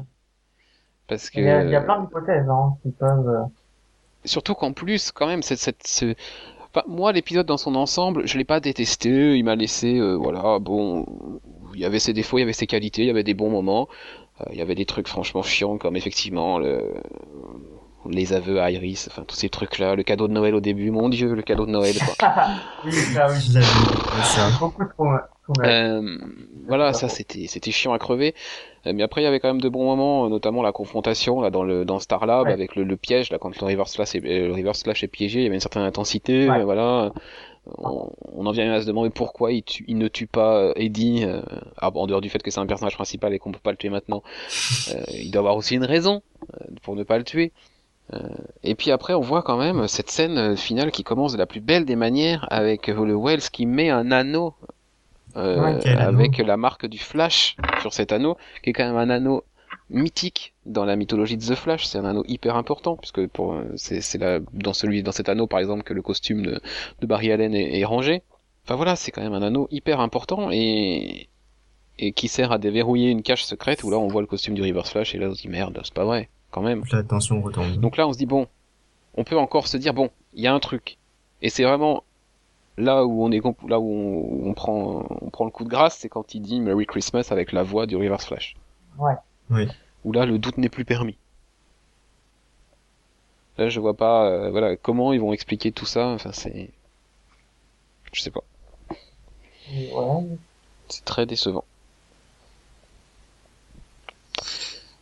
Parce 1.08 1.30
que 1.30 1.40
Il 1.40 1.44
y 1.44 1.48
a, 1.50 1.64
il 1.64 1.70
y 1.70 1.76
a 1.76 1.80
plein 1.80 2.00
d'hypothèses 2.00 2.48
hein, 2.48 2.76
qui 2.82 2.90
peuvent. 2.92 3.28
euh, 3.28 3.44
surtout 4.24 4.54
qu'en 4.54 4.72
plus 4.72 5.11
quand 5.12 5.26
même 5.26 5.42
cette, 5.42 5.58
cette 5.58 5.87
ce... 5.87 6.14
enfin, 6.74 6.85
moi 6.88 7.12
l'épisode 7.12 7.46
dans 7.46 7.57
son 7.57 7.74
ensemble 7.74 8.26
je 8.26 8.38
l'ai 8.38 8.44
pas 8.44 8.61
détesté 8.61 9.37
il 9.37 9.44
m'a 9.44 9.57
laissé 9.57 9.98
euh, 9.98 10.14
voilà 10.16 10.59
bon 10.59 11.07
il 11.74 11.81
y 11.81 11.85
avait 11.85 11.98
ses 11.98 12.12
défauts 12.12 12.38
il 12.38 12.40
y 12.40 12.44
avait 12.44 12.52
ses 12.52 12.66
qualités 12.66 13.02
il 13.02 13.07
y 13.09 13.11
avait 13.11 13.24
des 13.24 13.35
bons 13.35 13.50
moments 13.50 13.88
Euh, 14.40 14.44
il 14.52 14.59
y 14.59 14.62
avait 14.62 14.76
des 14.76 14.87
trucs 14.87 15.09
franchement 15.09 15.42
chiants 15.42 15.78
comme 15.78 15.96
effectivement 15.96 16.59
le 16.61 16.94
les 18.09 18.33
aveux 18.33 18.61
à 18.61 18.70
Iris 18.70 19.09
enfin 19.11 19.24
tous 19.24 19.37
ces 19.37 19.48
trucs 19.50 19.78
là 19.78 19.94
le 19.96 20.02
cadeau 20.04 20.28
de 20.28 20.33
Noël 20.33 20.54
au 20.54 20.61
début 20.61 20.90
mon 20.90 21.09
dieu 21.09 21.35
le 21.35 21.42
cadeau 21.42 21.66
de 21.66 21.72
Noël 21.72 21.96
quoi 22.04 22.14
oui, 22.85 22.92
ça, 22.92 23.26
oui. 23.31 23.40
Je 23.40 23.54
l'avais. 23.54 23.76
Beaucoup 24.61 24.85
trop. 24.85 25.11
Euh, 25.61 26.18
voilà, 26.66 26.92
ça 26.92 27.08
c'était 27.08 27.46
c'était 27.46 27.70
chiant 27.70 27.92
à 27.92 27.98
crever. 27.98 28.34
Euh, 28.87 28.92
Mais 28.94 29.02
après 29.02 29.20
il 29.22 29.24
y 29.24 29.26
avait 29.26 29.40
quand 29.40 29.48
même 29.48 29.61
de 29.61 29.68
bons 29.68 29.84
moments, 29.84 30.26
euh, 30.26 30.28
notamment 30.28 30.62
la 30.62 30.72
confrontation 30.72 31.40
là 31.40 31.50
dans 31.50 31.62
le 31.64 31.84
dans 31.84 31.98
Star 31.98 32.26
Lab 32.26 32.46
Ouais. 32.46 32.52
avec 32.52 32.76
le, 32.76 32.84
le 32.84 32.96
piège 32.96 33.30
là 33.30 33.38
quand 33.38 33.58
le 33.61 33.66
reverse 33.66 33.92
slash 33.92 34.14
est, 34.14 34.20
le 34.20 34.52
reverse 34.52 34.80
slash 34.80 35.02
est 35.04 35.08
piégé, 35.08 35.40
il 35.40 35.42
y 35.44 35.46
avait 35.46 35.54
une 35.56 35.61
certaine 35.61 35.82
intensité, 35.82 36.48
Ouais. 36.48 36.62
voilà. 36.64 37.12
On, 37.76 38.11
on 38.34 38.46
en 38.46 38.50
vient 38.52 38.72
à 38.72 38.80
se 38.80 38.87
demander 38.87 39.11
pourquoi 39.11 39.52
il, 39.52 39.62
tue- 39.62 39.84
il 39.88 39.98
ne 39.98 40.08
tue 40.08 40.26
pas 40.26 40.72
Eddie, 40.76 41.24
euh, 41.24 41.42
ah, 41.76 41.90
en 41.94 42.06
dehors 42.06 42.22
du 42.22 42.30
fait 42.30 42.42
que 42.42 42.50
c'est 42.50 42.61
un 42.61 42.66
personnage 42.66 42.94
principal 42.94 43.34
et 43.34 43.38
qu'on 43.38 43.52
peut 43.52 43.58
pas 43.62 43.72
le 43.72 43.76
tuer 43.76 43.90
maintenant. 43.90 44.22
Euh, 44.94 45.02
il 45.12 45.30
doit 45.30 45.40
avoir 45.40 45.54
aussi 45.56 45.74
une 45.74 45.84
raison 45.84 46.22
pour 46.82 46.96
ne 46.96 47.02
pas 47.02 47.18
le 47.18 47.24
tuer. 47.24 47.52
Et 48.62 48.74
puis 48.74 48.90
après, 48.90 49.12
on 49.12 49.20
voit 49.20 49.42
quand 49.42 49.58
même 49.58 49.87
cette 49.87 50.08
scène 50.11 50.56
finale 50.56 50.90
qui 50.92 51.04
commence 51.04 51.34
de 51.34 51.38
la 51.38 51.44
plus 51.44 51.61
belle 51.61 51.84
des 51.84 51.94
manières 51.96 52.46
avec 52.50 52.87
le 52.87 53.14
Wells 53.14 53.50
qui 53.52 53.66
met 53.66 53.90
un 53.90 54.11
anneau 54.12 54.54
euh, 55.37 55.77
Ouais, 55.79 55.88
avec 55.88 56.38
la 56.38 56.57
marque 56.57 56.87
du 56.87 56.99
Flash 56.99 57.57
sur 57.81 57.93
cet 57.93 58.12
anneau, 58.12 58.37
qui 58.62 58.71
est 58.71 58.73
quand 58.73 58.87
même 58.87 58.97
un 58.97 59.11
anneau 59.11 59.45
mythique 59.91 60.55
dans 60.67 60.85
la 60.85 60.97
mythologie 60.97 61.37
de 61.37 61.45
The 61.45 61.55
Flash. 61.55 61.87
C'est 61.87 61.99
un 61.99 62.05
anneau 62.05 62.25
hyper 62.29 62.57
important 62.57 62.97
puisque 62.97 63.27
pour 63.29 63.55
euh, 63.55 63.64
c'est 63.77 64.01
c'est 64.01 64.19
là 64.19 64.41
dans 64.53 64.75
celui 64.75 65.03
dans 65.03 65.12
cet 65.12 65.29
anneau 65.29 65.47
par 65.47 65.61
exemple 65.61 65.83
que 65.83 65.95
le 65.95 66.03
costume 66.03 66.43
de, 66.43 66.61
de 67.01 67.07
Barry 67.07 67.33
Allen 67.33 67.55
est, 67.55 67.79
est 67.81 67.85
rangé. 67.85 68.23
Enfin 68.64 68.77
voilà, 68.77 68.97
c'est 68.97 69.11
quand 69.11 69.23
même 69.23 69.33
un 69.33 69.43
anneau 69.43 69.69
hyper 69.71 70.01
important 70.01 70.51
et 70.51 71.29
et 71.99 72.12
qui 72.12 72.29
sert 72.29 72.53
à 72.53 72.59
déverrouiller 72.59 73.11
une 73.11 73.23
cache 73.23 73.45
secrète 73.45 73.83
où 73.83 73.91
là 73.91 73.99
on 73.99 74.09
voit 74.09 74.21
le 74.21 74.27
costume 74.27 74.55
du 74.55 74.62
Reverse 74.62 74.91
Flash 74.91 75.14
et 75.14 75.19
là 75.19 75.29
on 75.29 75.35
se 75.35 75.43
dit 75.43 75.49
merde, 75.49 75.81
c'est 75.83 75.95
pas 75.95 76.05
vrai 76.05 76.29
quand 76.51 76.62
même. 76.62 76.83
La 76.93 77.03
tension 77.03 77.41
retombe. 77.41 77.76
Donc 77.76 77.97
là, 77.97 78.07
on 78.07 78.12
se 78.12 78.18
dit 78.18 78.26
bon, 78.26 78.47
on 79.14 79.24
peut 79.24 79.39
encore 79.39 79.66
se 79.66 79.76
dire 79.76 79.95
bon, 79.95 80.11
il 80.35 80.43
y 80.43 80.47
a 80.47 80.55
un 80.55 80.61
truc. 80.61 80.99
Et 81.43 81.51
c'est 81.51 81.64
vraiment 81.64 82.03
là 82.79 83.05
où 83.05 83.22
on 83.24 83.31
est 83.31 83.43
là 83.68 83.79
où 83.81 83.91
on, 83.93 84.45
où 84.45 84.49
on 84.49 84.55
prend 84.55 85.05
on 85.20 85.31
prend 85.31 85.45
le 85.45 85.51
coup 85.51 85.64
de 85.64 85.68
grâce, 85.68 85.99
c'est 85.99 86.09
quand 86.09 86.35
il 86.35 86.41
dit 86.41 86.61
Merry 86.61 86.87
Christmas 86.87 87.29
avec 87.31 87.53
la 87.53 87.62
voix 87.62 87.87
du 87.87 87.97
Reverse 87.97 88.24
Flash. 88.26 88.57
Ouais. 88.99 89.14
Oui. 89.51 89.66
Où 90.05 90.12
là, 90.12 90.26
le 90.26 90.39
doute 90.39 90.59
n'est 90.59 90.68
plus 90.68 90.85
permis. 90.85 91.16
Là, 93.59 93.68
je 93.68 93.81
vois 93.81 93.95
pas, 93.95 94.26
euh, 94.29 94.51
voilà, 94.51 94.76
comment 94.76 95.12
ils 95.12 95.20
vont 95.20 95.33
expliquer 95.33 95.72
tout 95.72 95.87
ça. 95.87 96.07
Enfin, 96.09 96.31
c'est, 96.33 96.70
je 98.12 98.20
sais 98.22 98.31
pas, 98.31 98.43
Ouais. 99.70 100.26
c'est 100.89 101.05
très 101.05 101.26
décevant. 101.26 101.64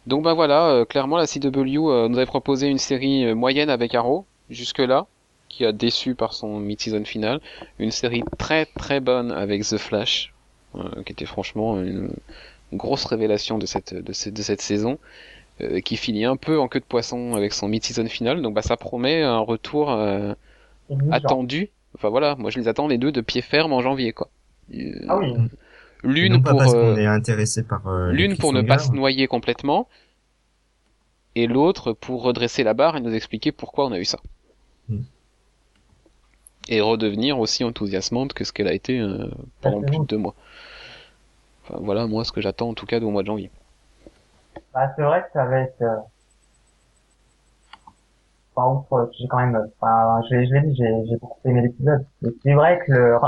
Donc 0.07 0.22
bah 0.22 0.35
voilà, 0.35 0.68
euh, 0.70 0.85
clairement 0.85 1.16
la 1.16 1.27
CW 1.27 1.91
euh, 1.91 2.09
nous 2.09 2.16
avait 2.16 2.27
proposé 2.27 2.68
une 2.68 2.79
série 2.79 3.24
euh, 3.24 3.35
moyenne 3.35 3.70
avec 3.70 3.95
Arrow 3.95 4.24
jusque-là, 4.51 5.07
qui 5.49 5.64
a 5.64 5.72
déçu 5.72 6.14
par 6.14 6.32
son 6.32 6.59
mid-season 6.59 7.05
final, 7.05 7.40
une 7.78 7.90
série 7.90 8.22
très 8.38 8.66
très 8.66 9.01
bonne 9.01 9.32
avec 9.32 9.62
The 9.62 9.78
Flash, 9.78 10.32
euh, 10.74 11.03
qui 11.05 11.12
était 11.12 11.26
franchement 11.26 11.80
une, 11.80 12.11
grosse 12.72 13.05
révélation 13.05 13.59
de 13.59 13.66
cette 13.66 13.94
de 13.94 14.12
cette, 14.12 14.34
de 14.34 14.42
cette 14.42 14.61
saison, 14.61 14.99
euh, 15.61 15.80
qui 15.80 15.97
finit 15.97 16.24
un 16.24 16.36
peu 16.36 16.59
en 16.59 16.68
queue 16.68 16.80
de 16.80 16.84
poisson 16.84 17.34
avec 17.34 17.53
son 17.53 17.68
mid-season 17.68 18.07
final. 18.09 18.42
Donc 18.42 18.55
bah 18.55 18.62
ça 18.62 18.76
promet 18.76 19.22
un 19.22 19.38
retour 19.38 19.92
euh, 19.92 20.34
attendu. 21.11 21.70
Enfin 21.94 22.09
voilà, 22.09 22.34
moi 22.36 22.51
je 22.51 22.59
les 22.59 22.68
attends 22.68 22.88
les 22.88 22.99
deux 22.99 23.12
de 23.12 23.20
pied 23.20 23.40
ferme 23.40 23.72
en 23.72 23.80
janvier 23.80 24.12
quoi. 24.12 24.28
Euh, 24.74 25.07
Ah 25.09 25.18
oui. 25.18 25.34
L'une 26.03 26.42
pour 26.42 26.61
euh, 26.61 26.97
est 26.97 27.62
par 27.62 27.86
euh, 27.86 28.12
l'une 28.12 28.36
pour 28.36 28.53
ne 28.53 28.62
pas 28.62 28.78
se 28.78 28.92
noyer 28.92 29.26
complètement 29.26 29.88
et 31.34 31.47
l'autre 31.47 31.92
pour 31.92 32.22
redresser 32.22 32.62
la 32.62 32.74
barre 32.74 32.97
et 32.97 33.01
nous 33.01 33.14
expliquer 33.14 33.51
pourquoi 33.51 33.86
on 33.86 33.92
a 33.92 33.99
eu 33.99 34.05
ça. 34.05 34.20
Et 36.69 36.81
redevenir 36.81 37.39
aussi 37.41 37.64
enthousiasmante 37.64 38.33
que 38.33 38.45
ce 38.45 38.53
qu'elle 38.53 38.69
a 38.69 38.73
été 38.73 38.99
euh, 39.01 39.29
pendant 39.61 39.83
plus 39.83 39.99
de 39.99 40.05
deux 40.05 40.19
mois. 40.19 40.35
Enfin, 41.64 41.79
voilà 41.83 42.07
moi 42.07 42.25
ce 42.25 42.33
que 42.33 42.41
j'attends 42.41 42.71
en 42.71 42.75
tout 42.75 42.87
cas 42.87 42.99
au 43.01 43.11
mois 43.11 43.23
de 43.23 43.27
janvier. 43.27 43.51
Bah, 44.73 44.93
c'est 44.95 45.03
vrai 45.03 45.23
que 45.25 45.31
ça 45.33 45.45
va 45.47 45.59
être, 45.61 45.83
euh... 45.83 45.97
Enfin, 48.55 48.71
ouf, 48.81 48.87
euh, 48.93 49.07
j'ai 49.19 49.27
quand 49.29 49.39
même, 49.39 49.57
enfin, 49.81 50.21
je, 50.31 50.35
l'ai- 50.37 50.47
je 50.47 50.55
l'ai 50.55 50.61
dit, 50.62 50.75
j'ai, 50.77 51.07
j'ai 51.09 51.17
beaucoup 51.19 51.39
aimé 51.45 51.62
l'épisode. 51.62 52.07
Mais 52.23 52.31
c'est 52.43 52.55
vrai 52.55 52.79
que 52.87 52.93
le, 52.93 53.19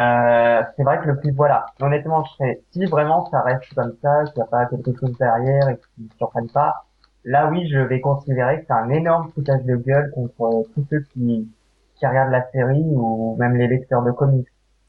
euh, 0.00 0.62
c'est 0.76 0.82
vrai 0.82 1.00
que 1.00 1.06
le 1.06 1.18
plus, 1.20 1.32
voilà. 1.32 1.66
Honnêtement, 1.80 2.24
je 2.24 2.30
serais, 2.34 2.62
si 2.72 2.84
vraiment 2.86 3.28
ça 3.30 3.40
reste 3.42 3.64
comme 3.74 3.96
ça, 4.02 4.24
qu'il 4.26 4.34
n'y 4.36 4.42
a 4.42 4.46
pas 4.46 4.66
quelque 4.66 4.92
chose 4.98 5.16
derrière 5.18 5.68
et 5.70 5.76
qu'ils 5.94 6.04
ne 6.04 6.10
surprennent 6.18 6.50
pas, 6.50 6.84
là 7.24 7.48
oui, 7.50 7.66
je 7.70 7.78
vais 7.78 8.00
considérer 8.00 8.60
que 8.60 8.66
c'est 8.66 8.72
un 8.74 8.90
énorme 8.90 9.30
foutage 9.34 9.64
de 9.64 9.76
gueule 9.76 10.10
contre 10.14 10.42
euh, 10.42 10.62
tous 10.74 10.86
ceux 10.90 11.00
qui, 11.12 11.48
qui 11.96 12.06
regardent 12.06 12.32
la 12.32 12.48
série 12.50 12.84
ou 12.94 13.36
même 13.38 13.56
les 13.56 13.68
lecteurs 13.68 14.02
de 14.02 14.10
comics. 14.10 14.48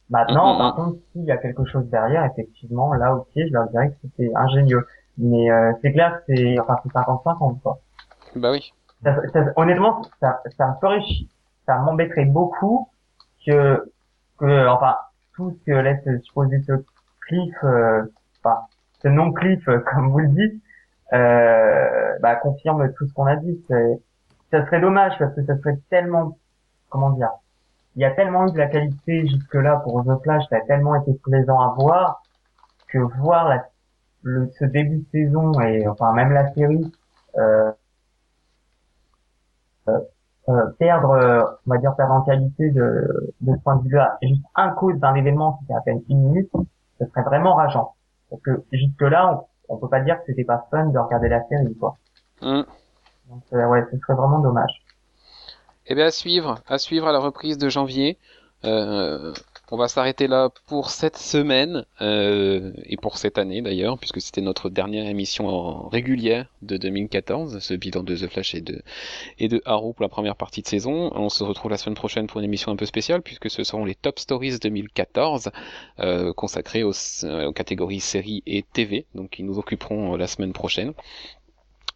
Maintenant, 0.10 0.53
Mhm, 0.53 0.58
par 0.60 0.76
contre, 0.76 0.97
s'il 1.12 1.24
y 1.24 1.32
a 1.32 1.38
quelque 1.38 1.66
chose 1.66 1.89
derrière, 1.89 2.26
effectivement, 2.26 2.93
là 2.93 3.16
aussi, 3.16 3.47
je 3.47 3.53
leur 3.53 3.68
dirais 3.70 3.89
que 3.89 3.95
c'était 4.03 4.32
ingénieux. 4.36 4.86
Mais 5.18 5.49
euh, 5.49 5.72
c'est 5.82 5.93
clair 5.93 6.20
c'est 6.28 6.60
enfin 6.60 6.76
c'est 6.84 6.91
55 6.91 7.41
ans 7.41 7.56
quoi. 7.64 7.80
Bah 8.36 8.51
oui. 8.51 8.74
Ça, 9.03 9.16
ça- 9.34 9.45
honnêtement, 9.56 10.01
ça, 10.20 10.41
ça 10.58 10.68
me 10.68 10.74
ferait 10.82 11.01
chier. 11.01 11.28
Ça 11.66 11.78
m'embêterait 11.80 12.26
beaucoup 12.26 12.89
que 13.45 13.91
que 14.39 14.68
enfin 14.68 14.97
tout 15.36 15.51
ce 15.51 15.66
que 15.66 15.72
laisse 15.72 16.03
supposer 16.24 16.62
ce 16.68 16.74
cliff, 17.28 17.56
euh, 17.64 18.03
enfin 18.43 18.60
ce 19.01 19.08
non 19.08 19.32
cliff 19.32 19.66
euh, 19.70 19.80
comme 19.91 20.10
vous 20.10 20.20
le 20.20 20.28
dites, 20.30 20.62
euh, 21.14 22.18
bah 22.22 22.36
confirme 22.36 22.91
tout 22.93 23.08
ce 23.08 23.14
qu'on 23.14 23.26
a 23.26 23.36
dit. 23.38 23.64
Ça 24.51 24.66
serait 24.66 24.82
dommage 24.82 25.14
parce 25.18 25.34
que 25.34 25.43
ça 25.45 25.58
serait 25.60 25.78
tellement 25.89 26.38
comment 26.95 27.11
dire. 27.11 27.31
Il 27.95 28.01
y 28.01 28.05
a 28.05 28.11
tellement 28.11 28.47
eu 28.47 28.51
de 28.51 28.57
la 28.57 28.67
qualité 28.67 29.27
jusque 29.27 29.53
là 29.53 29.77
pour 29.77 30.03
The 30.03 30.21
Flash, 30.23 30.43
ça 30.49 30.57
a 30.57 30.61
tellement 30.61 30.95
été 30.95 31.13
plaisant 31.23 31.59
à 31.59 31.75
voir 31.77 32.23
que 32.87 32.97
voir 32.97 33.49
la 33.49 33.65
le, 34.23 34.49
ce 34.57 34.65
début 34.65 34.97
de 34.97 35.05
saison 35.11 35.51
et 35.61 35.87
enfin 35.87 36.11
même 36.13 36.31
la 36.31 36.51
série 36.53 36.91
euh, 37.37 37.71
euh, 39.87 39.99
euh, 40.49 40.65
perdre, 40.79 41.57
on 41.65 41.69
va 41.69 41.77
dire 41.77 41.95
perdre 41.95 42.13
en 42.13 42.21
qualité 42.21 42.71
de, 42.71 43.33
de 43.41 43.55
ce 43.55 43.61
point 43.61 43.75
de 43.75 43.83
vue-là, 43.83 44.17
juste 44.21 44.43
un 44.55 44.69
cause 44.69 44.97
d'un 44.99 45.13
événement 45.13 45.53
qui 45.53 45.65
fait 45.65 45.73
à 45.73 45.81
peine 45.81 46.01
une 46.09 46.23
minute, 46.29 46.49
ce 46.99 47.05
serait 47.05 47.23
vraiment 47.23 47.53
rageant. 47.55 47.93
Parce 48.29 48.41
que 48.41 48.63
jusque-là, 48.71 49.45
on, 49.69 49.75
on 49.75 49.77
peut 49.77 49.89
pas 49.89 50.01
dire 50.01 50.17
que 50.19 50.23
c'était 50.27 50.43
pas 50.43 50.67
fun 50.71 50.85
de 50.87 50.97
regarder 50.97 51.29
la 51.29 51.43
série, 51.47 51.75
quoi. 51.75 51.97
Hmm. 52.41 52.63
Donc 53.29 53.43
euh, 53.53 53.67
ouais, 53.67 53.83
ce 53.91 53.97
serait 53.97 54.13
vraiment 54.13 54.39
dommage. 54.39 54.84
Eh 55.88 55.95
bien, 55.95 56.05
à 56.05 56.11
suivre, 56.11 56.61
à 56.67 56.77
suivre 56.77 57.07
à 57.07 57.11
la 57.11 57.19
reprise 57.19 57.57
de 57.57 57.69
janvier. 57.69 58.17
Euh, 58.63 59.33
on 59.71 59.77
va 59.77 59.88
s'arrêter 59.88 60.27
là 60.27 60.49
pour 60.67 60.89
cette 60.89 61.17
semaine 61.17 61.86
euh, 62.01 62.71
et 62.83 62.97
pour 62.97 63.17
cette 63.17 63.38
année 63.38 63.61
d'ailleurs, 63.61 63.97
puisque 63.99 64.21
c'était 64.21 64.41
notre 64.41 64.69
dernière 64.69 65.07
émission 65.07 65.47
en 65.47 65.88
régulière 65.88 66.47
de 66.61 66.77
2014, 66.77 67.59
ce 67.59 67.73
bilan 67.75 68.03
de 68.03 68.15
The 68.15 68.27
Flash 68.27 68.55
et 68.55 68.61
de 68.61 68.81
et 69.39 69.47
de 69.47 69.61
Arrow 69.65 69.93
pour 69.93 70.03
la 70.03 70.09
première 70.09 70.36
partie 70.36 70.61
de 70.61 70.67
saison. 70.67 71.11
On 71.13 71.29
se 71.29 71.43
retrouve 71.43 71.69
la 71.69 71.77
semaine 71.77 71.95
prochaine 71.95 72.27
pour 72.27 72.39
une 72.39 72.45
émission 72.45 72.71
un 72.71 72.75
peu 72.75 72.86
spéciale, 72.86 73.21
puisque 73.21 73.49
ce 73.49 73.63
seront 73.63 73.86
les 73.86 73.95
Top 73.95 74.17
Stories 74.19 74.57
2014 74.59 75.51
euh, 75.99 76.33
consacrés 76.33 76.83
aux, 76.83 76.93
aux 77.23 77.53
catégories 77.53 77.99
séries 77.99 78.41
et 78.47 78.63
TV, 78.63 79.05
donc 79.13 79.31
qui 79.31 79.43
nous 79.43 79.59
occuperont 79.59 80.13
euh, 80.13 80.17
la 80.17 80.27
semaine 80.27 80.53
prochaine. 80.53 80.93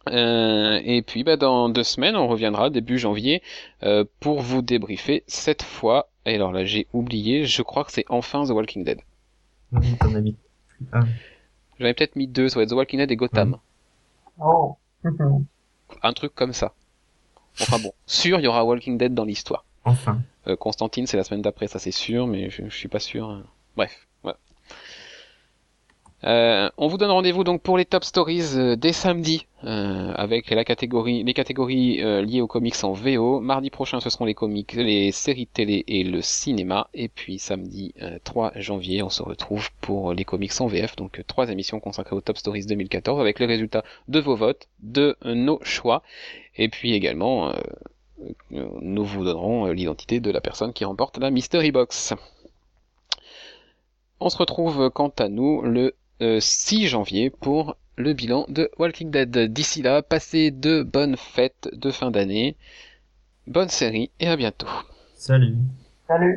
Euh, 0.08 0.80
et 0.82 1.02
puis 1.02 1.24
bah, 1.24 1.36
dans 1.36 1.68
deux 1.68 1.84
semaines, 1.84 2.16
on 2.16 2.26
reviendra 2.26 2.70
début 2.70 2.98
janvier 2.98 3.42
euh, 3.82 4.04
pour 4.20 4.40
vous 4.40 4.62
débriefer 4.62 5.24
cette 5.26 5.62
fois. 5.62 6.08
Et 6.26 6.34
alors 6.34 6.52
là, 6.52 6.64
j'ai 6.64 6.86
oublié, 6.92 7.44
je 7.44 7.62
crois 7.62 7.84
que 7.84 7.92
c'est 7.92 8.06
enfin 8.08 8.44
The 8.44 8.50
Walking 8.50 8.84
Dead. 8.84 9.00
Oui, 9.72 9.94
t'en 9.98 10.14
as 10.14 10.20
mis 10.20 10.36
un. 10.92 11.06
J'avais 11.78 11.94
peut-être 11.94 12.16
mis 12.16 12.26
deux, 12.26 12.48
ça 12.48 12.56
va 12.58 12.62
être 12.64 12.70
The 12.70 12.74
Walking 12.74 12.98
Dead 12.98 13.10
et 13.10 13.16
Gotham. 13.16 13.58
Oh. 14.40 14.76
Un 16.02 16.12
truc 16.12 16.34
comme 16.34 16.52
ça. 16.52 16.74
Enfin 17.60 17.78
bon, 17.78 17.92
sûr, 18.06 18.38
il 18.38 18.44
y 18.44 18.46
aura 18.46 18.64
Walking 18.64 18.96
Dead 18.96 19.12
dans 19.14 19.24
l'histoire. 19.24 19.64
Enfin. 19.84 20.20
Euh, 20.46 20.56
Constantine, 20.56 21.06
c'est 21.06 21.16
la 21.16 21.24
semaine 21.24 21.42
d'après, 21.42 21.66
ça 21.68 21.78
c'est 21.78 21.90
sûr, 21.90 22.26
mais 22.26 22.48
je, 22.48 22.62
je 22.68 22.74
suis 22.76 22.88
pas 22.88 23.00
sûr. 23.00 23.28
hein. 23.28 23.44
Bref. 23.76 24.06
Euh, 26.24 26.68
on 26.76 26.86
vous 26.86 26.98
donne 26.98 27.10
rendez-vous 27.10 27.44
donc 27.44 27.62
pour 27.62 27.78
les 27.78 27.86
top 27.86 28.04
stories 28.04 28.54
euh, 28.54 28.76
dès 28.76 28.92
samedi 28.92 29.46
euh, 29.64 30.12
avec 30.16 30.50
la 30.50 30.64
catégorie, 30.66 31.24
les 31.24 31.32
catégories 31.32 32.02
euh, 32.02 32.20
liées 32.20 32.42
aux 32.42 32.46
comics 32.46 32.84
en 32.84 32.92
VO. 32.92 33.40
Mardi 33.40 33.70
prochain, 33.70 34.00
ce 34.00 34.10
seront 34.10 34.26
les 34.26 34.34
comics, 34.34 34.74
les 34.74 35.12
séries 35.12 35.46
télé 35.46 35.82
et 35.88 36.04
le 36.04 36.20
cinéma. 36.20 36.88
Et 36.92 37.08
puis 37.08 37.38
samedi 37.38 37.94
euh, 38.02 38.18
3 38.24 38.52
janvier, 38.56 39.02
on 39.02 39.08
se 39.08 39.22
retrouve 39.22 39.70
pour 39.80 40.12
les 40.12 40.26
comics 40.26 40.52
en 40.60 40.66
VF. 40.66 40.94
Donc 40.96 41.22
trois 41.26 41.48
émissions 41.48 41.80
consacrées 41.80 42.16
aux 42.16 42.20
top 42.20 42.36
stories 42.36 42.66
2014 42.66 43.18
avec 43.18 43.38
les 43.38 43.46
résultats 43.46 43.84
de 44.08 44.20
vos 44.20 44.36
votes, 44.36 44.68
de 44.82 45.16
nos 45.24 45.58
choix, 45.62 46.02
et 46.56 46.68
puis 46.68 46.92
également 46.92 47.54
nous 48.50 49.04
vous 49.04 49.24
donnerons 49.24 49.66
l'identité 49.68 50.20
de 50.20 50.30
la 50.30 50.42
personne 50.42 50.74
qui 50.74 50.84
remporte 50.84 51.16
la 51.18 51.30
Mystery 51.30 51.72
Box. 51.72 52.12
On 54.20 54.28
se 54.28 54.36
retrouve 54.36 54.90
quant 54.90 55.12
à 55.18 55.28
nous 55.28 55.62
le 55.62 55.94
6 56.20 56.86
janvier 56.88 57.30
pour 57.30 57.76
le 57.96 58.12
bilan 58.12 58.46
de 58.48 58.70
Walking 58.78 59.10
Dead. 59.10 59.52
D'ici 59.52 59.82
là, 59.82 60.02
passez 60.02 60.50
de 60.50 60.82
bonnes 60.82 61.16
fêtes 61.16 61.68
de 61.72 61.90
fin 61.90 62.10
d'année, 62.10 62.56
bonne 63.46 63.68
série 63.68 64.10
et 64.20 64.28
à 64.28 64.36
bientôt. 64.36 64.68
Salut. 65.14 65.56
Salut. 66.08 66.36